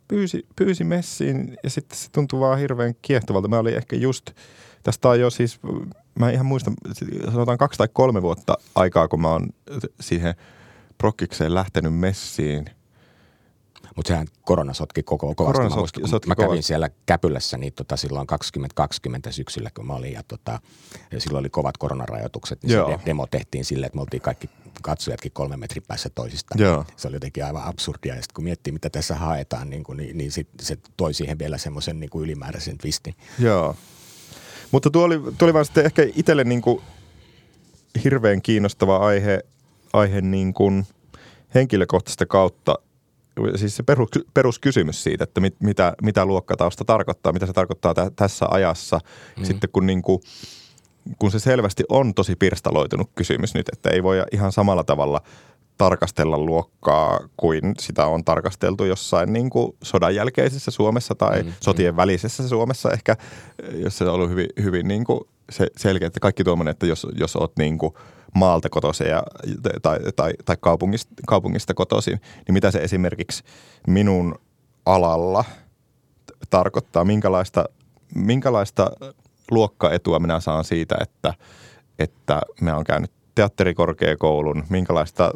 pyysi, 0.08 0.46
pyysi 0.56 0.84
messiin 0.84 1.56
ja 1.62 1.70
sitten 1.70 1.98
se 1.98 2.08
tuntui 2.12 2.40
vaan 2.40 2.58
hirveän 2.58 2.94
kiehtovalta. 3.02 3.48
Mä 3.48 3.58
olin 3.58 3.76
ehkä 3.76 3.96
just, 3.96 4.30
tästä 4.82 5.08
on 5.08 5.20
jo 5.20 5.30
siis, 5.30 5.60
mä 6.18 6.28
en 6.28 6.34
ihan 6.34 6.46
muista, 6.46 6.72
sanotaan 7.32 7.58
kaksi 7.58 7.78
tai 7.78 7.88
kolme 7.92 8.22
vuotta 8.22 8.58
aikaa, 8.74 9.08
kun 9.08 9.20
mä 9.20 9.28
oon 9.28 9.48
siihen 10.00 10.34
prokkikseen 10.98 11.54
lähtenyt 11.54 11.94
messiin. 11.94 12.70
Mutta 14.00 14.08
sehän 14.08 14.26
korona 14.44 14.74
sotki 14.74 15.02
koko 15.02 15.34
kovasti. 15.34 15.56
Korona 15.56 15.76
Mä, 15.76 15.82
sotki- 15.82 16.08
sotki 16.08 16.28
mä 16.28 16.34
kävin 16.34 16.48
kovasti. 16.48 16.62
siellä 16.66 16.90
Käpylässä 17.06 17.58
niin 17.58 17.72
tota, 17.72 17.96
silloin 17.96 18.26
2020 18.26 19.32
syksyllä, 19.32 19.70
kun 19.76 19.86
mä 19.86 19.92
olin. 19.92 20.12
Ja, 20.12 20.22
tota, 20.22 20.60
ja 21.12 21.20
silloin 21.20 21.42
oli 21.42 21.50
kovat 21.50 21.76
koronarajoitukset. 21.76 22.62
Niin 22.62 22.72
Joo. 22.72 22.86
se 22.90 22.92
de- 22.92 23.00
demo 23.06 23.26
tehtiin 23.26 23.64
silleen, 23.64 23.86
että 23.86 23.96
me 23.96 24.00
oltiin 24.00 24.20
kaikki 24.20 24.50
katsojatkin 24.82 25.32
kolme 25.32 25.56
metrin 25.56 25.82
päässä 25.88 26.10
toisistaan. 26.10 26.60
Joo. 26.60 26.84
Se 26.96 27.08
oli 27.08 27.16
jotenkin 27.16 27.44
aivan 27.44 27.64
absurdia. 27.64 28.14
Ja 28.14 28.22
sitten 28.22 28.34
kun 28.34 28.44
miettii, 28.44 28.72
mitä 28.72 28.90
tässä 28.90 29.14
haetaan, 29.14 29.70
niin, 29.70 29.84
kuin, 29.84 29.96
niin, 29.96 30.18
niin 30.18 30.32
sit, 30.32 30.48
se 30.60 30.78
toi 30.96 31.14
siihen 31.14 31.38
vielä 31.38 31.58
semmoisen 31.58 32.00
niin 32.00 32.10
kuin 32.10 32.24
ylimääräisen 32.24 32.78
twistin. 32.78 33.14
Joo. 33.38 33.76
Mutta 34.70 34.90
tuo 34.90 35.04
oli, 35.04 35.18
tuo 35.18 35.46
oli 35.46 35.54
vaan 35.54 35.64
sitten 35.64 35.84
ehkä 35.86 36.02
itselle 36.16 36.44
niin 36.44 36.62
kuin 36.62 36.82
hirveän 38.04 38.42
kiinnostava 38.42 38.96
aihe, 38.96 39.40
aihe 39.92 40.20
niin 40.20 40.54
kuin 40.54 40.86
henkilökohtaista 41.54 42.26
kautta. 42.26 42.74
Siis 43.57 43.76
se 43.76 43.83
perus, 43.83 44.09
peruskysymys 44.35 45.03
siitä, 45.03 45.24
että 45.24 45.40
mit, 45.40 45.55
mitä, 45.61 45.94
mitä 46.03 46.24
luokkatausta 46.24 46.85
tarkoittaa, 46.85 47.33
mitä 47.33 47.46
se 47.46 47.53
tarkoittaa 47.53 47.94
tä, 47.94 48.11
tässä 48.16 48.46
ajassa. 48.50 49.00
Mm. 49.38 49.44
Sitten 49.44 49.70
kun, 49.72 49.87
niin 49.87 50.03
kuin, 50.03 50.20
kun 51.18 51.31
se 51.31 51.38
selvästi 51.38 51.85
on 51.88 52.14
tosi 52.14 52.37
pirstaloitunut 52.37 53.11
kysymys 53.14 53.55
nyt, 53.55 53.68
että 53.72 53.90
ei 53.90 54.03
voi 54.03 54.24
ihan 54.33 54.53
samalla 54.53 54.85
tavalla 54.85 55.20
tarkastella 55.81 56.38
luokkaa 56.38 57.20
kuin 57.37 57.74
sitä 57.79 58.07
on 58.07 58.24
tarkasteltu 58.24 58.85
jossain 58.85 59.33
niin 59.33 59.50
kuin 59.50 59.76
sodan 59.83 60.14
jälkeisessä 60.14 60.70
Suomessa 60.70 61.14
tai 61.14 61.42
mm, 61.42 61.53
sotien 61.61 61.94
mm. 61.94 61.96
välisessä 61.96 62.48
Suomessa 62.48 62.90
ehkä, 62.90 63.16
jos 63.72 63.98
se 63.98 64.05
on 64.05 64.14
ollut 64.14 64.31
hyvin, 64.31 64.46
hyvin 64.62 64.88
niin 64.88 65.05
kuin 65.05 65.20
se 65.50 65.66
selkeä, 65.76 66.07
että 66.07 66.20
kaikki 66.20 66.44
tuommoinen, 66.44 66.70
että 66.70 66.87
jos, 66.87 67.07
jos 67.14 67.37
olet 67.37 67.53
niin 67.59 67.79
kuin 67.79 67.94
maalta 68.34 68.68
kotoisin 68.68 69.06
ja, 69.06 69.22
tai, 69.82 69.98
tai, 70.16 70.32
tai 70.44 70.56
kaupungista, 70.60 71.14
kaupungista 71.26 71.74
kotoisin, 71.74 72.20
niin 72.46 72.52
mitä 72.52 72.70
se 72.70 72.78
esimerkiksi 72.78 73.42
minun 73.86 74.34
alalla 74.86 75.44
tarkoittaa, 76.50 77.04
minkälaista, 77.04 77.64
minkälaista 78.14 78.90
luokkaetua 79.50 80.18
minä 80.18 80.40
saan 80.40 80.64
siitä, 80.64 80.96
että, 81.00 81.34
että 81.98 82.40
mä 82.60 82.74
oon 82.74 82.84
käynyt 82.84 83.10
teatterikorkeakoulun, 83.34 84.64
minkälaista 84.68 85.30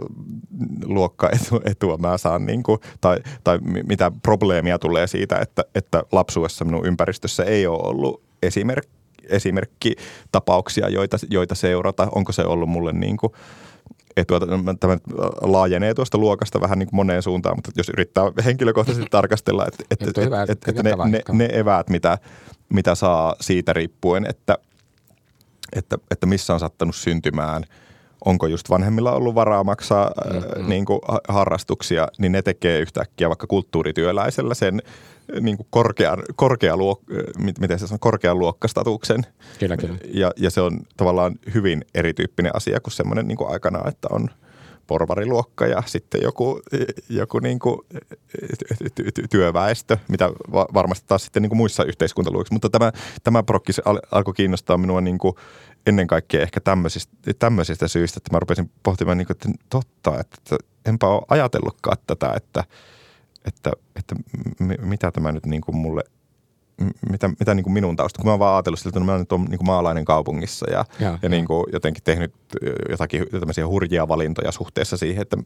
luokkaetua 0.85 1.97
mä 1.97 2.19
saan, 2.19 2.47
niin 2.47 2.63
kuin, 2.63 2.79
tai, 3.01 3.19
tai 3.45 3.59
mi- 3.59 3.83
mitä 3.83 4.13
probleemia 4.23 4.79
tulee 4.79 5.07
siitä, 5.07 5.39
että, 5.39 5.65
että 5.75 6.03
lapsuudessa 6.13 6.65
minun 6.65 6.87
ympäristössä 6.87 7.45
ei 7.45 7.67
ole 7.67 7.83
ollut 7.83 8.23
esimerk, 8.43 8.89
esimerkkitapauksia, 9.29 10.89
joita, 10.89 11.17
joita 11.31 11.55
seurata. 11.55 12.09
Onko 12.15 12.33
se 12.33 12.43
ollut 12.43 12.69
mulle 12.69 12.93
niin 12.93 13.17
kuin, 13.17 13.33
etua, 14.17 14.41
tämä 14.81 14.99
laajenee 15.41 15.95
tuosta 15.95 16.19
luokasta 16.19 16.61
vähän 16.61 16.79
niin 16.79 16.87
kuin 16.87 16.97
moneen 16.97 17.23
suuntaan, 17.23 17.57
mutta 17.57 17.71
jos 17.77 17.89
yrittää 17.89 18.25
henkilökohtaisesti 18.45 19.11
tarkastella, 19.19 19.67
että, 19.67 19.85
että, 19.91 20.21
on 20.21 20.27
hyvä, 20.27 20.43
että, 20.43 20.53
että, 20.53 20.71
että 20.71 20.83
ne, 20.83 21.11
ne, 21.11 21.21
ne 21.33 21.49
eväät, 21.53 21.91
mitä, 21.91 22.19
mitä 22.69 22.95
saa 22.95 23.35
siitä 23.41 23.73
riippuen, 23.73 24.27
että, 24.27 24.59
että, 25.73 25.99
että 26.11 26.27
missä 26.27 26.55
on 26.55 26.61
sattanut 26.61 26.97
syntymään, 26.97 27.65
onko 28.25 28.47
just 28.47 28.71
vanhemmilla 28.71 29.13
ollut 29.13 29.35
varaa 29.35 29.65
maksaa 29.65 30.11
mm-hmm. 30.33 30.69
niin 30.69 30.85
kuin 30.85 31.01
harrastuksia, 31.29 32.09
niin 32.19 32.33
ne 32.33 32.43
tekee 32.43 32.81
yhtäkkiä 32.81 33.29
vaikka 33.29 33.47
kulttuurityöläisellä 33.47 34.55
sen 34.55 34.83
niin 35.41 35.57
kuin 35.57 35.67
korkean, 35.71 36.23
korkealuok, 36.37 37.03
miten 37.61 37.79
se 37.79 37.87
sanoo, 37.87 37.99
korkean 38.01 38.39
luokkastatuksen. 38.39 39.23
Kyllä, 39.59 39.77
kyllä. 39.77 39.97
Ja, 40.15 40.33
ja 40.37 40.51
se 40.51 40.61
on 40.61 40.81
tavallaan 40.97 41.35
hyvin 41.55 41.85
erityyppinen 41.95 42.57
asia 42.57 42.81
kuin 42.81 42.93
semmoinen 42.93 43.29
niin 43.29 43.39
kuin 43.39 43.51
aikanaan, 43.51 43.89
että 43.89 44.09
on 44.11 44.31
porvariluokka 44.87 45.67
ja 45.67 45.83
sitten 45.87 46.23
joku, 46.23 46.61
joku 47.09 47.39
niin 47.39 47.59
kuin 47.59 47.79
ty- 49.01 49.11
ty- 49.21 49.29
työväestö, 49.31 49.99
mitä 50.09 50.31
va- 50.53 50.69
varmasti 50.75 51.05
taas 51.09 51.25
sitten 51.25 51.43
niin 51.43 51.51
kuin 51.51 51.57
muissa 51.57 51.85
yhteiskuntaluokissa. 51.85 52.55
Mutta 52.55 52.71
tämä, 52.71 52.93
tämä 53.23 53.43
prokkis 53.43 53.81
al- 53.85 54.01
alkoi 54.11 54.35
kiinnostaa 54.35 54.79
minua 54.79 55.01
niin 55.01 55.19
kuin 55.19 55.35
ennen 55.87 56.07
kaikkea 56.07 56.43
ehkä 56.43 56.61
tämmöisistä, 56.61 57.17
tämmöisistä 57.39 57.89
syistä, 57.89 58.19
että 58.19 58.33
mä 58.33 58.39
rupesin 58.39 58.71
pohtimaan, 58.83 59.19
niin 59.19 59.27
kuin, 59.27 59.37
että 59.37 59.49
totta, 59.71 60.21
että 60.21 60.57
enpä 60.87 61.07
ole 61.07 61.23
ajatellutkaan 61.29 61.97
tätä, 62.07 62.33
että, 62.37 62.65
että, 63.45 63.73
että 63.97 64.15
mitä 64.81 65.11
tämä 65.11 65.33
nyt 65.33 65.47
niin 65.47 65.61
kuin 65.61 65.77
mulle 65.77 66.05
mitä, 67.11 67.29
mitä 67.29 67.55
niin 67.55 67.65
kuin 67.65 67.73
minun 67.73 67.97
tausta, 67.97 68.19
kun 68.19 68.27
mä 68.27 68.33
oon 68.33 68.39
vaan 68.39 68.55
ajatellut 68.55 68.81
siltä, 68.81 68.99
että 68.99 69.13
mä 69.13 69.19
nyt 69.19 69.33
on 69.33 69.45
niin 69.45 69.59
kuin 69.59 69.67
maalainen 69.67 70.05
kaupungissa 70.05 70.71
ja, 70.71 70.85
Joo, 71.01 71.19
ja 71.23 71.29
niin 71.29 71.45
kuin 71.45 71.65
jotenkin 71.73 72.03
tehnyt 72.03 72.35
jotakin 72.91 73.27
tämmöisiä 73.31 73.67
hurjia 73.67 74.09
valintoja 74.09 74.53
suhteessa 74.53 74.97
siihen, 74.97 75.23
että 75.23 75.37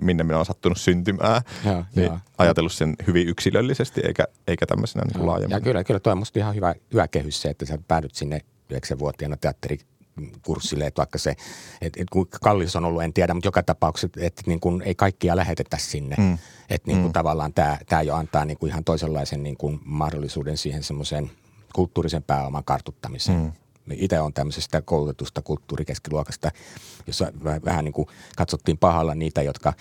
minne 0.00 0.24
minä 0.24 0.38
on 0.38 0.46
sattunut 0.46 0.78
syntymään. 0.78 1.42
Joo, 1.64 1.84
niin 1.94 2.06
joo. 2.06 2.18
ajatellut 2.38 2.72
sen 2.72 2.94
hyvin 3.06 3.28
yksilöllisesti 3.28 4.00
eikä, 4.04 4.24
eikä 4.46 4.66
tämmöisenä 4.66 5.04
niin 5.04 5.12
kuin 5.12 5.22
Ja 5.22 5.26
laajemmin. 5.26 5.62
kyllä, 5.62 5.84
kyllä 5.84 6.00
toi 6.00 6.12
on 6.12 6.18
musta 6.18 6.38
ihan 6.38 6.54
hyvä, 6.54 6.74
hyvä 6.92 7.08
kehys 7.08 7.42
se, 7.42 7.48
että 7.48 7.66
sä 7.66 7.78
päädyt 7.88 8.14
sinne 8.14 8.40
9-vuotiaana 8.72 9.36
teatterikurssille, 9.36 10.86
että 10.86 10.98
vaikka 10.98 11.18
se, 11.18 11.34
että 11.80 12.02
et 12.02 12.10
kuinka 12.10 12.38
kallis 12.42 12.76
on 12.76 12.84
ollut, 12.84 13.02
en 13.02 13.12
tiedä, 13.12 13.34
mutta 13.34 13.48
joka 13.48 13.62
tapauksessa, 13.62 14.20
että 14.20 14.42
niin 14.46 14.60
kuin 14.60 14.82
ei 14.82 14.94
kaikkia 14.94 15.36
lähetetä 15.36 15.76
sinne. 15.80 16.16
Mm. 16.18 16.38
Että 16.70 16.86
niin 16.86 16.98
kuin 16.98 17.10
mm. 17.10 17.12
tavallaan 17.12 17.54
tämä, 17.54 17.78
tämä 17.88 18.02
jo 18.02 18.14
antaa 18.14 18.44
niin 18.44 18.58
kuin 18.58 18.70
ihan 18.70 18.84
toisenlaisen 18.84 19.42
niin 19.42 19.56
kuin 19.56 19.80
mahdollisuuden 19.84 20.56
siihen 20.56 20.82
semmoiseen 20.82 21.30
kulttuurisen 21.74 22.22
pääoman 22.22 22.64
kartuttamiseen. 22.64 23.40
Mm. 23.40 23.52
Itse 23.92 24.20
on 24.20 24.32
tämmöisestä 24.32 24.82
koulutetusta 24.82 25.42
kulttuurikeskiluokasta, 25.42 26.50
jossa 27.06 27.24
vä- 27.24 27.64
vähän 27.64 27.84
niin 27.84 27.92
kuin 27.92 28.08
katsottiin 28.36 28.78
pahalla 28.78 29.14
niitä, 29.14 29.42
jotka 29.42 29.72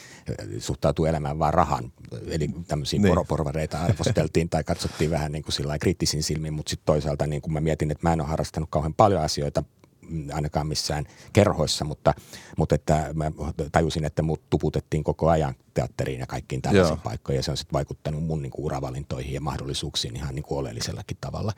suhtautuu 0.60 1.06
elämään 1.06 1.40
vain 1.40 1.54
rahan. 1.54 1.92
Eli 2.28 2.50
tämmöisiä 2.68 3.00
Niin. 3.00 3.16
niin. 3.16 3.28
porvareita 3.28 3.80
arvosteltiin 3.82 4.50
tai 4.50 4.64
katsottiin 4.64 5.12
vähän 5.12 5.32
niin 5.32 5.44
kuin 5.44 5.54
sillä 5.54 5.80
kriittisin 5.80 6.24
silmin, 6.24 6.54
mutta 6.54 6.70
sitten 6.70 6.86
toisaalta 6.86 7.28
niin 7.28 7.42
kuin 7.42 7.54
mä 7.54 7.62
mietin, 7.62 7.92
että 7.92 8.08
mä 8.08 8.14
en 8.14 8.22
ole 8.22 8.30
harrastanut 8.30 8.70
kauhean 8.70 8.94
paljon 8.94 9.22
asioita 9.22 9.64
mm, 10.10 10.28
ainakaan 10.34 10.68
missään 10.68 11.06
kerhoissa, 11.34 11.86
mutta, 11.86 12.14
mutta 12.58 12.76
että 12.76 13.10
mä 13.14 13.32
tajusin, 13.72 14.06
että 14.06 14.22
mut 14.22 14.42
tuputettiin 14.50 15.04
koko 15.04 15.30
ajan 15.30 15.56
teatteriin 15.74 16.20
ja 16.20 16.28
kaikkiin 16.28 16.62
tällaisiin 16.62 16.96
Joo. 16.96 17.04
paikkoihin 17.04 17.40
ja 17.40 17.44
se 17.44 17.52
on 17.52 17.58
sitten 17.58 17.74
vaikuttanut 17.74 18.24
mun 18.24 18.42
niin 18.42 18.52
kuin 18.52 18.66
uravalintoihin 18.66 19.34
ja 19.34 19.42
mahdollisuuksiin 19.42 20.16
ihan 20.16 20.36
niin 20.36 20.44
kuin 20.44 20.58
oleellisellakin 20.58 21.18
tavalla. 21.22 21.54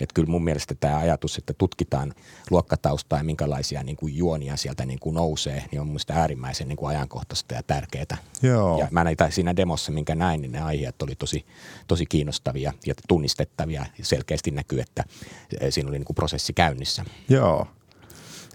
Että 0.00 0.14
kyllä 0.14 0.30
mun 0.30 0.44
mielestä 0.44 0.74
tämä 0.74 0.98
ajatus, 0.98 1.38
että 1.38 1.52
tutkitaan 1.52 2.14
luokkataustaa 2.50 3.18
ja 3.18 3.24
minkälaisia 3.24 3.82
niin 3.82 3.96
kuin 3.96 4.16
juonia 4.16 4.56
sieltä 4.56 4.86
niin 4.86 4.98
kuin 4.98 5.14
nousee, 5.14 5.64
niin 5.70 5.80
on 5.80 5.86
mun 5.86 5.92
mielestä 5.92 6.14
äärimmäisen 6.14 6.68
niin 6.68 6.76
kuin 6.76 6.88
ajankohtaista 6.88 7.54
ja 7.54 7.62
tärkeää. 7.62 8.16
Joo. 8.42 8.78
Ja 8.78 8.88
mä 8.90 9.04
näitä 9.04 9.30
siinä 9.30 9.56
demossa, 9.56 9.92
minkä 9.92 10.14
näin, 10.14 10.42
niin 10.42 10.52
ne 10.52 10.60
aiheet 10.60 11.02
oli 11.02 11.14
tosi, 11.14 11.46
tosi 11.86 12.06
kiinnostavia 12.06 12.72
ja 12.86 12.94
tunnistettavia. 13.08 13.86
Ja 13.98 14.04
selkeästi 14.04 14.50
näkyy, 14.50 14.80
että 14.80 15.04
eh, 15.60 15.72
siinä 15.72 15.88
oli 15.88 15.98
niin 15.98 16.06
kuin 16.06 16.14
prosessi 16.14 16.52
käynnissä. 16.52 17.04
Joo. 17.28 17.66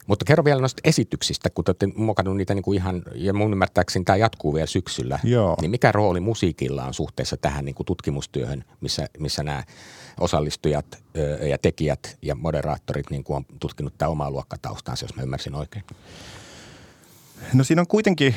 Mutta 0.08 0.26
kerro 0.26 0.46
vielä 0.46 0.62
noista 0.62 0.82
esityksistä, 0.84 1.50
kun 1.50 1.66
te 1.66 1.70
olette 1.70 1.88
mokannut 1.96 2.38
niitä 2.38 2.54
niin 2.54 2.64
kuin 2.64 2.76
ihan, 2.76 3.04
ja 3.16 3.34
mun 3.34 3.52
ymmärtääkseni 3.52 4.06
tämä 4.06 4.18
jatkuu 4.18 4.54
vielä 4.54 4.68
syksyllä. 4.68 5.20
Joo. 5.24 5.56
Niin 5.62 5.72
mikä 5.72 5.92
rooli 5.92 6.20
musiikilla 6.20 6.86
on 6.86 6.94
suhteessa 6.94 7.38
tähän 7.38 7.66
niin 7.66 7.76
kuin 7.76 7.86
tutkimustyöhön, 7.86 8.66
missä, 8.82 9.08
missä 9.20 9.44
nämä 9.44 9.64
osallistujat 10.20 10.86
ö, 11.18 11.48
ja 11.48 11.58
tekijät 11.58 12.18
ja 12.22 12.36
moderaattorit 12.36 13.10
niin 13.10 13.24
kuin 13.24 13.38
on 13.38 13.46
tutkinut 13.60 13.98
tämä 13.98 14.10
omaa 14.10 14.32
luokkataustaansa, 14.32 15.06
jos 15.06 15.16
mä 15.16 15.24
ymmärsin 15.24 15.56
oikein? 15.56 15.86
No 17.54 17.64
siinä 17.64 17.82
on 17.82 17.88
kuitenkin, 17.88 18.36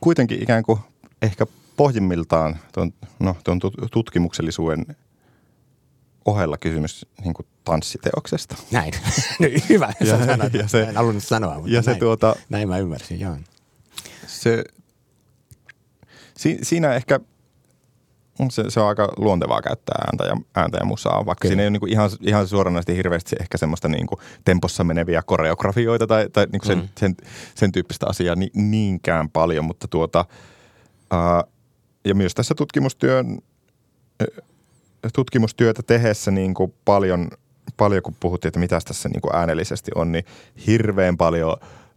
kuitenkin 0.00 0.42
ikään 0.42 0.62
kuin 0.62 0.78
ehkä 1.22 1.46
pohjimmiltaan 1.76 2.58
tuon, 2.72 2.92
no, 3.18 3.36
tuon 3.44 3.58
tut- 3.58 3.88
tutkimuksellisuuden 3.92 4.86
ohella 6.24 6.56
kysymys 6.58 7.06
niin 7.24 7.34
kuin 7.34 7.46
tanssiteoksesta. 7.64 8.56
Näin. 8.70 8.92
No, 9.40 9.46
Hyvä, 9.68 9.92
Ja- 10.00 10.06
ja, 10.06 10.26
sanoit. 10.26 10.54
ja 10.54 10.68
se- 10.68 10.82
en 10.82 10.96
halunnut 10.96 11.24
sanoa, 11.24 11.54
mutta 11.54 11.70
ja 11.70 11.82
se 11.82 11.90
näin, 11.90 12.00
tuota- 12.00 12.36
näin 12.48 12.68
mä 12.68 12.78
ymmärsin, 12.78 13.20
joo. 13.20 13.36
Se, 14.26 14.64
si, 16.36 16.58
siinä 16.62 16.94
ehkä 16.94 17.20
se, 18.50 18.64
se 18.68 18.80
on 18.80 18.88
aika 18.88 19.12
luontevaa 19.16 19.62
käyttää 19.62 19.98
ääntä 20.06 20.24
ja, 20.24 20.36
ääntä 20.54 20.78
ja 20.78 20.84
musaa, 20.84 21.26
vaikka 21.26 21.42
Kyllä. 21.42 21.50
siinä 21.50 21.62
ei 21.62 21.66
ole 21.66 21.70
niin 21.70 21.80
kuin 21.80 21.92
ihan, 21.92 22.10
ihan 22.20 22.48
suoranaisesti 22.48 22.96
hirveästi 22.96 23.36
ehkä 23.40 23.58
semmoista 23.58 23.88
niin 23.88 24.06
kuin 24.06 24.18
tempossa 24.44 24.84
meneviä 24.84 25.22
koreografioita 25.22 26.06
tai, 26.06 26.28
tai 26.32 26.46
niin 26.52 26.60
kuin 26.60 26.66
sen, 26.66 26.78
Mm. 26.78 26.88
sen, 26.98 27.16
sen 27.54 27.72
tyyppistä 27.72 28.06
asiaa 28.08 28.34
ni, 28.36 28.50
niinkään 28.54 29.30
paljon, 29.30 29.64
mutta 29.64 29.88
tuota, 29.88 30.24
ää, 31.10 31.44
ja 32.04 32.14
myös 32.14 32.34
tässä 32.34 32.54
tutkimustyön, 32.54 33.38
tutkimustyötä 35.12 35.82
tehdessä 35.82 36.30
niin 36.30 36.54
kuin 36.54 36.74
paljon, 36.84 37.28
paljon, 37.76 38.02
kun 38.02 38.14
puhuttiin, 38.20 38.48
että 38.48 38.60
mitä 38.60 38.78
tässä 38.84 39.08
niin 39.08 39.20
kuin 39.20 39.36
äänellisesti 39.36 39.90
on, 39.94 40.12
niin 40.12 40.24
hirveän 40.66 41.16
paljon 41.16 41.56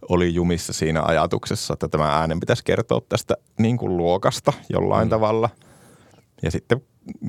oli 0.09 0.33
jumissa 0.33 0.73
siinä 0.73 1.03
ajatuksessa, 1.03 1.73
että 1.73 1.87
tämä 1.87 2.19
äänen 2.19 2.39
pitäisi 2.39 2.63
kertoa 2.63 3.01
tästä 3.09 3.37
niin 3.59 3.77
kuin 3.77 3.97
luokasta 3.97 4.53
jollain 4.69 5.07
mm. 5.07 5.09
tavalla. 5.09 5.49
Ja 6.43 6.51
sitten 6.51 6.81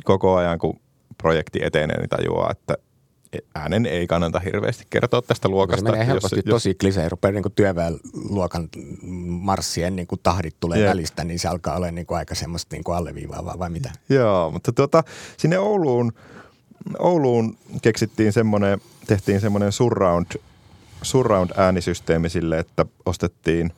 koko 0.04 0.36
ajan, 0.36 0.58
kun 0.58 0.80
projekti 1.18 1.58
etenee, 1.62 1.98
niin 1.98 2.08
tajuaa, 2.08 2.50
että 2.50 2.76
äänen 3.54 3.86
ei 3.86 4.06
kannata 4.06 4.40
hirveästi 4.40 4.84
kertoa 4.90 5.22
tästä 5.22 5.48
Se 5.48 5.50
luokasta. 5.50 5.90
menee 5.90 6.06
helposti 6.06 6.36
jos, 6.36 6.44
tosi 6.44 6.74
klisee, 6.74 7.08
rupeaa 7.08 7.32
niin 7.32 7.44
työväenluokan 7.54 8.68
marssien 9.26 9.96
niin 9.96 10.06
kuin 10.06 10.20
tahdit 10.22 10.56
tulee 10.60 10.78
Jep. 10.78 10.88
välistä, 10.88 11.24
niin 11.24 11.38
se 11.38 11.48
alkaa 11.48 11.76
olla 11.76 11.90
niin 11.90 12.06
kuin 12.06 12.18
aika 12.18 12.34
semmoista 12.34 12.76
niin 12.76 12.84
kuin 12.84 12.96
alleviivaavaa 12.96 13.58
vai 13.58 13.70
mitä? 13.70 13.90
Joo, 14.08 14.50
mutta 14.50 14.72
tuota, 14.72 15.04
sinne 15.36 15.58
Ouluun, 15.58 16.12
Ouluun 16.98 17.56
keksittiin 17.82 18.32
semmoinen, 18.32 18.80
tehtiin 19.06 19.40
semmoinen 19.40 19.72
surround, 19.72 20.26
surround-äänisysteemi 21.02 22.28
sille, 22.28 22.58
että 22.58 22.86
ostettiin, 23.06 23.72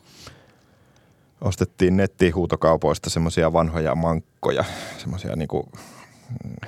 ostettiin 1.40 1.96
nettihuutokaupoista 1.96 3.10
semmoisia 3.10 3.52
vanhoja 3.52 3.94
mankkoja, 3.94 4.64
semmoisia 4.98 5.36
niinku 5.36 5.68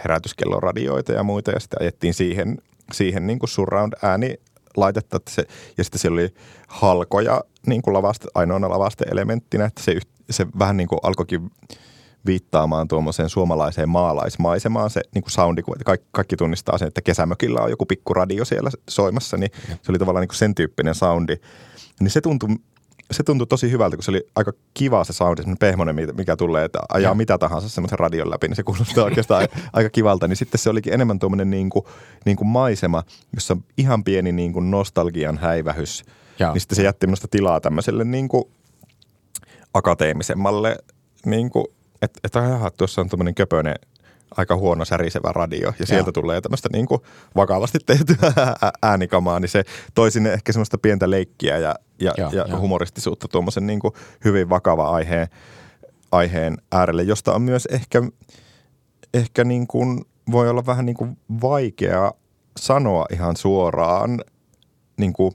herätyskellonradioita 0.05 1.13
ja 1.13 1.23
muita, 1.23 1.51
ja 1.51 1.61
sitten 1.61 1.83
ajettiin 1.83 2.15
siihen, 2.15 2.59
siihen 2.93 3.27
niinku 3.27 3.47
surround-ääni 3.47 4.35
laitetta, 4.77 5.17
että 5.17 5.31
se, 5.31 5.47
ja 5.79 5.85
sitten 5.85 6.01
siellä 6.01 6.21
oli 6.21 6.35
halkoja 6.69 7.45
niin 7.67 7.83
kuin 7.83 7.95
lavaste, 7.95 8.29
ainoana 8.35 8.69
lavaste-elementtinä, 8.69 9.65
että 9.65 9.83
se, 9.83 9.97
se 10.31 10.47
vähän 10.59 10.77
niin 10.77 10.89
kuin 10.89 10.99
alkoikin 11.03 11.51
viittaamaan 12.27 12.89
tuommoiseen 12.89 13.29
suomalaiseen 13.29 13.89
maalaismaisemaan 13.89 14.91
se 14.91 15.01
niin 15.15 15.23
kuin 15.23 15.33
soundi, 15.33 15.63
kun 15.63 15.77
kaikki, 15.85 16.09
kaikki 16.13 16.37
tunnistaa 16.37 16.79
sen, 16.79 16.89
että 16.89 17.03
kesämökillä 17.03 17.61
on 17.61 17.71
joku 17.71 17.87
pikku 17.87 18.15
radio 18.15 18.45
siellä 18.45 18.71
soimassa, 18.91 19.37
niin 19.37 19.51
se 19.83 19.93
oli 19.93 19.99
tavallaan 19.99 20.23
niin 20.23 20.29
kuin 20.29 20.39
sen 20.39 20.55
tyyppinen 20.55 20.95
soundi. 20.95 21.37
Niin 22.01 22.11
se 22.11 22.21
tuntui, 22.21 22.49
se 23.11 23.23
tuntui 23.23 23.47
tosi 23.47 23.71
hyvältä, 23.71 23.97
kun 23.97 24.05
se 24.05 24.11
oli 24.11 24.27
aika 24.35 24.53
kiva 24.75 25.05
se 25.05 25.13
soundi, 25.13 25.43
semmoinen 25.43 25.59
pehmonen, 25.59 25.97
mikä- 26.17 26.37
tulee, 26.37 26.65
että 26.65 26.79
ajaa 26.89 27.09
Joo. 27.09 27.15
mitä 27.15 27.39
tahansa 27.39 27.69
semmoisen 27.69 27.99
radion 27.99 28.31
läpi, 28.31 28.49
niin 28.49 28.57
se 28.57 28.63
kuulostaa 28.63 29.05
oikeastaan 29.05 29.49
aika, 29.73 29.91
kivalta. 29.91 30.29
Niin 30.29 30.37
sitten 30.37 30.59
se 30.59 30.71
olikin 30.71 30.93
enemmän 30.93 31.19
tuommoinen 31.19 31.51
niin 31.51 31.71
kuin, 31.71 31.85
niin 32.25 32.37
kuin 32.37 32.49
maisema, 32.49 33.03
jossa 33.35 33.55
on 33.55 33.65
ihan 33.79 34.05
pieni 34.05 34.33
niin 34.33 34.53
kuin 34.53 34.71
nostalgian 34.71 35.39
häivähys. 35.39 36.05
Joo. 36.39 36.53
Niin 36.53 36.61
sitten 36.61 36.77
se 36.77 36.83
jätti 36.83 37.07
minusta 37.07 37.29
tilaa 37.29 37.61
tämmöiselle 37.61 38.05
niin 38.05 38.29
kuin 38.29 38.45
akateemisemmalle, 39.75 40.77
niin 41.27 41.51
kuin, 41.51 41.67
että, 42.03 42.21
että 42.25 42.71
tuossa 42.77 43.01
on 43.01 43.09
tuommoinen 43.09 43.35
köpönen, 43.35 43.77
aika 44.37 44.57
huono 44.57 44.85
särisevä 44.85 45.33
radio, 45.33 45.73
ja 45.79 45.87
sieltä 45.87 46.13
tulee 46.13 46.41
tämmöistä 46.41 46.69
niin 46.73 46.87
kuin 46.87 47.01
vakavasti 47.37 47.79
tehtyä 47.87 48.33
äänikamaa, 48.83 49.41
niin 49.41 49.49
se 49.49 49.65
toi 49.95 50.11
sinne 50.11 50.33
ehkä 50.33 50.53
semmoista 50.53 50.79
pientä 50.79 51.11
leikkiä 51.11 51.59
ja, 51.59 51.75
ja, 52.01 52.15
Joo, 52.19 52.31
ja 52.33 52.45
joo. 52.49 52.61
humoristisuutta 52.61 53.29
tuommoisen 53.29 53.67
niin 53.67 53.81
kuin 53.81 53.95
hyvin 54.25 54.49
vakava 54.49 54.91
aiheen, 54.91 55.29
aiheen 56.13 56.57
äärelle, 56.73 57.03
josta 57.03 57.35
on 57.35 57.43
myös 57.43 57.67
ehkä, 57.67 58.03
ehkä 59.15 59.45
niin 59.45 59.67
kuin, 59.67 60.05
voi 60.31 60.49
olla 60.49 60.67
vähän 60.67 60.87
niin 60.87 60.97
kuin 60.97 61.17
vaikea 61.43 62.13
sanoa 62.61 63.07
ihan 63.13 63.37
suoraan 63.37 64.21
niin 64.97 65.13
kuin 65.13 65.33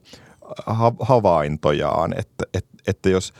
ha- 0.66 0.95
havaintojaan, 1.00 2.20
että, 2.20 2.45
että, 2.54 2.78
että 2.88 3.10
jos 3.10 3.34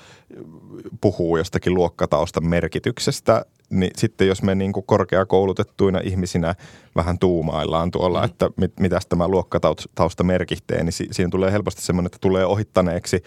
puhuu 1.02 1.38
jostakin 1.38 1.74
luokkataustan 1.74 2.46
merkityksestä, 2.46 3.46
niin 3.70 3.92
sitten 3.98 4.28
jos 4.28 4.44
me 4.44 4.56
niin 4.56 4.74
kuin 4.74 4.86
korkeakoulutettuina 4.86 6.00
ihmisinä 6.00 6.56
vähän 6.96 7.20
tuumaillaan 7.20 7.92
tuolla, 7.92 8.20
mm. 8.20 8.26
että 8.26 8.50
mit, 8.58 8.80
mitäs 8.80 9.06
tämä 9.08 9.28
luokkatausta 9.28 10.24
merkitsee, 10.24 10.84
niin 10.84 10.94
si, 10.94 11.08
siinä 11.12 11.30
tulee 11.30 11.52
helposti 11.52 11.82
semmoinen, 11.82 12.06
että 12.06 12.18
tulee 12.22 12.46
ohittaneeksi 12.46 13.24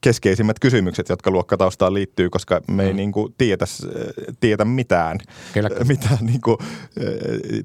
keskeisimmät 0.00 0.58
kysymykset, 0.58 1.08
jotka 1.08 1.30
luokkataustaan 1.30 1.94
liittyy, 1.94 2.30
koska 2.30 2.60
me 2.70 2.84
ei 2.84 2.92
Mm. 2.92 2.96
niin 2.96 3.12
kuin 3.12 3.34
tietä, 3.38 3.64
tietä 4.40 4.64
mitään, 4.64 5.18
Kyllä. 5.52 5.70
mitään 5.88 6.18
niin 6.20 6.40
kuin, 6.40 6.56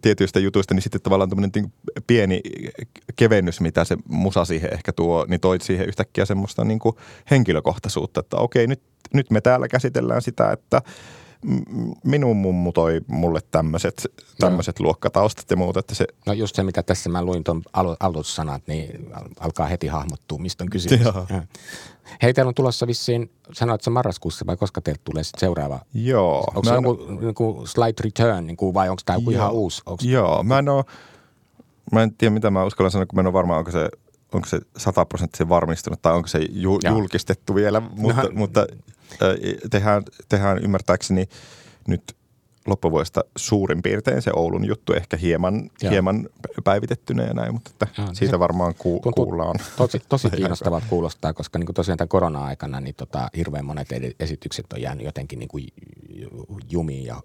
tietyistä 0.02 0.40
jutuista, 0.40 0.74
niin 0.74 0.82
sitten 0.82 1.02
tavallaan 1.02 1.30
tämmöinen 1.30 1.52
niin 1.56 1.74
pieni 2.08 2.42
kevennys, 3.16 3.62
mitä 3.62 3.84
se 3.86 3.98
musa 4.10 4.46
siihen 4.46 4.74
ehkä 4.74 4.94
tuo, 4.94 5.26
niin 5.28 5.40
toi 5.40 5.62
siihen 5.62 5.88
yhtäkkiä 5.88 6.26
semmoista 6.26 6.66
niin 6.66 6.80
kuin 6.80 6.96
henkilökohtaisuutta, 7.32 8.20
että 8.20 8.38
okei, 8.38 8.68
nyt, 8.68 8.82
nyt 9.14 9.32
me 9.32 9.42
täällä 9.42 9.68
käsitellään 9.68 10.22
sitä, 10.22 10.52
että 10.52 10.82
minun 12.04 12.38
mummu 12.38 12.72
toi 12.72 13.02
mulle 13.08 13.40
tämmöiset 13.52 14.08
tämmöiset 14.40 14.80
luokkataustat 14.80 15.50
ja 15.52 15.58
muuta, 15.58 15.80
että 15.80 15.96
se 15.96 16.06
No 16.26 16.34
just 16.34 16.56
se, 16.56 16.64
mitä 16.64 16.84
tässä 16.84 17.10
mä 17.10 17.24
luin 17.26 17.44
tuon 17.44 17.62
alo- 17.74 17.98
aloitussanat, 18.00 18.62
niin 18.68 19.10
al- 19.14 19.30
alkaa 19.40 19.68
heti 19.68 19.88
hahmottua, 19.88 20.38
mistä 20.38 20.64
on 20.64 20.70
kysymys. 20.70 21.02
Joo. 21.06 21.26
Joo. 21.30 21.42
Hei, 22.22 22.34
teillä 22.34 22.50
on 22.50 22.56
tulossa 22.56 22.88
vissiin, 22.88 23.32
sanoit 23.54 23.82
se 23.82 23.90
marraskuussa 23.90 24.46
vai 24.46 24.58
koska 24.58 24.82
teiltä 24.82 25.02
tulee 25.04 25.24
sitten 25.24 25.40
seuraava? 25.40 25.80
Joo. 25.94 26.40
Onko 26.48 26.64
se 26.64 26.70
en- 26.76 26.84
joku 26.84 27.20
niin 27.22 27.36
kuin 27.36 27.68
slight 27.68 28.00
return, 28.00 28.48
niin 28.48 28.58
kuin, 28.58 28.74
vai 28.74 28.90
onko 28.90 29.02
tämä 29.06 29.18
joku 29.18 29.30
ihan 29.32 29.46
Joo. 29.48 29.54
uusi? 29.62 29.82
Onks, 29.86 30.04
Joo, 30.06 30.44
mä 30.44 30.60
en 30.60 30.70
oo, 30.70 30.84
mä 31.92 32.04
en 32.04 32.14
tiedä 32.14 32.34
mitä 32.34 32.52
mä 32.52 32.64
uskallan 32.64 32.92
sanoa, 32.92 33.06
kun 33.06 33.16
mä 33.18 33.20
en 33.22 33.28
ole 33.28 33.34
varma, 33.34 33.58
onko 33.58 33.72
se, 33.72 33.90
onko 34.34 34.48
se 34.48 34.60
sataprosenttisen 34.78 35.50
varmistunut 35.50 36.02
tai 36.02 36.14
onko 36.14 36.28
se 36.28 36.40
ju, 36.52 36.80
Joo. 36.84 36.94
julkistettu 36.98 37.56
vielä, 37.56 37.80
mutta, 37.80 38.24
No, 38.24 38.30
mutta 38.34 38.68
tehdään, 39.70 40.04
tehdään 40.30 40.58
ymmärtääkseni 40.58 41.30
nyt 41.88 42.18
loppuvuodesta 42.68 43.24
suurin 43.36 43.82
piirtein 43.82 44.22
se 44.22 44.32
Oulun 44.36 44.68
juttu, 44.68 44.94
ehkä 44.94 45.18
hieman, 45.18 45.70
Joo. 45.82 45.92
hieman 45.92 46.30
päivitettynä 46.64 47.24
ja 47.24 47.34
näin, 47.34 47.54
mutta 47.54 47.70
että 47.74 47.88
Joo, 47.98 48.08
no 48.08 48.14
siitä 48.14 48.32
se 48.32 48.40
varmaan 48.40 48.76
ku, 48.78 49.00
tuntuu 49.04 49.26
kuullaan. 49.26 49.56
Tosi, 49.78 50.02
tosi 50.10 50.30
kiinnostavat 50.38 50.84
kuulostaa, 50.90 51.34
koska 51.34 51.60
niin 51.60 51.66
kuin 51.66 51.76
tosiaan 51.76 51.98
tämän 51.98 52.10
korona-aikana 52.10 52.80
niin 52.80 52.96
tota, 52.96 53.30
hirveän 53.38 53.66
monet 53.66 53.88
esitykset 54.20 54.74
on 54.74 54.82
jäänyt 54.82 55.06
jotenkin 55.06 55.40
niin 55.40 55.50
kuin 55.50 55.68
jumiin. 56.72 57.06
Ja, 57.06 57.22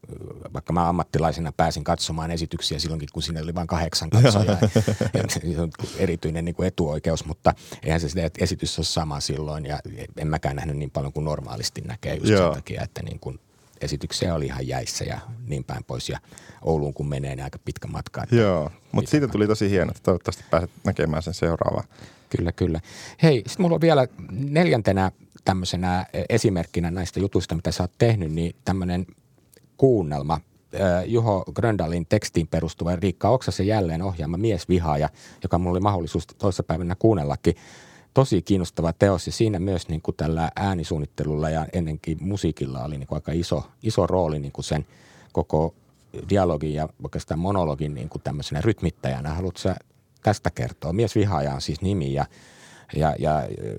vaikka 0.54 0.72
mä 0.72 0.88
ammattilaisena 0.88 1.52
pääsin 1.52 1.84
katsomaan 1.84 2.30
esityksiä 2.30 2.78
silloinkin, 2.78 3.08
kun 3.12 3.22
siinä 3.22 3.40
oli 3.40 3.54
vain 3.54 3.66
kahdeksan 3.66 4.10
katsojaa. 4.10 4.58
ja 5.14 5.22
se 5.28 5.60
on 5.60 5.70
erityinen 5.96 6.44
niin 6.44 6.54
kuin 6.54 6.66
etuoikeus, 6.66 7.24
mutta 7.24 7.54
eihän 7.82 8.00
se 8.00 8.08
sitä 8.08 8.30
esitys 8.38 8.78
ole 8.78 8.86
sama 8.86 9.20
silloin. 9.20 9.66
Ja 9.66 9.78
en 10.16 10.28
mäkään 10.28 10.56
nähnyt 10.56 10.76
niin 10.76 10.90
paljon 10.90 11.12
kuin 11.12 11.24
normaalisti 11.24 11.80
näkee 11.80 12.14
just 12.14 12.28
Joo. 12.28 12.42
sen 12.42 12.54
takia, 12.54 12.82
että 12.82 13.02
niin 13.02 13.18
kuin 13.18 13.40
esityksiä 13.80 14.34
oli 14.34 14.46
ihan 14.46 14.68
jäissä 14.68 15.04
ja 15.04 15.20
niin 15.46 15.64
päin 15.64 15.84
pois. 15.84 16.08
Ja 16.08 16.18
Ouluun 16.62 16.94
kun 16.94 17.08
menee, 17.08 17.36
niin 17.36 17.44
aika 17.44 17.58
pitkä 17.64 17.88
matka. 17.88 18.24
Joo, 18.30 18.70
mutta 18.92 19.10
siitä 19.10 19.28
tuli 19.28 19.46
tosi 19.46 19.70
hieno, 19.70 19.90
että 19.90 20.02
toivottavasti 20.02 20.44
pääset 20.50 20.70
näkemään 20.84 21.22
sen 21.22 21.34
seuraavaan. 21.34 21.88
Kyllä, 22.36 22.52
kyllä. 22.52 22.80
Hei, 23.22 23.42
sitten 23.46 23.62
mulla 23.62 23.74
on 23.74 23.80
vielä 23.80 24.08
neljäntenä 24.30 25.12
tämmöisenä 25.44 26.06
esimerkkinä 26.28 26.90
näistä 26.90 27.20
jutuista, 27.20 27.54
mitä 27.54 27.72
sä 27.72 27.82
oot 27.82 27.92
tehnyt, 27.98 28.32
niin 28.32 28.56
tämmöinen 28.64 29.06
kuunnelma. 29.76 30.40
Juho 31.06 31.44
Gröndalin 31.54 32.06
tekstiin 32.06 32.48
perustuva 32.48 32.96
Riikka 32.96 33.28
Oksasen 33.28 33.66
jälleen 33.66 34.02
ohjaama 34.02 34.36
Miesvihaaja, 34.36 35.08
joka 35.42 35.58
mulla 35.58 35.70
oli 35.70 35.80
mahdollisuus 35.80 36.26
toissapäivänä 36.26 36.96
kuunnellakin. 36.98 37.54
Tosi 38.14 38.42
kiinnostava 38.42 38.92
teos 38.92 39.26
ja 39.26 39.32
siinä 39.32 39.58
myös 39.58 39.88
niin 39.88 40.02
kuin 40.02 40.16
tällä 40.16 40.50
äänisuunnittelulla 40.56 41.50
ja 41.50 41.66
ennenkin 41.72 42.18
musiikilla 42.20 42.84
oli 42.84 42.98
niin 42.98 43.06
kuin 43.06 43.16
aika 43.16 43.32
iso, 43.32 43.64
iso 43.82 44.06
rooli 44.06 44.38
niin 44.38 44.52
kuin 44.52 44.64
sen 44.64 44.86
koko 45.32 45.74
dialogin 46.28 46.74
ja 46.74 46.88
oikeastaan 47.04 47.40
monologin 47.40 47.94
niin 47.94 48.08
kuin 48.08 48.22
tämmöisenä 48.22 48.60
rytmittäjänä. 48.60 49.34
Haluatko 49.34 49.60
tästä 50.22 50.50
kertoa? 50.50 50.92
Miesvihaaja 50.92 51.54
on 51.54 51.60
siis 51.60 51.80
nimi 51.80 52.12
ja 52.12 52.26
ja, 52.96 53.14
ja 53.18 53.38
ö, 53.38 53.76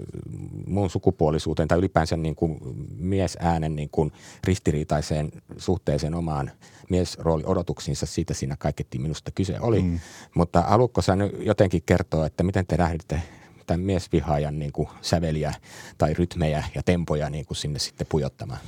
mun 0.67 0.89
sukupuolisuuteen 0.89 1.67
tai 1.67 1.77
ylipäänsä 1.77 2.17
niin 2.17 2.35
kuin 2.35 2.59
miesäänen 2.97 3.75
niin 3.75 3.89
kuin 3.91 4.11
ristiriitaiseen 4.43 5.31
suhteeseen 5.57 6.15
omaan 6.15 6.51
miesrooli 6.89 7.43
odotuksiinsa, 7.45 8.05
siitä 8.05 8.33
siinä 8.33 8.55
kaikettiin 8.59 9.01
minusta 9.01 9.31
kyse 9.31 9.59
oli. 9.59 9.81
Mm. 9.81 9.99
Mutta 10.35 10.61
haluatko 10.61 11.01
sä 11.01 11.15
nyt 11.15 11.35
jotenkin 11.39 11.83
kertoa, 11.85 12.25
että 12.25 12.43
miten 12.43 12.67
te 12.67 12.77
lähditte 12.77 13.21
tämän 13.67 13.79
miesvihaajan 13.79 14.59
niin 14.59 14.71
kuin 14.71 14.87
säveliä 15.01 15.53
tai 15.97 16.13
rytmejä 16.13 16.63
ja 16.75 16.83
tempoja 16.83 17.29
niin 17.29 17.45
kuin 17.45 17.57
sinne 17.57 17.79
sitten 17.79 18.07
pujottamaan? 18.09 18.59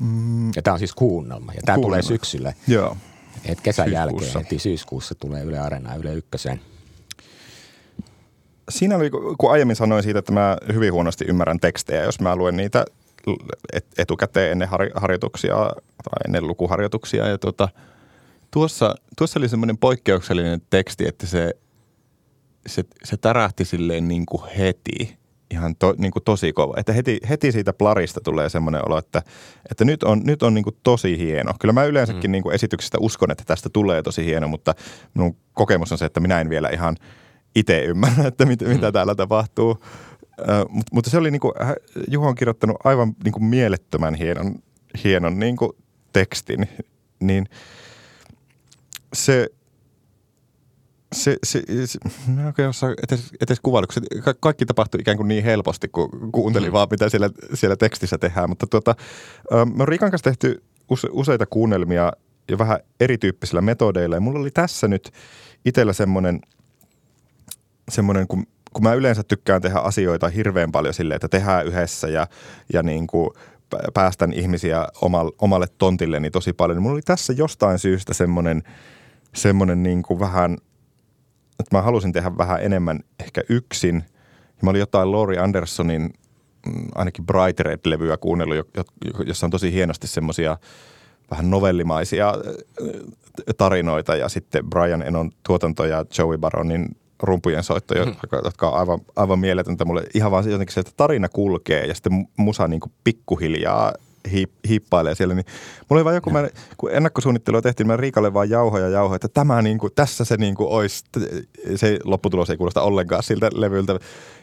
Mm. 0.00 0.48
Ja 0.56 0.62
tämä 0.62 0.72
on 0.72 0.78
siis 0.78 0.94
kuunnelma 0.94 1.52
ja 1.52 1.60
tämä 1.64 1.78
tulee 1.78 2.02
syksyllä. 2.02 2.52
Joo. 2.66 2.96
Et 3.44 3.60
kesän 3.60 3.88
Syyskuussa. 3.88 4.26
jälkeen, 4.26 4.44
heti 4.44 4.58
syyskuussa 4.58 5.14
tulee 5.14 5.42
Yle 5.42 5.58
Areenaan 5.58 6.00
Yle 6.00 6.14
Ykköseen. 6.14 6.60
Siinä 8.68 8.96
oli, 8.96 9.10
kun 9.10 9.50
aiemmin 9.50 9.76
sanoin 9.76 10.02
siitä, 10.02 10.18
että 10.18 10.32
mä 10.32 10.56
hyvin 10.72 10.92
huonosti 10.92 11.24
ymmärrän 11.28 11.60
tekstejä, 11.60 12.02
jos 12.02 12.20
mä 12.20 12.36
luen 12.36 12.56
niitä 12.56 12.84
etukäteen 13.98 14.52
ennen 14.52 14.68
harjoituksia 14.94 15.54
tai 15.54 16.20
ennen 16.26 16.46
lukuharjoituksia. 16.46 17.28
Ja 17.28 17.38
tuota, 17.38 17.68
tuossa, 18.50 18.94
tuossa 19.18 19.40
oli 19.40 19.48
semmoinen 19.48 19.78
poikkeuksellinen 19.78 20.62
teksti, 20.70 21.08
että 21.08 21.26
se, 21.26 21.54
se, 22.66 22.84
se 23.04 23.16
tärähti 23.16 23.64
silleen 23.64 24.08
niin 24.08 24.26
kuin 24.26 24.42
heti 24.58 25.18
ihan 25.50 25.76
to, 25.76 25.94
niin 25.98 26.12
kuin 26.12 26.24
tosi 26.24 26.52
kova. 26.52 26.74
Että 26.76 26.92
heti, 26.92 27.20
heti 27.28 27.52
siitä 27.52 27.72
plarista 27.72 28.20
tulee 28.20 28.48
semmoinen 28.48 28.88
olo, 28.88 28.98
että, 28.98 29.22
että 29.70 29.84
nyt 29.84 30.02
on, 30.02 30.20
nyt 30.24 30.42
on 30.42 30.54
niin 30.54 30.64
kuin 30.64 30.76
tosi 30.82 31.18
hieno. 31.18 31.52
Kyllä 31.60 31.72
mä 31.72 31.84
yleensäkin 31.84 32.30
mm. 32.30 32.32
niin 32.32 32.42
kuin 32.42 32.54
esityksestä 32.54 32.98
uskon, 33.00 33.30
että 33.30 33.44
tästä 33.46 33.68
tulee 33.68 34.02
tosi 34.02 34.24
hieno, 34.24 34.48
mutta 34.48 34.74
minun 35.14 35.36
kokemus 35.52 35.92
on 35.92 35.98
se, 35.98 36.04
että 36.04 36.20
minä 36.20 36.40
en 36.40 36.50
vielä 36.50 36.68
ihan 36.68 36.96
itse 37.58 37.84
ymmärrä, 37.84 38.26
että 38.26 38.46
mit, 38.46 38.60
mm. 38.60 38.68
mitä 38.68 38.92
täällä 38.92 39.14
tapahtuu. 39.14 39.70
Uh, 39.70 40.70
mutta, 40.70 40.90
mutta 40.94 41.10
se 41.10 41.18
oli 41.18 41.30
niin 41.30 41.40
kuin, 41.40 41.52
Juho 42.10 42.28
on 42.28 42.34
kirjoittanut 42.34 42.76
aivan 42.84 43.14
niin 43.24 43.32
kuin 43.32 43.44
mielettömän 43.44 44.14
hienon, 44.14 44.54
hienon 45.04 45.38
niin 45.38 45.56
kuin 45.56 45.72
tekstin, 46.12 46.68
niin 47.20 47.48
se, 49.12 49.48
se, 51.14 51.36
se, 51.44 51.62
se 51.86 51.98
mä 52.34 52.46
oikein 52.46 52.68
osaa 52.68 52.94
edes, 53.08 53.32
edes 53.40 53.60
kuvailla, 53.60 53.86
kun 53.86 53.94
se, 53.94 54.20
ka, 54.20 54.34
kaikki 54.40 54.66
tapahtui 54.66 55.00
ikään 55.00 55.16
kuin 55.16 55.28
niin 55.28 55.44
helposti, 55.44 55.88
kun 55.88 56.32
kuuntelin 56.32 56.68
mm. 56.68 56.72
vaan, 56.72 56.88
mitä 56.90 57.08
siellä, 57.08 57.30
siellä 57.54 57.76
tekstissä 57.76 58.18
tehdään. 58.18 58.48
Mutta 58.48 58.66
tuota, 58.66 58.94
me 59.50 59.82
on 59.82 59.88
Riikan 59.88 60.10
kanssa 60.10 60.30
tehty 60.30 60.62
use, 60.90 61.08
useita 61.12 61.46
kuunnelmia 61.46 62.12
ja 62.50 62.58
vähän 62.58 62.78
erityyppisillä 63.00 63.60
metodeilla. 63.60 64.16
Ja 64.16 64.20
mulla 64.20 64.40
oli 64.40 64.50
tässä 64.50 64.88
nyt 64.88 65.10
itsellä 65.64 65.92
semmoinen, 65.92 66.40
semmoinen 67.88 68.28
kun, 68.28 68.46
kun 68.72 68.82
mä 68.82 68.94
yleensä 68.94 69.22
tykkään 69.22 69.62
tehdä 69.62 69.78
asioita 69.78 70.28
hirveän 70.28 70.72
paljon 70.72 70.94
silleen, 70.94 71.16
että 71.16 71.28
tehdään 71.28 71.66
yhdessä 71.66 72.08
ja, 72.08 72.26
ja 72.72 72.82
niin 72.82 73.06
kuin 73.06 73.30
päästän 73.94 74.32
ihmisiä 74.32 74.86
omalle, 75.00 75.32
omalle 75.38 75.66
tontilleni 75.78 76.30
tosi 76.30 76.52
paljon. 76.52 76.76
Niin 76.76 76.82
mulla 76.82 76.94
oli 76.94 77.02
tässä 77.02 77.32
jostain 77.32 77.78
syystä 77.78 78.14
semmoinen, 78.14 78.62
semmoinen 79.34 79.82
niin 79.82 80.02
kuin 80.02 80.20
vähän– 80.20 80.56
että 81.60 81.76
mä 81.76 81.82
halusin 81.82 82.12
tehdä 82.12 82.36
vähän 82.38 82.62
enemmän 82.62 83.00
ehkä 83.20 83.42
yksin. 83.48 84.04
Ja 84.46 84.60
mä 84.62 84.70
olin 84.70 84.80
jotain 84.80 85.12
Laurie 85.12 85.38
Andersonin 85.38 86.02
mm, 86.02 86.88
ainakin 86.94 87.26
Bright 87.26 87.60
Red-levyä 87.60 88.16
kuunnellut, 88.16 88.68
jossa 89.26 89.46
on 89.46 89.50
tosi 89.50 89.72
hienosti 89.72 90.06
semmoisia 90.06 90.56
vähän 91.30 91.50
novellimaisia 91.50 92.34
tarinoita 93.56 94.16
ja 94.16 94.28
sitten 94.28 94.70
Brian 94.70 95.02
Enon 95.02 95.30
tuotanto 95.46 95.84
ja 95.84 96.04
Joey 96.18 96.38
Baronin 96.38 96.96
rumpujen 97.22 97.62
soitto, 97.62 97.94
mm. 97.94 98.16
jotka 98.44 98.68
on 98.68 98.78
aivan, 98.78 99.00
aivan 99.16 99.38
mieletöntä 99.38 99.84
mulle. 99.84 100.04
Ihan 100.14 100.30
vaan 100.30 100.50
jotenkin 100.50 100.74
se, 100.74 100.80
että 100.80 100.92
tarina 100.96 101.28
kulkee 101.28 101.86
ja 101.86 101.94
sitten 101.94 102.28
musa 102.36 102.68
niin 102.68 102.80
kuin 102.80 102.92
pikkuhiljaa 103.04 103.92
hiip, 104.32 104.50
hiippailee 104.68 105.14
siellä, 105.14 105.34
niin 105.34 105.46
mulla 105.88 105.98
oli 105.98 106.04
vaan 106.04 106.14
joku, 106.14 106.30
mä, 106.30 106.48
kun 106.76 106.90
ennakkosuunnittelua 106.92 107.62
tehtiin, 107.62 107.86
mä 107.86 107.96
Riikalle 107.96 108.34
vaan 108.34 108.50
jauhoja 108.50 108.84
ja 108.84 108.90
jauhoja, 108.90 109.16
että 109.16 109.28
tämä 109.28 109.62
niin 109.62 109.78
kuin, 109.78 109.92
tässä 109.94 110.24
se 110.24 110.36
niin 110.36 110.54
kuin 110.54 110.68
olisi, 110.68 111.04
se 111.76 111.98
lopputulos 112.04 112.50
ei 112.50 112.56
kuulosta 112.56 112.82
ollenkaan 112.82 113.22
siltä 113.22 113.50
levyltä. 113.54 113.98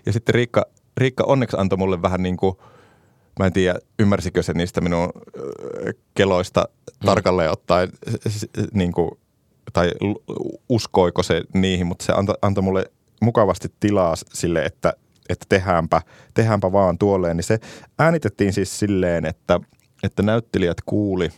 Ja 0.06 0.14
sitten 0.14 0.36
Riikka, 0.36 0.66
Riikka 0.98 1.24
onneksi 1.24 1.58
antoi 1.60 1.78
mulle 1.78 2.02
vähän 2.02 2.24
niin 2.24 2.38
kuin, 2.38 2.56
mä 3.40 3.46
en 3.46 3.54
tiedä 3.54 3.80
ymmärsikö 4.00 4.44
se 4.44 4.54
niistä 4.54 4.82
minun 4.82 5.10
keloista 6.14 6.68
mm. 7.02 7.06
tarkalleen 7.06 7.52
ottaen, 7.52 7.90
niin 8.74 8.92
kuin, 8.92 9.12
tai 9.74 9.92
uskoiko 10.70 11.24
se 11.24 11.42
niihin, 11.54 11.88
mutta 11.88 12.06
se 12.06 12.14
antoi, 12.14 12.36
antoi 12.42 12.64
mulle 12.64 12.92
mukavasti 13.22 13.74
tilaa 13.80 14.14
sille, 14.34 14.66
että 14.66 14.94
että 15.30 15.46
tehdäänpä, 15.50 16.02
tehdäänpä 16.34 16.72
vaan 16.72 16.98
tuolleen, 16.98 17.38
niin 17.38 17.44
se 17.44 17.60
äänitettiin 18.00 18.54
siis 18.54 18.80
silleen, 18.80 19.26
että, 19.26 19.60
että 20.04 20.24
näyttelijät 20.24 20.78
kuuli 20.86 21.30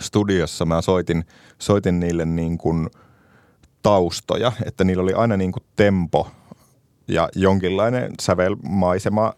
studiossa, 0.00 0.64
mä 0.64 0.82
soitin, 0.82 1.24
soitin 1.58 2.00
niille 2.00 2.24
niin 2.24 2.58
kuin 2.58 2.88
taustoja, 3.82 4.52
että 4.64 4.84
niillä 4.84 5.02
oli 5.02 5.12
aina 5.12 5.36
niin 5.36 5.52
kuin 5.52 5.62
tempo 5.76 6.30
ja 7.08 7.28
jonkinlainen 7.34 8.12
sävelmaisema 8.20 9.32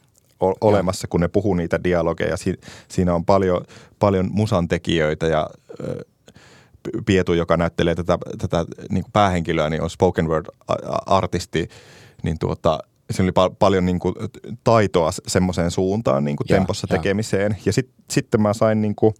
olemassa, 0.60 1.08
kun 1.08 1.20
ne 1.20 1.28
puhuu 1.28 1.54
niitä 1.54 1.84
dialogeja. 1.84 2.36
Si- 2.36 2.60
siinä 2.88 3.14
on 3.14 3.24
paljon, 3.24 3.64
paljon 3.98 4.28
musan 4.32 4.68
tekijöitä 4.68 5.26
ja 5.26 5.50
Pietu, 7.06 7.32
joka 7.32 7.56
näyttelee 7.56 7.94
tätä, 7.94 8.18
tätä 8.38 8.64
niin 8.90 9.04
kuin 9.04 9.12
päähenkilöä, 9.12 9.70
niin 9.70 9.82
on 9.82 9.90
spoken 9.90 10.28
word 10.28 10.46
artisti, 11.06 11.68
niin 12.22 12.38
tuota, 12.38 12.78
siinä 13.10 13.32
oli 13.36 13.48
pa- 13.48 13.54
paljon 13.58 13.86
niin 13.86 13.98
kuin 13.98 14.14
taitoa 14.64 15.10
semmoiseen 15.26 15.70
suuntaan 15.70 16.24
niin 16.24 16.36
kuin 16.36 16.46
ja, 16.50 16.56
tempossa 16.56 16.86
ja. 16.90 16.96
tekemiseen. 16.96 17.56
Ja 17.64 17.72
sit, 17.72 17.90
sitten 18.10 18.42
mä 18.42 18.52
sain 18.52 18.80
niin 18.80 18.94
kuin, 18.94 19.14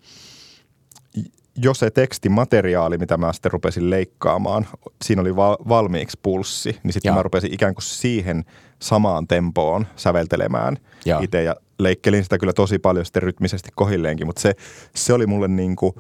jo 1.57 1.75
se 1.75 1.91
tekstimateriaali, 1.91 2.99
mitä 2.99 3.17
mä 3.17 3.33
sitten 3.33 3.53
rupesin 3.53 3.91
leikkaamaan, 3.91 4.67
siinä 5.05 5.23
oli 5.23 5.37
va- 5.37 5.59
valmiiksi 5.69 6.19
pulssi, 6.23 6.79
niin 6.83 6.93
sitten 6.93 7.15
mä 7.15 7.23
rupesin 7.23 7.55
ikään 7.55 7.75
kuin 7.75 7.83
siihen 7.83 8.45
samaan 8.79 9.27
tempoon 9.27 9.87
säveltelemään 9.97 10.77
itse 11.23 11.43
ja 11.43 11.57
leikkelin 11.79 12.23
sitä 12.23 12.39
kyllä 12.39 12.53
tosi 12.53 12.79
paljon 12.79 13.05
sitten 13.05 13.23
rytmisesti 13.23 13.69
kohilleenkin, 13.75 14.27
mutta 14.27 14.43
se, 14.43 14.55
se 14.95 15.13
oli 15.13 15.27
mulle 15.27 15.49
niin 15.49 15.77
kuin 15.77 15.95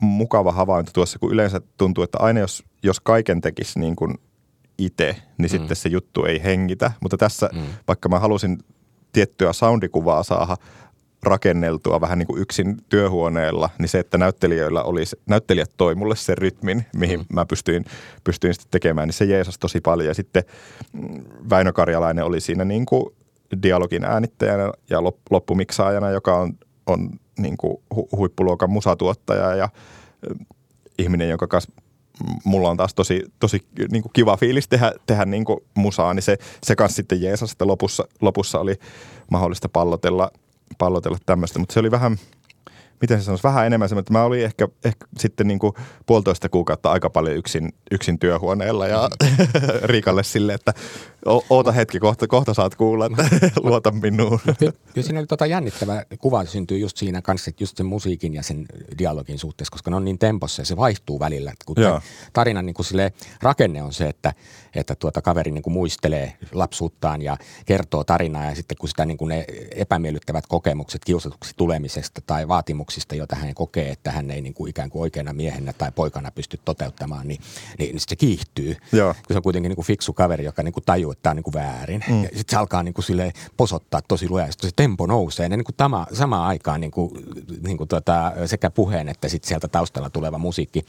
mukava 0.00 0.52
havainto 0.52 0.90
tuossa, 0.94 1.18
kun 1.18 1.32
yleensä 1.32 1.60
tuntuu, 1.76 2.04
että 2.04 2.18
aina 2.18 2.40
jos, 2.40 2.64
jos 2.82 3.00
kaiken 3.00 3.40
tekisi 3.40 3.78
niin 3.78 3.96
kuin 3.96 4.14
itse, 4.78 5.16
niin 5.38 5.50
mm. 5.50 5.58
sitten 5.58 5.76
se 5.76 5.88
juttu 5.88 6.24
ei 6.24 6.44
hengitä. 6.44 6.92
Mutta 7.00 7.16
tässä, 7.16 7.50
mm. 7.52 7.62
vaikka 7.88 8.08
mä 8.08 8.18
halusin 8.18 8.58
tiettyä 9.12 9.52
soundikuvaa 9.52 10.22
saada 10.22 10.56
rakenneltua 11.22 12.00
vähän 12.00 12.18
niin 12.18 12.26
kuin 12.26 12.42
yksin 12.42 12.76
työhuoneella, 12.88 13.70
niin 13.78 13.88
se, 13.88 13.98
että 13.98 14.18
näyttelijöillä 14.18 14.82
oli, 14.82 15.04
näyttelijät 15.26 15.70
toi 15.76 15.94
mulle 15.94 16.16
sen 16.16 16.38
rytmin, 16.38 16.86
mihin 16.96 17.20
mm. 17.20 17.26
mä 17.32 17.46
pystyin, 17.46 17.84
pystyin 18.24 18.54
sitten 18.54 18.70
tekemään, 18.70 19.08
niin 19.08 19.14
se 19.14 19.24
jeesasi 19.24 19.60
tosi 19.60 19.80
paljon. 19.80 20.08
Ja 20.08 20.14
sitten 20.14 20.42
mm, 20.92 21.24
Väinö 21.50 21.72
Karjalainen 21.72 22.24
oli 22.24 22.40
siinä 22.40 22.64
niin 22.64 22.86
kuin 22.86 23.14
dialogin 23.62 24.04
äänittäjänä 24.04 24.72
ja 24.90 25.02
loppumiksaajana, 25.30 26.10
joka 26.10 26.36
on, 26.36 26.52
on 26.88 27.10
niin 27.38 27.56
kuin 27.56 27.76
hu- 27.94 28.08
huippuluokan 28.16 28.70
musatuottaja 28.70 29.54
ja 29.54 29.68
ihminen, 30.98 31.28
jonka 31.28 31.46
kanssa 31.46 31.72
mulla 32.44 32.70
on 32.70 32.76
taas 32.76 32.94
tosi, 32.94 33.24
tosi 33.40 33.66
niin 33.92 34.02
kuin 34.02 34.12
kiva 34.12 34.36
fiilis 34.36 34.68
tehdä, 34.68 34.92
tehdä 35.06 35.24
niin 35.24 35.44
kuin 35.44 35.60
musaa, 35.74 36.14
niin 36.14 36.22
se, 36.22 36.36
se 36.62 36.76
kanssa 36.76 36.96
sitten 36.96 37.22
jeesas, 37.22 37.52
että 37.52 37.66
lopussa, 37.66 38.08
lopussa 38.20 38.60
oli 38.60 38.74
mahdollista 39.30 39.68
pallotella, 39.68 40.30
pallotella 40.78 41.18
tämmöistä, 41.26 41.58
mutta 41.58 41.72
se 41.72 41.80
oli 41.80 41.90
vähän– 41.90 42.16
miten 43.00 43.18
se 43.18 43.24
sanoisi, 43.24 43.44
vähän 43.44 43.66
enemmän 43.66 43.88
semmoinen, 43.88 44.02
että 44.02 44.12
mä 44.12 44.24
olin 44.24 44.44
ehkä, 44.44 44.68
ehkä 44.84 45.06
sitten 45.18 45.48
niin 45.48 45.58
kuin 45.58 45.72
puolitoista 46.06 46.48
kuukautta 46.48 46.92
aika 46.92 47.10
paljon 47.10 47.36
yksin, 47.36 47.72
yksin 47.90 48.18
työhuoneella 48.18 48.86
ja 48.86 49.08
mm. 49.22 49.28
Riikalle 49.82 50.22
sille, 50.24 50.54
että 50.54 50.74
oota 51.50 51.72
hetki, 51.72 52.00
kohta, 52.00 52.26
kohta 52.26 52.54
saat 52.54 52.74
kuulla, 52.74 53.06
että 53.06 53.28
luota 53.62 53.90
minuun. 53.90 54.40
Kyllä 54.58 54.72
siinä 55.00 55.18
oli 55.18 55.26
tota 55.26 55.46
jännittävä 55.46 56.04
kuva 56.18 56.44
syntyy 56.44 56.78
just 56.78 56.96
siinä 56.96 57.22
kanssa, 57.22 57.48
että 57.48 57.62
just 57.62 57.76
sen 57.76 57.86
musiikin 57.86 58.34
ja 58.34 58.42
sen 58.42 58.66
dialogin 58.98 59.38
suhteessa, 59.38 59.72
koska 59.72 59.90
ne 59.90 59.96
on 59.96 60.04
niin 60.04 60.18
tempossa 60.18 60.62
ja 60.62 60.66
se 60.66 60.76
vaihtuu 60.76 61.20
välillä. 61.20 61.52
Kun 61.66 61.76
tarinan 62.32 62.66
niin 62.66 62.74
kuin 62.74 62.86
sille, 62.86 63.12
rakenne 63.42 63.82
on 63.82 63.92
se, 63.92 64.08
että, 64.08 64.32
että 64.74 64.94
tuota 64.94 65.22
kaveri 65.22 65.50
niin 65.50 65.62
kuin 65.62 65.74
muistelee 65.74 66.36
lapsuuttaan 66.52 67.22
ja 67.22 67.36
kertoo 67.66 68.04
tarinaa 68.04 68.44
ja 68.44 68.54
sitten 68.54 68.76
kun 68.78 68.88
sitä 68.88 69.04
niin 69.04 69.18
kuin 69.18 69.28
ne 69.28 69.44
epämiellyttävät 69.74 70.46
kokemukset 70.46 71.04
kiusatuksi 71.04 71.54
tulemisesta 71.56 72.20
tai 72.26 72.48
vaatimukset 72.48 72.87
kokemuksista, 72.88 73.14
joita 73.14 73.36
hän 73.36 73.54
kokee, 73.54 73.90
että 73.90 74.10
hän 74.10 74.30
ei 74.30 74.40
niin 74.40 74.54
kuin 74.54 74.70
ikään 74.70 74.90
kuin 74.90 75.02
oikeana 75.02 75.32
miehenä 75.32 75.72
tai 75.72 75.92
poikana 75.92 76.30
pysty 76.30 76.60
toteuttamaan, 76.64 77.28
niin, 77.28 77.40
niin, 77.78 77.90
niin 77.90 78.00
se 78.00 78.16
kiihtyy. 78.16 78.76
Joo. 78.92 79.14
Kun 79.14 79.34
se 79.34 79.36
on 79.36 79.42
kuitenkin 79.42 79.68
niin 79.68 79.76
kuin 79.76 79.86
fiksu 79.86 80.12
kaveri, 80.12 80.44
joka 80.44 80.62
niin 80.62 80.72
kuin 80.72 80.84
tajuu, 80.84 81.12
että 81.12 81.22
tämä 81.22 81.30
on 81.30 81.36
niin 81.36 81.44
kuin 81.44 81.54
väärin. 81.54 82.04
Mm. 82.08 82.22
Ja 82.22 82.28
sitten 82.28 82.50
se 82.50 82.56
alkaa 82.56 82.82
niin 82.82 82.94
kuin 82.94 83.04
posottaa 83.56 84.02
tosi 84.08 84.28
lujaa, 84.28 84.48
se 84.50 84.70
tempo 84.76 85.06
nousee. 85.06 85.44
Ja 85.44 85.56
niin 85.56 85.64
kuin 85.64 85.76
tama, 85.76 86.06
samaan 86.12 86.48
aikaan 86.48 86.80
niin 86.80 86.90
kuin, 86.90 87.10
niin 87.62 87.76
kuin 87.76 87.88
tota, 87.88 88.32
sekä 88.46 88.70
puheen 88.70 89.08
että 89.08 89.28
sit 89.28 89.44
sieltä 89.44 89.68
taustalla 89.68 90.10
tuleva 90.10 90.38
musiikki. 90.38 90.84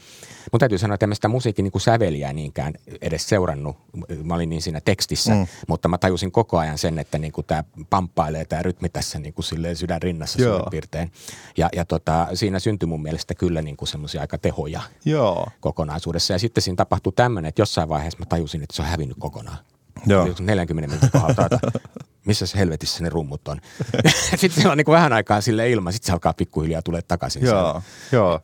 Mutta 0.52 0.58
täytyy 0.58 0.78
sanoa, 0.78 0.94
että 0.94 1.06
en 1.06 1.14
sitä 1.14 1.28
musiikin 1.28 1.62
niin 1.62 1.72
kuin 1.72 1.82
säveliä 1.82 2.32
niinkään 2.32 2.74
edes 3.00 3.28
seurannut. 3.28 3.76
Mä 4.22 4.34
olin 4.34 4.48
niin 4.48 4.62
siinä 4.62 4.80
tekstissä, 4.80 5.34
mm. 5.34 5.46
mutta 5.68 5.88
mä 5.88 5.98
tajusin 5.98 6.32
koko 6.32 6.58
ajan 6.58 6.78
sen, 6.78 6.98
että 6.98 7.18
niin 7.18 7.32
kuin 7.32 7.46
tämä 7.46 7.64
pamppailee 7.90 8.44
tämä 8.44 8.62
rytmi 8.62 8.88
tässä 8.88 9.18
niin 9.18 9.34
kuin 9.34 9.44
sydän 9.74 10.02
rinnassa 10.02 10.38
suurin 10.38 10.70
piirtein. 10.70 11.12
Ja, 11.56 11.68
ja 11.76 11.84
tota, 11.90 12.26
siinä 12.34 12.58
syntyi 12.58 12.86
mun 12.86 13.02
mielestä 13.02 13.34
kyllä 13.34 13.62
niin 13.62 13.76
kuin 13.76 13.88
semmoisia 13.88 14.20
aika 14.20 14.38
tehoja 14.38 14.80
Joo. 15.04 15.48
kokonaisuudessa. 15.60 16.32
Ja 16.32 16.38
sitten 16.38 16.62
siinä 16.62 16.76
tapahtui 16.76 17.12
tämmöinen, 17.16 17.48
että 17.48 17.62
jossain 17.62 17.88
vaiheessa 17.88 18.18
mä 18.18 18.26
tajusin, 18.26 18.62
että 18.62 18.76
se 18.76 18.82
on 18.82 18.88
hävinnyt 18.88 19.16
kokonaan. 19.20 19.58
Joo. 20.06 20.28
40 20.40 20.88
minuutin 20.88 21.10
kohdalta, 21.10 21.46
että 21.46 21.78
missä 22.26 22.46
se 22.46 22.58
helvetissä 22.58 23.02
ne 23.02 23.08
rummut 23.08 23.48
on. 23.48 23.60
sitten 24.36 24.50
siellä 24.50 24.72
on 24.72 24.78
niin 24.78 24.84
kuin 24.84 24.94
vähän 24.94 25.12
aikaa 25.12 25.40
sille 25.40 25.70
ilma, 25.70 25.92
sitten 25.92 26.06
se 26.06 26.12
alkaa 26.12 26.34
pikkuhiljaa 26.34 26.82
tulee 26.82 27.02
takaisin. 27.02 27.44
Joo, 27.44 27.82
joo. 28.12 28.40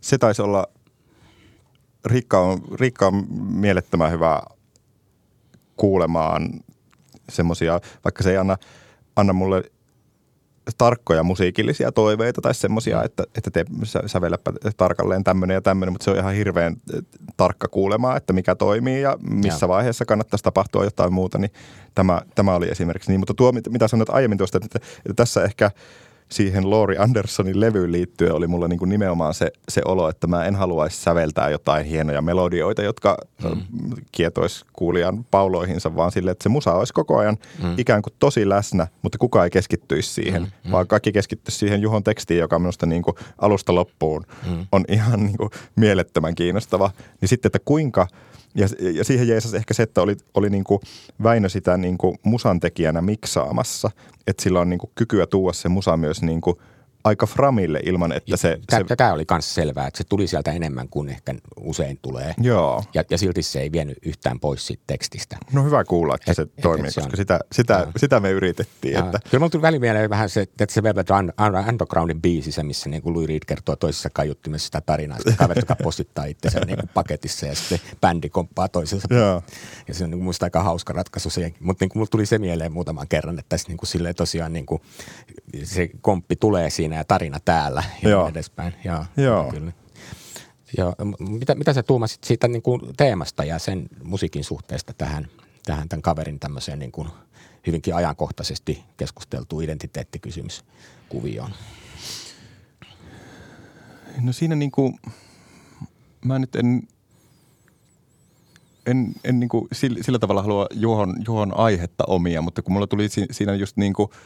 Se 0.00 0.18
taisi 0.18 0.42
olla, 0.42 0.66
Rikka 2.04 2.40
on, 2.40 2.60
Rikka 2.80 3.06
on 3.06 3.26
mielettömän 3.40 4.12
hyvä 4.12 4.42
kuulemaan 5.76 6.50
semmoisia, 7.28 7.80
vaikka 8.04 8.22
se 8.22 8.30
ei 8.30 8.36
anna, 8.36 8.56
anna 9.16 9.32
mulle 9.32 9.62
tarkkoja 10.78 11.22
musiikillisia 11.22 11.92
toiveita 11.92 12.40
tai 12.40 12.54
semmoisia, 12.54 13.04
että, 13.04 13.24
että 13.34 13.50
te 13.50 13.64
sävelläpä 14.06 14.52
tarkalleen 14.76 15.24
tämmöinen 15.24 15.54
ja 15.54 15.60
tämmöinen, 15.60 15.92
mutta 15.92 16.04
se 16.04 16.10
on 16.10 16.16
ihan 16.16 16.34
hirveän 16.34 16.76
tarkka 17.36 17.68
kuulemaa, 17.68 18.16
että 18.16 18.32
mikä 18.32 18.54
toimii 18.54 19.02
ja 19.02 19.16
missä 19.20 19.64
ja. 19.64 19.68
vaiheessa 19.68 20.04
kannattaisi 20.04 20.42
tapahtua 20.42 20.84
jotain 20.84 21.12
muuta, 21.12 21.38
niin 21.38 21.52
tämä, 21.94 22.22
tämä 22.34 22.54
oli 22.54 22.68
esimerkiksi 22.68 23.10
niin. 23.10 23.20
Mutta 23.20 23.34
tuo, 23.34 23.52
mitä 23.52 23.88
sanoit 23.88 24.10
aiemmin 24.10 24.38
tuosta, 24.38 24.58
että, 24.64 24.78
että 24.98 25.14
tässä 25.14 25.44
ehkä– 25.44 25.70
siihen 26.32 26.70
Lori 26.70 26.98
Andersonin 26.98 27.60
levyyn 27.60 27.92
liittyen 27.92 28.34
oli 28.34 28.46
mulla 28.46 28.68
niin 28.68 28.78
kuin 28.78 28.88
nimenomaan 28.88 29.34
se, 29.34 29.52
se 29.68 29.82
olo, 29.84 30.08
että 30.08 30.26
mä 30.26 30.44
en 30.44 30.54
haluaisi 30.54 31.02
säveltää 31.02 31.50
jotain 31.50 31.86
hienoja 31.86 32.22
melodioita, 32.22 32.82
jotka 32.82 33.16
mm. 33.44 33.62
kietois 34.12 34.64
kuulijan 34.72 35.24
pauloihinsa, 35.30 35.96
vaan 35.96 36.12
sille, 36.12 36.30
että 36.30 36.42
se 36.42 36.48
musa 36.48 36.74
olisi 36.74 36.92
koko 36.92 37.18
ajan 37.18 37.36
mm. 37.62 37.74
ikään 37.78 38.02
kuin 38.02 38.14
tosi 38.18 38.48
läsnä, 38.48 38.86
mutta 39.02 39.18
kukaan 39.18 39.44
ei 39.46 39.50
keskittyisi 39.50 40.10
siihen, 40.14 40.42
mm. 40.42 40.48
mm. 40.64 40.72
vaan 40.72 40.86
kaikki 40.86 41.12
keskittyisi 41.12 41.58
siihen 41.58 41.82
Juhon 41.82 42.04
tekstiin, 42.04 42.40
joka 42.40 42.58
minusta 42.58 42.86
niin 42.86 43.02
kuin 43.02 43.16
alusta 43.38 43.74
loppuun 43.74 44.26
mm. 44.50 44.66
on 44.72 44.84
ihan 44.88 45.20
niin 45.26 45.36
kuin 45.36 45.50
mielettömän 45.76 46.34
kiinnostava. 46.34 46.90
Niin 47.20 47.28
sitten, 47.28 47.48
että 47.48 47.58
kuinka– 47.64 48.06
ja, 48.54 48.68
ja 48.92 49.04
siihen 49.04 49.28
jeesasi 49.28 49.56
ehkä 49.56 49.74
se, 49.74 49.82
että 49.82 50.02
oli, 50.02 50.16
oli 50.34 50.50
niin 50.50 50.64
kuin 50.64 50.80
Väinö 51.22 51.48
sitä 51.48 51.76
niin 51.76 51.98
kuin 51.98 52.18
musan 52.22 52.60
tekijänä 52.60 53.02
miksaamassa, 53.02 53.90
että 54.26 54.42
sillä 54.42 54.60
on 54.60 54.68
niin 54.68 54.78
kuin 54.78 54.90
kykyä 54.94 55.26
tuoda 55.26 55.52
se 55.52 55.68
musa 55.68 55.96
myös 55.96 56.22
niin 56.22 56.40
kuin– 56.40 56.56
aika 57.04 57.26
framille 57.26 57.80
ilman, 57.84 58.12
että 58.12 58.36
se... 58.36 58.58
se... 58.70 58.96
Tämä 58.96 59.12
oli 59.12 59.24
myös 59.30 59.54
selvää, 59.54 59.86
että 59.86 59.98
se 59.98 60.04
tuli 60.04 60.26
sieltä 60.26 60.52
enemmän 60.52 60.88
kuin 60.88 61.08
ehkä 61.08 61.34
usein 61.60 61.98
tulee. 62.02 62.34
Joo. 62.38 62.84
Ja, 62.94 63.04
ja 63.10 63.18
silti 63.18 63.42
se 63.42 63.60
ei 63.60 63.72
vienyt 63.72 63.98
yhtään 64.02 64.40
pois 64.40 64.66
siitä 64.66 64.82
tekstistä. 64.86 65.36
No 65.52 65.64
hyvä 65.64 65.84
kuulla, 65.84 66.14
että 66.14 66.30
et, 66.30 66.36
se 66.36 66.42
et, 66.42 66.52
toimii, 66.62 66.88
et 66.88 66.94
se 66.94 67.00
koska 67.00 67.12
on, 67.12 67.16
sitä, 67.16 67.40
sitä, 67.52 67.86
sitä 67.96 68.20
me 68.20 68.30
yritettiin. 68.30 68.98
Että... 68.98 69.18
Kyllä 69.30 69.38
mulla 69.38 69.50
tuli 69.50 69.62
välimieleen 69.62 70.10
vähän 70.10 70.28
se, 70.28 70.40
että 70.40 70.66
se 70.68 70.82
Velvet 70.82 71.08
Undergroundin 71.68 72.22
biisi, 72.22 72.52
se 72.52 72.62
missä 72.62 72.88
niin 72.88 73.02
kuin 73.02 73.14
Louis 73.14 73.28
Reed 73.28 73.42
kertoo 73.46 73.76
toisessa 73.76 74.10
kaiuttimessa 74.10 74.66
sitä 74.66 74.80
tarinaa, 74.80 75.18
sitä 75.18 75.34
kaverit, 75.36 75.62
joka 75.62 75.76
postittaa 75.82 76.24
itsensä 76.24 76.60
niin 76.60 76.78
kuin 76.78 76.90
paketissa 76.94 77.46
ja 77.46 77.54
sitten 77.54 77.80
bändi 78.00 78.28
komppaa 78.28 78.68
toisensa. 78.68 79.14
Joo. 79.14 79.42
Ja 79.88 79.94
se 79.94 80.04
on 80.04 80.10
niin 80.10 80.22
musta 80.22 80.46
aika 80.46 80.62
hauska 80.62 80.92
ratkaisu 80.92 81.30
se. 81.30 81.52
Mutta 81.60 81.84
niin 81.84 81.88
kuin 81.88 82.00
mulla 82.00 82.08
tuli 82.10 82.26
se 82.26 82.38
mieleen 82.38 82.72
muutaman 82.72 83.08
kerran, 83.08 83.38
että 83.38 83.48
tässä 83.48 83.68
niin 83.68 83.78
kuin 83.78 83.88
silleen 83.88 84.14
tosiaan 84.14 84.52
niin 84.52 84.66
kuin 84.66 84.82
se 85.64 85.90
komppi 86.00 86.36
tulee 86.36 86.70
siinä 86.70 86.89
ja 86.96 87.04
tarina 87.04 87.40
täällä 87.44 87.82
ja 88.02 88.10
Joo. 88.10 88.28
Edespäin. 88.28 88.74
Ja, 88.84 89.04
Joo. 89.16 89.50
Kyllä. 89.50 89.72
Ja, 90.76 90.96
mitä, 91.18 91.54
mitä 91.54 91.72
sä 91.72 91.82
tuumasit 91.82 92.24
siitä 92.24 92.48
niin 92.48 92.62
kuin 92.62 92.80
teemasta 92.96 93.44
ja 93.44 93.58
sen 93.58 93.88
musiikin 94.02 94.44
suhteesta 94.44 94.92
tähän, 94.98 95.28
tähän 95.66 95.88
tämän 95.88 96.02
kaverin 96.02 96.40
tämmöiseen 96.40 96.78
niin 96.78 96.92
kuin 96.92 97.08
hyvinkin 97.66 97.94
ajankohtaisesti 97.94 98.84
keskusteltuun 98.96 99.64
identiteettikysymyskuvioon? 99.64 101.50
No 104.20 104.32
siinä 104.32 104.54
niin 104.54 104.70
kuin, 104.70 104.98
mä 106.24 106.38
nyt 106.38 106.56
en, 106.56 106.88
en, 108.86 109.12
en 109.24 109.40
niin 109.40 109.48
kuin 109.48 109.68
sillä, 109.72 109.98
sillä 110.02 110.18
tavalla 110.18 110.42
halua 110.42 110.66
Juhon, 110.70 111.16
Juhon 111.26 111.56
aihetta 111.56 112.04
omia, 112.06 112.42
mutta 112.42 112.62
kun 112.62 112.72
mulla 112.72 112.86
tuli 112.86 113.08
siinä 113.30 113.54
just 113.54 113.76
niin 113.76 113.92
kuin– 113.92 114.08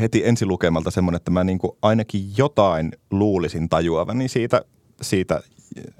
heti 0.00 0.26
ensilukemalta 0.26 0.90
semmoinen, 0.90 1.16
että 1.16 1.30
mä 1.30 1.44
niin 1.44 1.58
kuin 1.58 1.72
ainakin 1.82 2.30
jotain 2.36 2.92
luulisin 3.10 3.68
tajuavani 3.68 4.28
siitä, 4.28 4.62
siitä, 5.02 5.42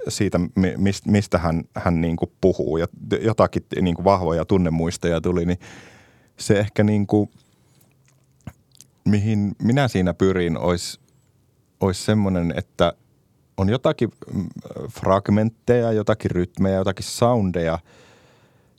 siitä 0.07 0.39
mistä 1.05 1.37
hän, 1.37 1.63
hän 1.75 2.01
niin 2.01 2.15
kuin 2.15 2.31
puhuu. 2.41 2.77
Ja 2.77 2.87
jotakin 3.21 3.65
niin 3.81 3.95
kuin 3.95 4.05
vahvoja 4.05 4.45
tunnemuistoja 4.45 5.21
tuli, 5.21 5.45
niin 5.45 5.59
se 6.37 6.59
ehkä 6.59 6.83
niin 6.83 7.07
kuin, 7.07 7.29
mihin 9.05 9.55
minä 9.61 9.87
siinä 9.87 10.13
pyrin, 10.13 10.57
olisi, 10.57 10.99
olisi 11.79 12.03
semmoinen, 12.03 12.53
että 12.57 12.93
on 13.57 13.69
jotakin 13.69 14.09
mm, 14.33 14.47
fragmentteja, 14.91 15.91
jotakin 15.91 16.31
rytmejä, 16.31 16.75
jotakin 16.75 17.05
soundeja, 17.05 17.79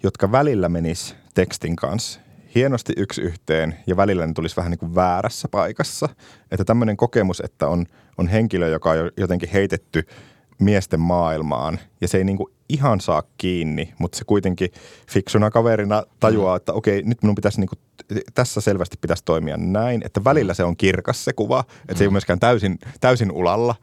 jotka 0.03 0.33
välillä 0.33 0.69
menis 0.69 1.17
tekstin 1.35 1.77
kanssa 1.77 2.26
hienosti 2.57 2.93
yksi 2.97 3.23
yhteen 3.23 3.75
ja 3.87 3.97
välillä 3.97 4.27
ne 4.27 4.33
tulisi 4.33 4.57
vähän 4.57 4.71
niin 4.71 4.79
kuin 4.79 4.95
väärässä 4.95 5.49
paikassa. 5.49 6.09
Että 6.51 6.65
tämmöinen 6.65 6.97
kokemus, 6.97 7.41
että 7.41 7.69
on, 7.69 7.87
on 8.19 8.29
henkilö, 8.29 8.69
joka 8.69 8.91
on 8.91 9.11
jotenkin 9.17 9.49
heitetty 9.49 10.03
miesten 10.59 11.01
maailmaan 11.01 11.79
ja 12.01 12.09
se 12.09 12.19
ei 12.19 12.25
niin 12.25 12.37
kuin 12.37 12.53
ihan 12.69 13.01
saa 13.01 13.23
kiinni, 13.39 13.95
mutta 13.99 14.19
se 14.19 14.25
kuitenkin 14.25 14.71
fiksuna 15.11 15.51
kaverina 15.51 16.03
tajuaa, 16.21 16.55
mm. 16.55 16.57
että 16.57 16.73
okei, 16.73 17.03
nyt 17.03 17.23
minun 17.23 17.35
pitäisi 17.35 17.61
niin 17.61 17.69
kuin, 17.69 17.79
tässä 18.35 18.61
selvästi 18.61 18.97
pitäisi 19.01 19.25
toimia 19.25 19.57
näin, 19.57 20.03
että 20.05 20.25
välillä 20.25 20.55
se 20.55 20.65
on 20.65 20.77
kirkas 20.77 21.25
se 21.25 21.33
kuva, 21.33 21.61
että 21.61 21.93
mm. 21.93 21.97
se 21.97 22.05
ei 22.05 22.07
ole 22.07 22.11
mm. 22.11 22.15
myöskään 22.15 22.41
täysin, 22.41 22.79
täysin 23.01 23.33
ulalla, 23.33 23.75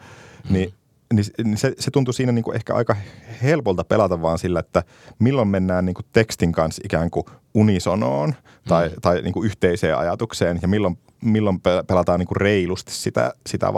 mm. 0.49 0.53
niin 0.53 0.73
niin, 1.15 1.25
niin 1.43 1.57
se, 1.57 1.73
se 1.79 1.91
tuntui 1.91 2.13
siinä 2.13 2.31
niin 2.31 2.43
kuin 2.43 2.55
ehkä 2.55 2.75
aika 2.75 2.95
helpolta 3.43 3.83
pelata 3.83 4.21
vaan 4.21 4.39
sillä, 4.39 4.59
että 4.59 4.83
milloin 5.19 5.47
mennään 5.47 5.85
niin 5.85 5.93
kuin 5.93 6.05
tekstin 6.13 6.51
kanssa 6.51 6.81
ikään 6.85 7.09
kuin 7.09 7.25
unisonoon 7.53 8.33
tai, 8.67 8.89
mm. 8.89 8.95
tai 9.01 9.21
niin 9.21 9.33
kuin 9.33 9.45
yhteiseen 9.45 9.97
ajatukseen 9.97 10.59
ja 10.61 10.67
milloin, 10.67 10.97
milloin 11.21 11.61
pelataan 11.87 12.19
niin 12.19 12.27
kuin 12.27 12.37
reilusti 12.37 12.91
sitä, 12.91 13.33
sitä 13.47 13.73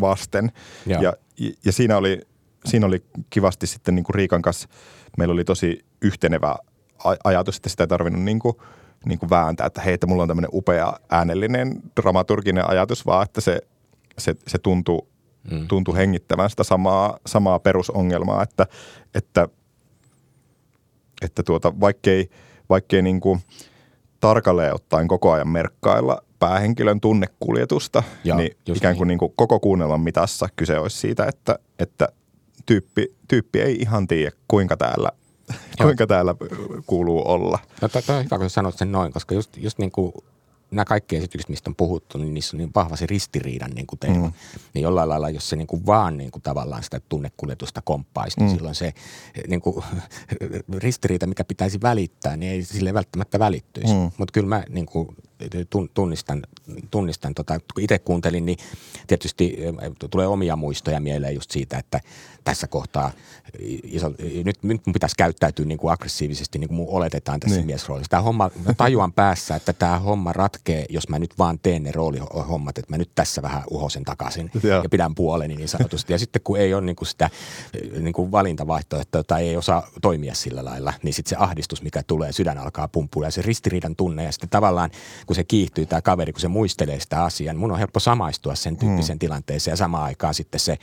vasten. 0.00 0.52
Ja, 0.86 1.02
ja, 1.02 1.12
ja 1.64 1.72
siinä, 1.72 1.96
oli, 1.96 2.20
siinä 2.64 2.86
oli 2.86 3.04
kivasti 3.30 3.66
sitten 3.66 3.94
niin 3.94 4.04
kuin 4.04 4.14
Riikan 4.14 4.42
kanssa, 4.42 4.68
meillä 5.18 5.32
oli 5.32 5.44
tosi 5.44 5.84
yhtenevä 6.02 6.56
ajatus, 7.24 7.56
että 7.56 7.68
sitä 7.68 7.84
ei 7.84 7.88
tarvinnut 7.88 8.22
niin 8.22 8.38
kuin, 8.38 8.54
niin 9.04 9.18
kuin 9.18 9.30
vääntää, 9.30 9.66
että 9.66 9.80
hei, 9.80 9.94
että 9.94 10.06
mulla 10.06 10.22
on 10.22 10.28
tämmöinen 10.28 10.50
upea 10.52 10.92
äänellinen 11.10 11.82
dramaturginen 12.00 12.68
ajatus, 12.68 13.06
vaan 13.06 13.24
että 13.24 13.40
se, 13.40 13.60
se, 14.18 14.34
se 14.46 14.58
tuntuu 14.58 15.09
mm. 15.50 15.68
tuntui 15.68 15.96
hengittävän 15.96 16.50
sitä 16.50 16.64
samaa, 16.64 17.18
samaa 17.26 17.58
perusongelmaa, 17.58 18.42
että, 18.42 18.66
että, 19.14 19.48
että 21.22 21.42
tuota, 21.42 21.80
vaikkei, 21.80 22.30
vaikkei 22.68 23.02
niin 23.02 23.20
kuin 23.20 23.40
tarkalleen 24.20 24.74
ottaen 24.74 25.08
koko 25.08 25.32
ajan 25.32 25.48
merkkailla 25.48 26.22
päähenkilön 26.38 27.00
tunnekuljetusta, 27.00 28.02
ja, 28.24 28.34
niin 28.34 28.56
ikään 28.66 28.96
kuin, 28.96 29.06
niin. 29.06 29.08
niin 29.08 29.18
kuin 29.18 29.32
koko 29.36 29.60
kuunnelman 29.60 30.00
mitassa 30.00 30.48
kyse 30.56 30.78
olisi 30.78 30.98
siitä, 30.98 31.26
että, 31.26 31.58
että 31.78 32.08
tyyppi, 32.66 33.14
tyyppi 33.28 33.60
ei 33.60 33.76
ihan 33.76 34.06
tiedä, 34.06 34.36
kuinka 34.48 34.76
täällä 34.76 35.10
kuinka 35.82 36.06
täällä 36.06 36.34
kuuluu 36.86 37.28
olla. 37.28 37.58
No, 37.82 37.88
tämä 37.88 38.18
on 38.18 38.24
hyvä, 38.24 38.38
kun 38.38 38.50
sanot 38.50 38.78
sen 38.78 38.92
noin, 38.92 39.12
koska 39.12 39.34
just, 39.34 39.56
just 39.56 39.78
niin 39.78 39.90
kuin 39.90 40.12
nämä 40.70 40.84
kaikki 40.84 41.16
esitykset, 41.16 41.48
mistä 41.48 41.70
on 41.70 41.76
puhuttu, 41.76 42.18
niin 42.18 42.34
niissä 42.34 42.56
on 42.56 42.58
niin 42.58 42.70
vahva 42.74 42.96
se 42.96 43.06
ristiriidan 43.06 43.70
niin 43.70 43.86
kuin 43.86 43.98
teema. 43.98 44.26
Mm. 44.26 44.32
Niin 44.74 44.82
jollain 44.82 45.08
lailla, 45.08 45.30
jos 45.30 45.48
se 45.48 45.56
niin 45.56 45.66
kuin 45.66 45.86
vaan 45.86 46.16
niin 46.16 46.30
kuin 46.30 46.42
tavallaan 46.42 46.82
sitä 46.82 47.00
tunnekuljetusta 47.08 47.82
komppaisi, 47.84 48.40
niin 48.40 48.50
mm. 48.50 48.56
silloin 48.56 48.74
se 48.74 48.92
niin 49.48 49.60
kuin, 49.60 49.84
ristiriita, 50.76 51.26
mikä 51.26 51.44
pitäisi 51.44 51.78
välittää, 51.82 52.36
niin 52.36 52.52
ei 52.52 52.62
sille 52.62 52.94
välttämättä 52.94 53.38
välittyisi. 53.38 53.94
Mm. 53.94 54.10
Mutta 54.18 54.32
kyllä 54.32 54.48
mä 54.48 54.64
niin 54.68 54.86
kuin, 54.86 55.16
tunnistan, 55.94 56.42
tunnistan 56.90 57.34
tota, 57.34 57.58
kun 57.74 57.82
itse 57.82 57.98
kuuntelin, 57.98 58.46
niin 58.46 58.58
tietysti 59.06 59.56
tulee 60.10 60.26
omia 60.26 60.56
muistoja 60.56 61.00
mieleen 61.00 61.34
just 61.34 61.50
siitä, 61.50 61.78
että 61.78 62.00
tässä 62.44 62.66
kohtaa 62.66 63.10
iso, 63.82 64.08
nyt, 64.44 64.62
nyt 64.62 64.86
mun 64.86 64.92
pitäisi 64.92 65.16
käyttäytyä 65.16 65.64
niin 65.64 65.78
kuin 65.78 65.92
aggressiivisesti, 65.92 66.58
niin 66.58 66.68
kuin 66.68 66.76
mun 66.76 66.88
oletetaan 66.88 67.40
tässä 67.40 67.56
niin. 67.56 67.66
miesroolissa. 67.66 68.10
Tämä 68.10 68.22
homma, 68.22 68.50
mä 68.66 68.74
tajuan 68.74 69.12
päässä, 69.12 69.56
että 69.56 69.72
tämä 69.72 69.98
homma 69.98 70.32
ratkee, 70.32 70.86
jos 70.88 71.08
mä 71.08 71.18
nyt 71.18 71.38
vaan 71.38 71.58
teen 71.58 71.82
ne 71.82 71.92
roolihommat, 71.92 72.78
että 72.78 72.92
mä 72.92 72.98
nyt 72.98 73.10
tässä 73.14 73.42
vähän 73.42 73.62
uhosen 73.70 74.04
takaisin 74.04 74.50
ja, 74.62 74.74
ja 74.74 74.88
pidän 74.90 75.14
puoleni 75.14 75.56
niin 75.56 75.68
sanotusti. 75.68 76.12
Ja 76.12 76.18
sitten 76.18 76.42
kun 76.44 76.58
ei 76.58 76.74
ole 76.74 76.82
niin 76.82 76.96
kuin 76.96 77.08
sitä 77.08 77.30
niin 78.00 78.12
kuin 78.12 78.32
valintavaihtoehtoa 78.32 79.24
tai 79.24 79.48
ei 79.48 79.56
osaa 79.56 79.88
toimia 80.02 80.34
sillä 80.34 80.64
lailla, 80.64 80.92
niin 81.02 81.14
sitten 81.14 81.30
se 81.30 81.36
ahdistus, 81.36 81.82
mikä 81.82 82.02
tulee, 82.02 82.32
sydän 82.32 82.58
alkaa 82.58 82.88
pumpua 82.88 83.24
ja 83.24 83.30
se 83.30 83.42
ristiriidan 83.42 83.96
tunne 83.96 84.24
ja 84.24 84.32
sitten 84.32 84.50
tavallaan 84.50 84.90
kun 85.30 85.34
se 85.34 85.44
kiihtyy 85.44 85.86
tämä 85.86 86.02
kaveri, 86.02 86.32
kun 86.32 86.40
se 86.40 86.48
muistelee 86.48 87.00
sitä 87.00 87.24
asiaa, 87.24 87.52
niin 87.52 87.60
mun 87.60 87.72
on 87.72 87.78
helppo 87.78 88.00
samaistua 88.00 88.54
sen 88.54 88.76
tyyppisen 88.76 89.16
mm. 89.16 89.18
tilanteeseen 89.18 89.72
ja 89.72 89.76
samaan 89.76 90.04
aikaan 90.04 90.34
sitten 90.34 90.60
se 90.60 90.78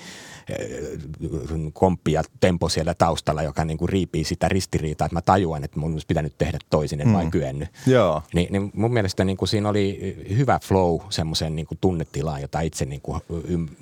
komppi 1.73 2.11
ja 2.11 2.23
tempo 2.39 2.69
siellä 2.69 2.93
taustalla, 2.93 3.43
joka 3.43 3.65
niin 3.65 3.77
kuin 3.77 3.89
riipii 3.89 4.23
sitä 4.23 4.49
ristiriitaa, 4.49 5.05
että 5.05 5.15
mä 5.15 5.21
tajuan, 5.21 5.63
että 5.63 5.79
mun 5.79 5.93
olisi 5.93 6.07
pitänyt 6.07 6.37
tehdä 6.37 6.57
toisin, 6.69 7.01
en 7.01 7.07
mm. 7.07 7.13
vain 7.13 7.31
kyennyt. 7.31 7.69
Joo. 7.87 8.23
Ni, 8.33 8.47
niin 8.51 8.71
mun 8.73 8.93
mielestä 8.93 9.23
niin 9.23 9.37
kuin 9.37 9.49
siinä 9.49 9.69
oli 9.69 10.15
hyvä 10.37 10.59
flow 10.63 10.99
semmoisen 11.09 11.55
niin 11.55 11.65
kuin 11.65 11.77
tunnetilaan, 11.81 12.41
jota 12.41 12.61
itse 12.61 12.85
niin 12.85 13.01
kuin 13.01 13.21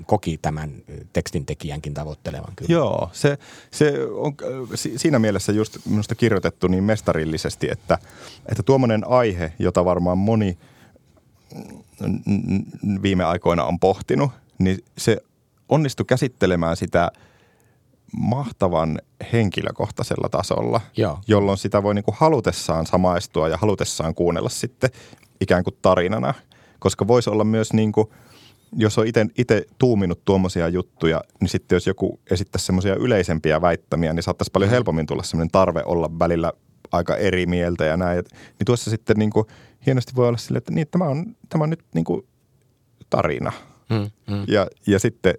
koki 0.05 0.39
tämän 0.41 0.71
tekstin 1.13 1.45
tekijänkin 1.45 1.93
tavoittelevan. 1.93 2.53
Kyllä. 2.55 2.71
Joo, 2.71 3.09
se, 3.13 3.37
se 3.71 3.93
on 4.11 4.35
siinä 4.95 5.19
mielessä 5.19 5.51
just 5.51 5.77
minusta 5.89 6.15
kirjoitettu 6.15 6.67
niin 6.67 6.83
mestarillisesti, 6.83 7.69
että, 7.71 7.97
että 8.45 8.63
tuommoinen 8.63 9.07
aihe, 9.07 9.53
jota 9.59 9.85
varmaan 9.85 10.17
moni 10.17 10.54
viime 13.01 13.23
aikoina 13.23 13.63
on 13.63 13.79
pohtinut, 13.79 14.31
niin 14.59 14.77
se 14.97 15.17
onnistui 15.69 16.05
käsittelemään 16.05 16.77
sitä 16.77 17.11
mahtavan 18.17 18.99
henkilökohtaisella 19.33 20.29
tasolla, 20.29 20.81
Joo. 20.97 21.19
jolloin 21.27 21.57
sitä 21.57 21.83
voi 21.83 21.95
niin 21.95 22.05
kuin 22.05 22.15
halutessaan 22.19 22.85
samaistua 22.85 23.49
ja 23.49 23.57
halutessaan 23.57 24.15
kuunnella 24.15 24.49
sitten 24.49 24.89
ikään 25.41 25.63
kuin 25.63 25.77
tarinana. 25.81 26.33
koska 26.79 27.07
voisi 27.07 27.29
olla 27.29 27.43
myös 27.43 27.73
niin 27.73 27.91
kuin, 27.91 28.07
jos 28.77 28.97
on 28.97 29.05
itse 29.37 29.65
tuuminut 29.77 30.25
tuommoisia 30.25 30.67
juttuja, 30.67 31.21
niin 31.39 31.49
sitten 31.49 31.75
jos 31.75 31.87
joku 31.87 32.19
esittäisi 32.31 32.65
semmoisia 32.65 32.95
yleisempiä 32.95 33.61
väittämiä, 33.61 34.13
niin 34.13 34.23
saattaisi 34.23 34.51
paljon 34.51 34.71
helpommin 34.71 35.05
tulla 35.05 35.23
semmoinen 35.23 35.51
tarve 35.51 35.83
olla 35.85 36.19
välillä 36.19 36.53
aika 36.91 37.15
eri 37.15 37.45
mieltä 37.45 37.85
ja 37.85 37.97
näin. 37.97 38.23
Niin 38.31 38.65
tuossa 38.65 38.89
sitten 38.89 39.17
niin 39.17 39.29
kuin, 39.29 39.45
hienosti 39.85 40.15
voi 40.15 40.27
olla 40.27 40.37
silleen, 40.37 40.57
että 40.57 40.71
niin, 40.71 40.87
tämä, 40.91 41.05
on, 41.05 41.35
tämä 41.49 41.63
on 41.63 41.69
nyt 41.69 41.85
niin 41.93 42.05
kuin 42.05 42.27
tarina. 43.09 43.51
Mm, 43.89 44.11
mm. 44.35 44.43
Ja, 44.47 44.67
ja 44.87 44.99
sitten 44.99 45.33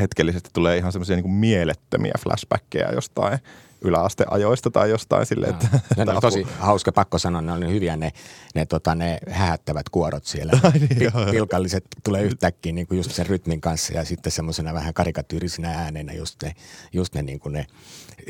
hetkellisesti 0.00 0.50
tulee 0.52 0.76
ihan 0.76 0.92
semmoisia 0.92 1.16
niin 1.16 1.30
mielettömiä 1.30 2.12
flashbackkejä 2.22 2.90
jostain 2.92 3.38
yläasteajoista 3.84 4.70
tai 4.70 4.90
jostain 4.90 5.26
sille, 5.26 5.46
että... 5.46 5.68
No, 5.96 6.04
ne 6.04 6.20
tosi 6.20 6.46
hauska, 6.58 6.92
pakko 6.92 7.18
sanoa, 7.18 7.42
ne 7.42 7.52
oli 7.52 7.70
hyviä 7.70 7.96
ne, 7.96 8.12
ne, 8.54 8.66
tota, 8.66 8.94
ne 8.94 9.18
hähättävät 9.30 9.88
kuorot 9.88 10.24
siellä. 10.24 10.52
Niin, 10.74 11.12
Pilkalliset 11.30 11.84
tulee 12.04 12.22
yhtäkkiä 12.22 12.72
niin 12.72 12.86
kuin 12.86 12.96
just 12.96 13.10
sen 13.10 13.26
rytmin 13.26 13.60
kanssa 13.60 13.92
ja 13.94 14.04
sitten 14.04 14.32
semmoisena 14.32 14.74
vähän 14.74 14.94
karikatyyrisinä 14.94 15.70
ääneinä 15.70 16.12
just 16.12 16.42
ne, 16.42 16.54
just 16.92 17.14
ne, 17.14 17.22
niin 17.22 17.40
kuin 17.40 17.52
ne 17.52 17.66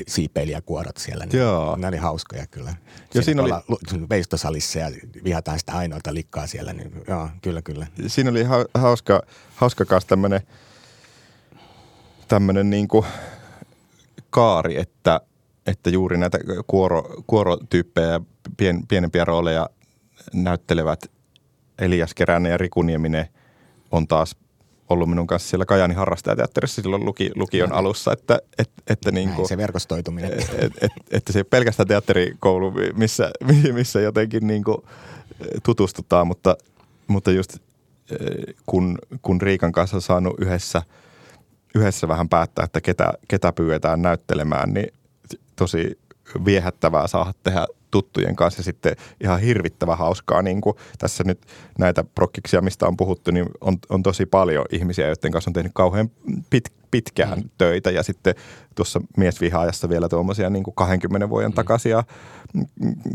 siipeilijäkuorot 0.09 0.97
siellä. 0.97 1.27
Ne, 1.27 1.39
joo. 1.39 1.77
ne 1.77 1.89
oli 1.89 1.97
hauskoja 1.97 2.47
kyllä. 2.47 2.75
Ja 3.15 3.23
siinä 3.23 3.43
oli... 3.43 3.51
Veistosalissa 4.11 4.79
ja 4.79 4.91
vihataan 5.25 5.59
sitä 5.59 5.73
ainoata 5.73 6.15
likkaa 6.15 6.47
siellä, 6.47 6.73
niin 6.73 6.93
joo, 7.09 7.29
kyllä, 7.43 7.63
kyllä. 7.63 7.87
Siinä 8.07 8.31
oli 8.31 8.45
hauska, 8.75 9.23
hauska 9.55 9.85
kanssa 9.85 10.09
tämmöinen 10.09 10.41
tämmöinen 12.29 12.71
niin 12.71 12.89
kuin 12.89 13.07
kaari, 14.31 14.79
että– 14.79 15.21
että 15.67 15.91
juuri 15.91 16.17
näitä 16.17 16.39
kuoro, 16.67 17.03
kuorotyyppejä 17.27 18.07
ja 18.07 18.21
pien, 18.57 18.87
pienempiä 18.87 19.25
rooleja 19.25 19.71
näyttelevät 20.33 21.11
Elias 21.79 22.15
Keränen 22.15 22.51
ja 22.51 22.59
Riku 22.59 22.83
Nieminen 22.83 23.29
on 23.91 24.07
taas 24.09 24.37
ollut 24.89 25.09
minun 25.09 25.27
kanssa 25.27 25.49
siellä 25.49 25.65
Kajani 25.65 25.95
harrastajateatterissa 25.95 26.83
silloin 26.83 27.05
luki, 27.05 27.31
lukion 27.35 27.69
Näin. 27.69 27.79
alussa, 27.79 28.13
että, 28.13 28.39
et, 28.59 28.71
että 28.87 29.13
niin 29.13 29.31
kuin, 29.31 29.49
se 29.49 29.57
verkostoituminen. 29.57 30.33
Et, 30.33 30.55
et, 30.59 30.73
et, 30.81 30.93
että 31.11 31.33
se 31.33 31.39
ei 31.39 31.45
pelkästään 31.45 31.89
teatterikoulu, 31.89 32.73
missä, 32.95 33.31
missä 33.73 34.01
jotenkin 34.01 34.47
niin 34.47 34.65
kuin 34.65 34.79
tutustutaan, 35.63 36.27
mutta, 36.27 36.57
mutta 37.07 37.31
just 37.31 37.59
kun, 38.67 38.99
kun 39.23 39.41
Riikan 39.41 39.73
kanssa 39.73 39.97
on 39.97 40.03
saanut 40.03 40.35
yhdessä, 40.41 40.83
yhdessä 41.75 42.09
vähän 42.09 42.29
päättää, 42.29 42.65
että 42.65 42.81
ketä, 42.81 43.13
ketä 43.29 43.53
pyydetään 43.53 44.03
näyttelemään, 44.03 44.75
niin 44.75 44.93
tosi 45.57 45.99
viehättävää 46.45 47.07
saada 47.07 47.33
tehdä 47.43 47.67
tuttujen 47.91 48.37
kanssa 48.37 48.61
ja 48.61 48.65
sitten 48.65 48.97
ihan 49.21 49.41
hirvittävä 49.41 49.97
hauskaa. 49.97 50.43
Niin 50.43 50.61
kuin 50.61 50.77
tässä 50.99 51.25
nyt 51.25 51.47
näitä 51.79 52.05
prokkiksia, 52.15 52.61
mistä 52.61 52.87
on 52.87 52.97
puhuttu, 52.97 53.31
niin 53.31 53.47
on, 53.61 53.77
on 53.89 54.03
tosi 54.03 54.27
paljon 54.27 54.65
ihmisiä, 54.71 55.07
joiden 55.07 55.33
kanssa 55.33 55.51
on 55.51 55.53
tehnyt 55.53 55.73
kauhean 55.75 56.11
pit, 56.51 56.73
pitkään 56.91 57.39
mm. 57.39 57.51
töitä 57.59 57.91
ja 57.91 58.03
sitten 58.03 58.35
tuossa 58.75 59.01
miesvihaajassa 59.17 59.89
vielä 59.89 60.09
tuommoisia 60.09 60.51
niin 60.51 60.65
kuin 60.65 60.75
20 60.75 61.29
vuoden 61.29 61.51
mm. 61.51 61.55
takaisia 61.55 62.05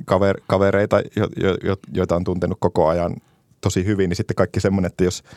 kaver, 0.06 0.42
kavereita, 0.48 1.02
jo, 1.16 1.28
jo, 1.38 1.58
jo, 1.64 1.78
joita 1.94 2.16
on 2.16 2.24
tuntenut 2.24 2.58
koko 2.62 2.88
ajan 2.88 3.16
tosi 3.62 3.86
hyvin, 3.86 4.10
niin 4.10 4.18
sitten 4.18 4.36
kaikki 4.36 4.60
semmoinen, 4.60 4.88
että 4.90 5.04
jos– 5.04 5.24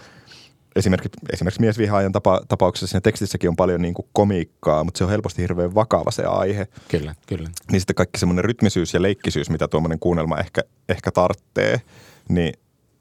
esimerkiksi, 0.76 1.20
esimerkiksi 1.32 1.60
miesvihaajan 1.60 2.12
tapa, 2.12 2.40
tapauksessa 2.48 2.86
siinä 2.86 3.00
tekstissäkin 3.00 3.50
on 3.50 3.56
paljon 3.56 3.82
niin 3.82 3.94
kuin 3.94 4.06
komiikkaa, 4.12 4.84
mutta 4.84 4.98
se 4.98 5.04
on 5.04 5.10
helposti 5.10 5.42
hirveän 5.42 5.74
vakava 5.74 6.10
se 6.10 6.24
aihe. 6.24 6.66
Kyllä, 6.88 7.14
kyllä. 7.26 7.50
Niin 7.72 7.80
sitten 7.80 7.94
kaikki 7.94 8.18
semmoinen 8.18 8.44
rytmisyys 8.44 8.94
ja 8.94 9.02
leikkisyys, 9.02 9.50
mitä 9.50 9.68
tuommoinen 9.68 9.98
kuunnelma 9.98 10.38
ehkä, 10.38 10.62
ehkä 10.88 11.10
tarttee, 11.10 11.80
niin 12.28 12.54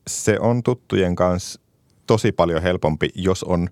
se 0.07 0.39
on 0.39 0.63
tuttujen 0.63 1.15
kanssa 1.15 1.61
tosi 2.07 2.31
paljon 2.31 2.61
helpompi, 2.61 3.09
jos 3.15 3.43
on, 3.43 3.69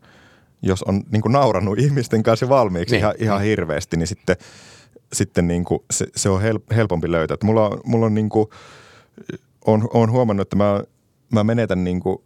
jos 0.62 0.84
on 0.84 1.04
niin 1.12 1.22
kuin 1.22 1.32
naurannut 1.32 1.80
ihmisten 1.86 2.24
kanssa 2.24 2.50
valmiiksi 2.50 2.96
niin. 2.96 3.00
ihan, 3.00 3.14
ihan 3.20 3.42
hirveästi, 3.42 3.98
niin 3.98 4.08
sitten, 4.08 4.36
sitten 5.14 5.48
niin 5.48 5.64
kuin 5.64 5.80
se, 5.92 6.08
se 6.16 6.30
on 6.30 6.42
helpompi 6.76 7.12
löytää. 7.12 7.38
Mulla 7.44 7.78
mulla 7.86 8.06
on 8.06 8.14
niin 8.14 8.30
kuin, 8.30 8.50
on, 9.66 9.88
on 9.94 10.12
huomannut, 10.12 10.46
että 10.46 10.56
mä, 10.56 10.84
mä 11.34 11.44
menetän 11.44 11.84
niin 11.84 12.00
kuin 12.00 12.18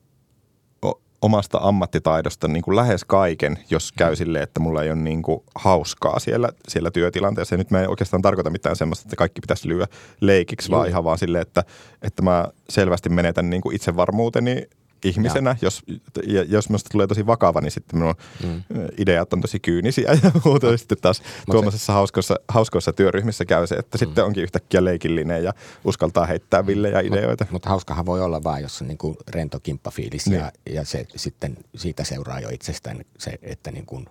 omasta 1.24 1.60
ammattitaidosta 1.62 2.48
niin 2.48 2.62
kuin 2.62 2.76
lähes 2.76 3.06
kaiken, 3.06 3.60
jos 3.70 3.92
käy 3.92 4.16
silleen, 4.16 4.44
että 4.44 4.60
mulla 4.60 4.84
ei 4.84 4.90
ole 4.90 5.00
niin 5.00 5.22
kuin 5.22 5.44
hauskaa 5.56 6.20
siellä, 6.20 6.50
siellä 6.68 6.92
työtilanteessa. 6.92 7.56
Ja 7.56 7.58
nyt 7.58 7.72
mä 7.72 7.82
en 7.82 7.90
oikeastaan 7.90 8.22
tarkoita 8.22 8.50
mitään 8.50 8.76
semmoista, 8.76 9.06
että 9.06 9.16
kaikki 9.16 9.42
pitäisi 9.42 9.68
lyödä 9.68 9.88
leikiksi, 10.22 10.72
vaan 10.72 10.88
ihan 10.88 11.04
vaan 11.04 11.18
silleen, 11.18 11.42
että, 11.42 11.64
että 12.02 12.22
mä 12.22 12.48
selvästi 12.70 13.10
menetän 13.10 13.50
niin 13.50 13.62
kuin 13.62 13.76
itsevarmuuteni 13.76 14.68
ihmisenä. 15.04 15.56
Jos, 15.62 15.84
ja 16.28 16.44
jos 16.44 16.70
minusta 16.70 16.90
tulee 16.92 17.08
tosi 17.08 17.26
vakava, 17.26 17.62
niin 17.62 17.72
sitten 17.72 18.00
minun 18.00 18.16
mm. 18.44 18.64
ideat 18.98 19.34
on 19.34 19.42
tosi 19.42 19.60
kyynisiä 19.60 20.18
ja 20.24 20.32
muuta. 20.46 20.68
Ja 20.68 20.78
sitten 20.78 20.98
taas 21.02 21.22
tuommoisessa 21.52 21.94
hauskoissa, 21.94 22.36
hauskoissa 22.48 22.94
työryhmissä 22.94 23.46
käy 23.46 23.68
se, 23.68 23.76
että 23.76 23.98
mm. 23.98 24.00
sitten 24.00 24.26
onkin 24.26 24.44
yhtäkkiä 24.44 24.86
leikillinen 24.86 25.44
ja 25.44 25.54
uskaltaa 25.84 26.26
heittää 26.26 26.66
villejä 26.66 27.00
ideoita. 27.00 27.44
Mutta 27.44 27.54
mut 27.54 27.66
hauskahan 27.66 28.06
voi 28.06 28.22
olla 28.22 28.44
vaan, 28.44 28.62
jos 28.62 28.82
on 28.82 28.88
niinku 28.88 29.18
rento 29.30 29.60
kimppafiilis 29.60 30.28
niin. 30.28 30.40
ja, 30.40 30.52
ja 30.70 30.86
se, 30.86 31.06
sitten 31.16 31.58
siitä 31.76 32.04
seuraa 32.04 32.40
jo 32.40 32.50
itsestään 32.50 33.06
se, 33.18 33.40
että 33.42 33.72
niinku 33.72 34.04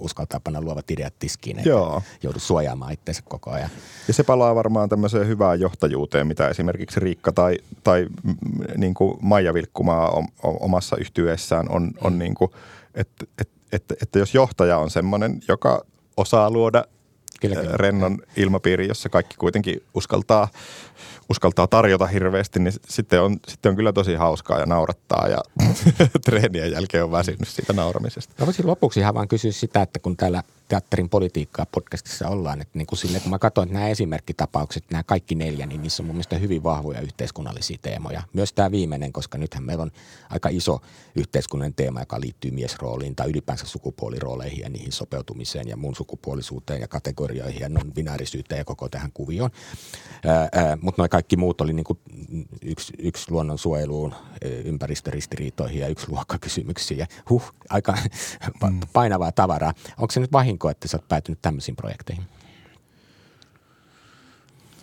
uskaltaa 0.00 0.40
panna 0.40 0.60
luovat 0.60 0.90
ideat 0.90 1.14
tiskiin, 1.18 1.58
eikä 1.58 1.70
Joo. 1.70 2.02
joudu 2.22 2.38
suojaamaan 2.38 2.92
itseensä 2.92 3.22
koko 3.28 3.50
ajan. 3.50 3.70
Ja 4.08 4.14
se 4.14 4.22
palaa 4.22 4.54
varmaan 4.54 4.88
tämmöiseen 4.88 5.28
hyvään 5.28 5.60
johtajuuteen, 5.60 6.26
mitä 6.26 6.48
esimerkiksi 6.48 7.00
Riikka 7.00 7.32
tai, 7.32 7.58
tai 7.84 8.06
niin 8.76 8.94
kuin 8.94 9.18
Maija 9.22 9.54
Vilkkumaa 9.54 10.07
omassa 10.42 10.96
yhtyeessään 10.96 11.66
on, 11.70 11.90
on 12.00 12.18
niin 12.18 12.34
kuin, 12.34 12.50
että, 12.94 13.26
että, 13.38 13.54
että, 13.72 13.94
että 14.02 14.18
jos 14.18 14.34
johtaja 14.34 14.78
on 14.78 14.90
semmoinen, 14.90 15.40
joka 15.48 15.84
osaa 16.16 16.50
luoda 16.50 16.84
kyllä, 17.40 17.56
kyllä. 17.56 17.76
rennon 17.76 18.18
ilmapiiri, 18.36 18.88
jossa 18.88 19.08
kaikki 19.08 19.36
kuitenkin 19.36 19.82
uskaltaa 19.94 20.48
uskaltaa 21.30 21.66
tarjota 21.66 22.06
hirveästi, 22.06 22.60
niin 22.60 22.72
sitten 22.88 23.22
on, 23.22 23.36
sitten 23.48 23.70
on 23.70 23.76
kyllä 23.76 23.92
tosi 23.92 24.14
hauskaa 24.14 24.58
ja 24.58 24.66
naurattaa 24.66 25.28
ja 25.28 25.38
treenien 26.24 26.72
jälkeen 26.72 27.04
on 27.04 27.12
väsynyt 27.12 27.48
siitä 27.48 27.72
nauramisesta. 27.72 28.34
Mä 28.38 28.46
voisin 28.46 28.66
lopuksi 28.66 29.00
ihan 29.00 29.14
vaan 29.14 29.28
kysyä 29.28 29.52
sitä, 29.52 29.82
että 29.82 29.98
kun 29.98 30.16
täällä 30.16 30.42
teatterin 30.68 31.08
politiikkaa 31.08 31.66
podcastissa 31.66 32.28
ollaan, 32.28 32.60
että 32.60 32.78
niin 32.78 32.86
kuin 32.86 32.98
sille, 32.98 33.20
kun 33.20 33.30
mä 33.30 33.38
katsoin 33.38 33.72
nämä 33.72 33.88
esimerkkitapaukset, 33.88 34.84
nämä 34.90 35.02
kaikki 35.02 35.34
neljä, 35.34 35.66
niin 35.66 35.82
niissä 35.82 36.02
on 36.02 36.06
mun 36.06 36.16
mielestä 36.16 36.38
hyvin 36.38 36.62
vahvoja 36.62 37.00
yhteiskunnallisia 37.00 37.78
teemoja. 37.82 38.22
Myös 38.32 38.52
tämä 38.52 38.70
viimeinen, 38.70 39.12
koska 39.12 39.38
nythän 39.38 39.64
meillä 39.64 39.82
on 39.82 39.90
aika 40.30 40.48
iso 40.48 40.80
yhteiskunnallinen 41.14 41.74
teema, 41.74 42.00
joka 42.00 42.20
liittyy 42.20 42.50
miesrooliin 42.50 43.16
tai 43.16 43.30
ylipäänsä 43.30 43.66
sukupuolirooleihin 43.66 44.60
ja 44.60 44.68
niihin 44.68 44.92
sopeutumiseen 44.92 45.68
ja 45.68 45.76
muun 45.76 45.96
sukupuolisuuteen 45.96 46.80
ja 46.80 46.88
kategorioihin 46.88 47.60
ja 47.60 47.68
non-binäärisyyteen 47.68 48.58
ja 48.58 48.64
koko 48.64 48.88
tähän 48.88 49.10
kuvioon. 49.14 49.50
Mutta 50.80 51.02
noin 51.02 51.10
kaikki 51.10 51.36
muut 51.36 51.60
oli 51.60 51.72
niin 51.72 51.84
kuin 51.84 51.98
yksi, 52.62 52.92
yksi 52.98 53.30
luonnonsuojeluun, 53.30 54.14
ympäristöristiriitoihin 54.64 55.80
ja 55.80 55.88
yksi 55.88 56.08
luokkakysymyksiin. 56.08 56.98
Ja 56.98 57.06
huh, 57.30 57.54
aika 57.68 57.92
mm. 58.70 58.80
painavaa 58.92 59.32
tavaraa. 59.32 59.74
Onko 59.98 60.12
se 60.12 60.20
nyt 60.20 60.32
vahinko, 60.32 60.57
että 60.70 60.88
sä 60.88 60.96
oot 60.96 61.08
päätynyt 61.08 61.42
tämmöisiin 61.42 61.76
projekteihin? 61.76 62.24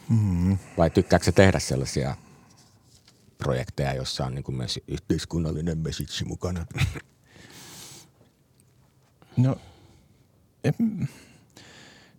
Mm. 0.10 0.58
Vai 0.78 0.90
tykkääkö 0.90 1.32
tehdä 1.32 1.60
sellaisia 1.60 2.16
projekteja, 3.38 3.94
joissa 3.94 4.26
on 4.26 4.36
niin 4.36 4.44
kuin 4.44 4.56
myös 4.56 4.80
yhteiskunnallinen 4.88 5.78
message 5.78 6.26
mukana? 6.26 6.66
No, 9.38 9.58
en, 10.64 10.74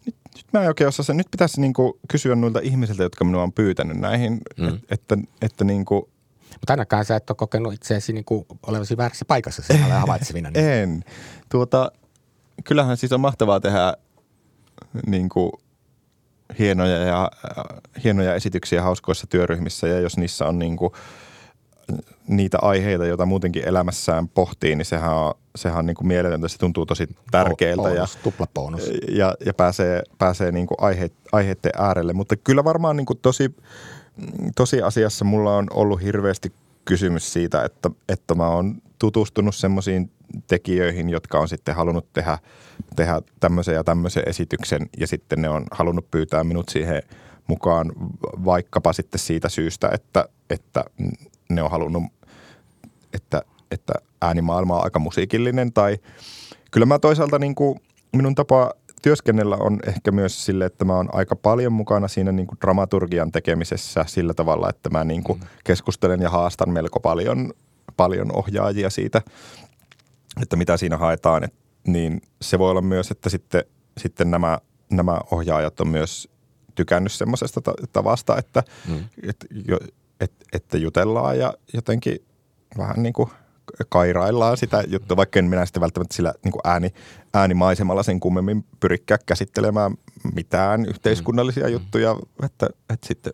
nyt 0.06 0.46
mä 0.52 0.62
en 0.62 0.68
oikein 0.68 0.88
osaa 0.88 1.14
Nyt 1.16 1.30
pitäisi 1.30 1.60
niinku 1.60 1.98
kysyä 2.08 2.34
noilta 2.34 2.60
ihmisiltä, 2.62 3.02
jotka 3.02 3.24
minua 3.24 3.42
on 3.42 3.52
pyytänyt 3.52 3.96
näihin, 3.96 4.40
mm. 4.56 4.68
et, 4.68 4.74
että, 4.90 5.18
että 5.42 5.64
niinku, 5.64 6.10
mutta 6.50 6.72
ainakaan 6.72 7.04
sä 7.04 7.16
et 7.16 7.30
ole 7.30 7.36
kokenut 7.36 7.74
itseäsi 7.74 8.12
niinku 8.12 8.46
olevasi 8.66 8.96
väärässä 8.96 9.24
paikassa 9.24 9.62
siellä 9.62 10.00
havaitsevina. 10.00 10.50
Niin. 10.50 10.64
en. 10.64 11.04
Tuota, 11.48 11.92
kyllähän 12.64 12.96
siis 12.96 13.12
on 13.12 13.20
mahtavaa 13.20 13.60
tehdä 13.60 13.94
niin 15.06 15.28
kuin 15.28 15.52
hienoja, 16.58 16.96
ja, 16.96 17.30
hienoja 18.04 18.34
esityksiä 18.34 18.82
hauskoissa 18.82 19.26
työryhmissä 19.26 19.88
ja 19.88 20.00
jos 20.00 20.16
niissä 20.16 20.46
on 20.46 20.58
niin 20.58 20.76
kuin 20.76 20.92
niitä 22.28 22.58
aiheita, 22.62 23.06
joita 23.06 23.26
muutenkin 23.26 23.68
elämässään 23.68 24.28
pohtii, 24.28 24.76
niin 24.76 24.86
sehän 24.86 25.14
on, 25.14 25.34
sehän 25.56 25.78
on 25.78 25.86
niin 25.86 25.94
kuin 25.94 26.06
mieletöntä. 26.06 26.48
Se 26.48 26.58
tuntuu 26.58 26.86
tosi 26.86 27.08
tärkeältä 27.30 27.82
bonus, 27.82 28.14
ja, 28.14 28.22
tupla 28.22 28.46
bonus. 28.54 28.90
ja, 29.08 29.34
ja 29.46 29.54
pääsee, 29.54 30.02
pääsee 30.18 30.52
niin 30.52 30.66
kuin 30.66 30.78
aihe, 30.80 31.10
aiheiden 31.32 31.72
äärelle. 31.78 32.12
Mutta 32.12 32.36
kyllä 32.36 32.64
varmaan 32.64 32.96
niin 32.96 33.06
kuin 33.06 33.18
tosi, 33.22 33.56
tosi 34.56 34.82
asiassa 34.82 35.24
mulla 35.24 35.56
on 35.56 35.66
ollut 35.74 36.02
hirveästi 36.02 36.52
kysymys 36.86 37.32
siitä, 37.32 37.64
että, 37.64 37.90
että 38.08 38.34
mä 38.34 38.48
oon 38.48 38.82
tutustunut 38.98 39.54
semmoisiin 39.54 40.10
tekijöihin, 40.46 41.10
jotka 41.10 41.38
on 41.38 41.48
sitten 41.48 41.74
halunnut 41.74 42.12
tehdä, 42.12 42.38
tehdä 42.96 43.20
tämmöisen 43.40 43.74
ja 43.74 43.84
tämmöisen 43.84 44.22
esityksen 44.26 44.88
ja 44.98 45.06
sitten 45.06 45.42
ne 45.42 45.48
on 45.48 45.66
halunnut 45.70 46.10
pyytää 46.10 46.44
minut 46.44 46.68
siihen 46.68 47.02
mukaan 47.46 47.92
vaikkapa 48.44 48.92
sitten 48.92 49.18
siitä 49.18 49.48
syystä, 49.48 49.90
että, 49.92 50.28
että 50.50 50.84
ne 51.48 51.62
on 51.62 51.70
halunnut 51.70 52.02
että, 53.12 53.42
että 53.70 53.92
äänimaailma 54.22 54.76
on 54.76 54.84
aika 54.84 54.98
musiikillinen 54.98 55.72
tai 55.72 55.98
kyllä 56.70 56.86
mä 56.86 56.98
toisaalta 56.98 57.38
niin 57.38 57.54
kuin, 57.54 57.80
minun 58.12 58.34
tapa 58.34 58.72
työskennellä 59.02 59.56
on 59.56 59.80
ehkä 59.86 60.10
myös 60.10 60.44
sille, 60.44 60.64
että 60.64 60.84
mä 60.84 60.94
oon 60.94 61.08
aika 61.12 61.36
paljon 61.36 61.72
mukana 61.72 62.08
siinä 62.08 62.32
niin 62.32 62.46
kuin 62.46 62.58
dramaturgian 62.60 63.32
tekemisessä 63.32 64.04
sillä 64.08 64.34
tavalla, 64.34 64.70
että 64.70 64.90
mä 64.90 65.04
niin 65.04 65.22
kuin 65.22 65.38
mm. 65.40 65.46
keskustelen 65.64 66.22
ja 66.22 66.30
haastan 66.30 66.70
melko 66.70 67.00
paljon, 67.00 67.52
paljon 67.96 68.36
ohjaajia 68.36 68.90
siitä, 68.90 69.22
että 70.42 70.56
mitä 70.56 70.76
siinä 70.76 70.96
haetaan. 70.96 71.44
Et, 71.44 71.54
niin 71.86 72.20
se 72.42 72.58
voi 72.58 72.70
olla 72.70 72.82
myös, 72.82 73.10
että 73.10 73.30
sitten, 73.30 73.64
sitten 73.98 74.30
nämä, 74.30 74.58
nämä 74.90 75.20
ohjaajat 75.30 75.80
on 75.80 75.88
myös 75.88 76.28
tykännyt 76.74 77.12
semmoisesta 77.12 77.60
tavasta, 77.92 78.38
että, 78.38 78.62
mm. 78.88 79.04
et, 79.22 79.46
jo, 79.68 79.78
et, 80.20 80.32
että 80.52 80.78
jutellaan 80.78 81.38
ja 81.38 81.54
jotenkin 81.72 82.18
vähän 82.78 83.02
niin 83.02 83.12
kuin– 83.12 83.30
kairaillaan 83.88 84.56
sitä 84.56 84.84
juttua, 84.86 85.16
vaikka 85.16 85.38
en 85.38 85.44
minä 85.44 85.66
sitten 85.66 85.80
välttämättä 85.80 86.16
sillä 86.16 86.34
niin 86.44 86.52
kuin 86.52 86.60
ääni, 86.64 86.94
äänimaisemalla 87.34 88.02
sen 88.02 88.20
kummemmin 88.20 88.64
pyrikään 88.80 89.20
käsittelemään 89.26 89.94
mitään 90.34 90.86
yhteiskunnallisia 90.86 91.66
mm. 91.66 91.72
juttuja, 91.72 92.16
että, 92.42 92.68
että 92.90 93.06
sitten 93.06 93.32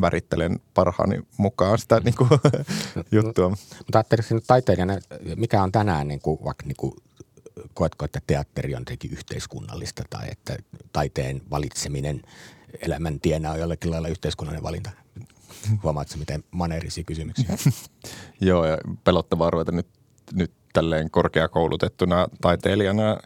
värittelen 0.00 0.60
parhaani 0.74 1.20
mukaan 1.36 1.78
sitä 1.78 2.00
niin 2.00 2.14
kuin, 2.14 2.30
juttua. 3.12 3.48
Mutta 3.48 3.98
ajatteliko 3.98 4.34
nyt 4.34 4.44
taiteilijana, 4.46 4.98
mikä 5.36 5.62
on 5.62 5.72
tänään 5.72 6.08
niin 6.08 6.20
kuin, 6.20 6.38
vaikka 6.44 6.66
niin 6.66 6.76
kuin, 6.76 6.92
koetko, 7.74 8.04
että 8.04 8.20
teatteri 8.26 8.74
on 8.74 8.80
jotenkin 8.80 9.12
yhteiskunnallista 9.12 10.02
tai 10.10 10.30
että 10.30 10.56
taiteen 10.92 11.42
valitseminen 11.50 12.22
elämäntienä 12.80 13.50
on 13.50 13.60
jollakin 13.60 13.90
lailla 13.90 14.08
yhteiskunnallinen 14.08 14.62
valinta? 14.62 14.90
Huomaatko, 15.82 16.14
miten 16.18 16.44
maneerisia 16.50 17.04
kysymyksiä? 17.04 17.56
Joo, 18.40 18.64
ja 18.64 18.78
pelottavaa 19.04 19.50
ruveta 19.50 19.72
nyt, 19.72 19.86
nyt 20.32 20.52
tälleen 20.72 21.10
korkeakoulutettuna 21.10 22.28
taiteilijana 22.40 23.16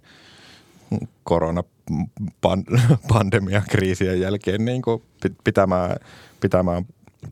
koronapandemia 1.25 3.63
kriisien 3.71 4.21
jälkeen 4.21 4.65
niin 4.65 4.83
kuin 4.83 5.03
pitämään, 5.45 5.97
pitämään 6.41 6.87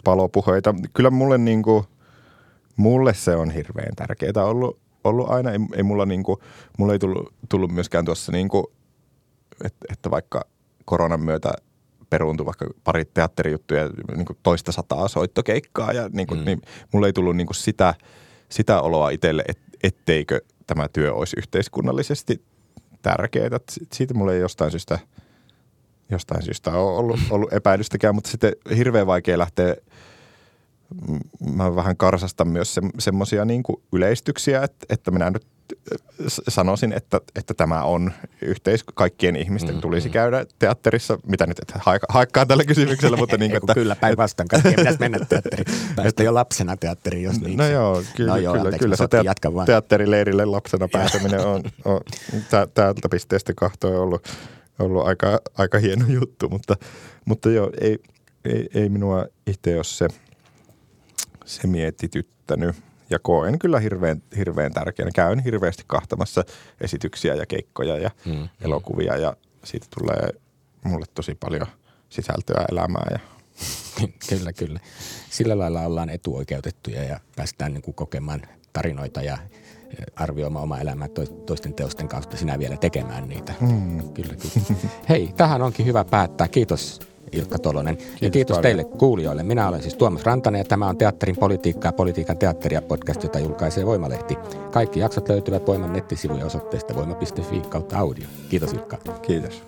palopuheita. 0.04 0.74
Kyllä 0.94 1.10
mulle, 1.10 1.38
niin 1.38 1.62
kuin, 1.62 1.84
mulle 2.76 3.14
se 3.14 3.36
on 3.36 3.50
hirveän 3.50 3.94
tärkeää 3.96 4.44
ollut, 4.44 4.78
ollut 5.04 5.30
aina. 5.30 5.50
Ei, 5.50 5.58
ei 5.76 5.82
mulla, 5.82 6.06
niin 6.06 6.22
kuin, 6.22 6.40
mulla 6.78 6.92
ei 6.92 6.98
tullut, 6.98 7.34
tullut 7.48 7.70
myöskään 7.70 8.04
tuossa, 8.04 8.32
niin 8.32 8.48
kuin, 8.48 8.64
että, 9.64 9.86
että 9.92 10.10
vaikka 10.10 10.44
koronan 10.84 11.20
myötä– 11.20 11.52
peruuntui 12.12 12.46
vaikka 12.46 12.66
pari 12.84 13.04
teatterijuttuja, 13.04 13.90
niin 14.16 14.26
kuin 14.26 14.38
toista 14.42 14.72
sataa 14.72 15.08
soittokeikkaa 15.08 15.92
ja 15.92 16.08
niin 16.12 16.26
kuin, 16.26 16.40
mm. 16.40 16.44
niin 16.44 16.62
mulle 16.92 17.06
ei 17.06 17.12
tullut 17.12 17.36
niin 17.36 17.46
kuin 17.46 17.54
sitä, 17.54 17.94
sitä 18.48 18.80
oloa 18.80 19.10
itselle, 19.10 19.44
et, 19.48 19.58
etteikö 19.82 20.40
tämä 20.66 20.88
työ 20.88 21.14
olisi 21.14 21.36
yhteiskunnallisesti 21.38 22.42
tärkeää. 23.02 23.60
Siitä 23.92 24.14
mulle 24.14 24.34
ei 24.34 24.40
jostain 24.40 24.70
syystä, 24.70 24.98
jostain 26.10 26.42
syystä 26.42 26.70
ole 26.70 26.98
ollut, 26.98 27.20
ollut 27.30 27.52
epäilystäkään, 27.52 28.14
mutta 28.14 28.30
sitten 28.30 28.52
hirveän 28.76 29.06
vaikea 29.06 29.38
lähteä 29.38 29.76
mä 31.54 31.76
vähän 31.76 31.96
karsastan 31.96 32.48
myös 32.48 32.74
se, 32.74 32.80
semmoisia 32.98 33.44
niin 33.44 33.62
yleistyksiä, 33.92 34.62
että, 34.62 34.86
että 34.88 35.10
minä 35.10 35.30
nyt 35.30 35.46
sanoisin, 36.48 36.92
että, 36.92 37.20
että 37.34 37.54
tämä 37.54 37.82
on 37.82 38.12
yhteis, 38.42 38.84
kaikkien 38.84 39.36
ihmisten 39.36 39.74
mm, 39.74 39.80
tulisi 39.80 40.08
mm. 40.08 40.12
käydä 40.12 40.46
teatterissa. 40.58 41.18
Mitä 41.26 41.46
nyt, 41.46 41.58
että 41.58 41.80
haika, 41.82 42.06
haikkaa 42.10 42.46
tällä 42.46 42.64
kysymyksellä, 42.64 43.16
mutta 43.16 43.36
niin, 43.38 43.56
että... 43.56 43.74
Kyllä, 43.74 43.96
päinvastoin. 43.96 44.48
Kaikkien 44.48 44.74
pitäisi 44.74 44.98
mennä 44.98 45.18
teatteriin. 45.28 45.66
Päästä 45.96 46.22
jo 46.22 46.34
lapsena 46.34 46.76
teatteriin, 46.76 47.24
jos 47.24 47.40
niin. 47.40 47.56
No 47.56 47.66
joo, 47.66 48.02
kyllä, 48.16 48.32
no 48.32 48.36
joo, 48.36 48.54
kyllä, 48.54 48.78
kyllä 48.78 48.96
se 48.96 49.04
teat- 49.04 49.66
teatterileirille 49.66 50.44
lapsena 50.44 50.88
pääseminen 50.88 51.46
on, 51.46 51.62
on 51.84 52.00
täältä 52.74 53.08
pisteestä 53.10 53.52
kahtoa 53.56 54.00
ollut, 54.00 54.28
ollut 54.78 55.06
aika, 55.06 55.38
aika 55.58 55.78
hieno 55.78 56.04
juttu, 56.08 56.48
mutta, 56.48 56.76
mutta 57.24 57.50
joo, 57.50 57.70
ei, 57.80 57.98
ei, 58.44 58.68
ei 58.74 58.88
minua 58.88 59.26
itse 59.46 59.76
ole 59.76 59.84
se, 59.84 60.08
se 61.46 61.66
mietityttänyt 61.66 62.76
ja 63.10 63.18
koen 63.18 63.58
kyllä 63.58 63.80
hirveän, 63.80 64.22
hirveän 64.36 64.72
tärkeänä. 64.72 65.10
Käyn 65.14 65.38
hirveästi 65.38 65.84
kahtamassa 65.86 66.44
esityksiä 66.80 67.34
ja 67.34 67.46
keikkoja 67.46 67.98
ja 67.98 68.10
mm. 68.24 68.48
elokuvia 68.60 69.16
ja 69.16 69.36
siitä 69.64 69.86
tulee 69.98 70.28
mulle 70.84 71.06
tosi 71.14 71.34
paljon 71.34 71.66
sisältöä 72.08 72.64
elämää. 72.72 73.06
Ja. 73.10 73.18
kyllä, 74.28 74.52
kyllä. 74.52 74.80
Sillä 75.30 75.58
lailla 75.58 75.80
ollaan 75.80 76.10
etuoikeutettuja 76.10 77.04
ja 77.04 77.20
päästään 77.36 77.74
niin 77.74 77.82
kuin 77.82 77.94
kokemaan 77.94 78.42
tarinoita 78.72 79.22
ja 79.22 79.38
arvioimaan 80.16 80.62
omaa 80.62 80.80
elämää 80.80 81.08
toisten 81.46 81.74
teosten 81.74 82.08
kautta, 82.08 82.36
sinä 82.36 82.58
vielä 82.58 82.76
tekemään 82.76 83.28
niitä. 83.28 83.54
Mm. 83.60 84.12
Kyllä, 84.12 84.34
kyllä. 84.34 84.80
Hei, 85.08 85.32
tähän 85.36 85.62
onkin 85.62 85.86
hyvä 85.86 86.04
päättää. 86.04 86.48
Kiitos 86.48 87.11
Ilkka 87.32 87.58
Tolonen. 87.58 87.96
Kiitos 87.96 88.20
ja 88.20 88.30
kiitos 88.30 88.56
paljon. 88.56 88.62
teille 88.62 88.84
kuulijoille. 88.84 89.42
Minä 89.42 89.68
olen 89.68 89.82
siis 89.82 89.94
Tuomas 89.94 90.24
Rantanen 90.24 90.58
ja 90.58 90.64
tämä 90.64 90.88
on 90.88 90.98
Teatterin 90.98 91.36
politiikkaa 91.36 91.88
ja 91.88 91.92
politiikan 91.92 92.38
teatteria 92.38 92.82
podcast, 92.82 93.22
jota 93.22 93.38
julkaisee 93.38 93.86
Voimalehti. 93.86 94.36
Kaikki 94.70 95.00
jaksot 95.00 95.28
löytyvät 95.28 95.66
Voiman 95.66 95.92
nettisivuja 95.92 96.46
osoitteesta 96.46 96.94
voima.fi 96.94 97.60
kautta 97.68 97.98
audio. 97.98 98.24
Kiitos 98.48 98.72
Ilkka. 98.72 98.98
Kiitos. 99.22 99.62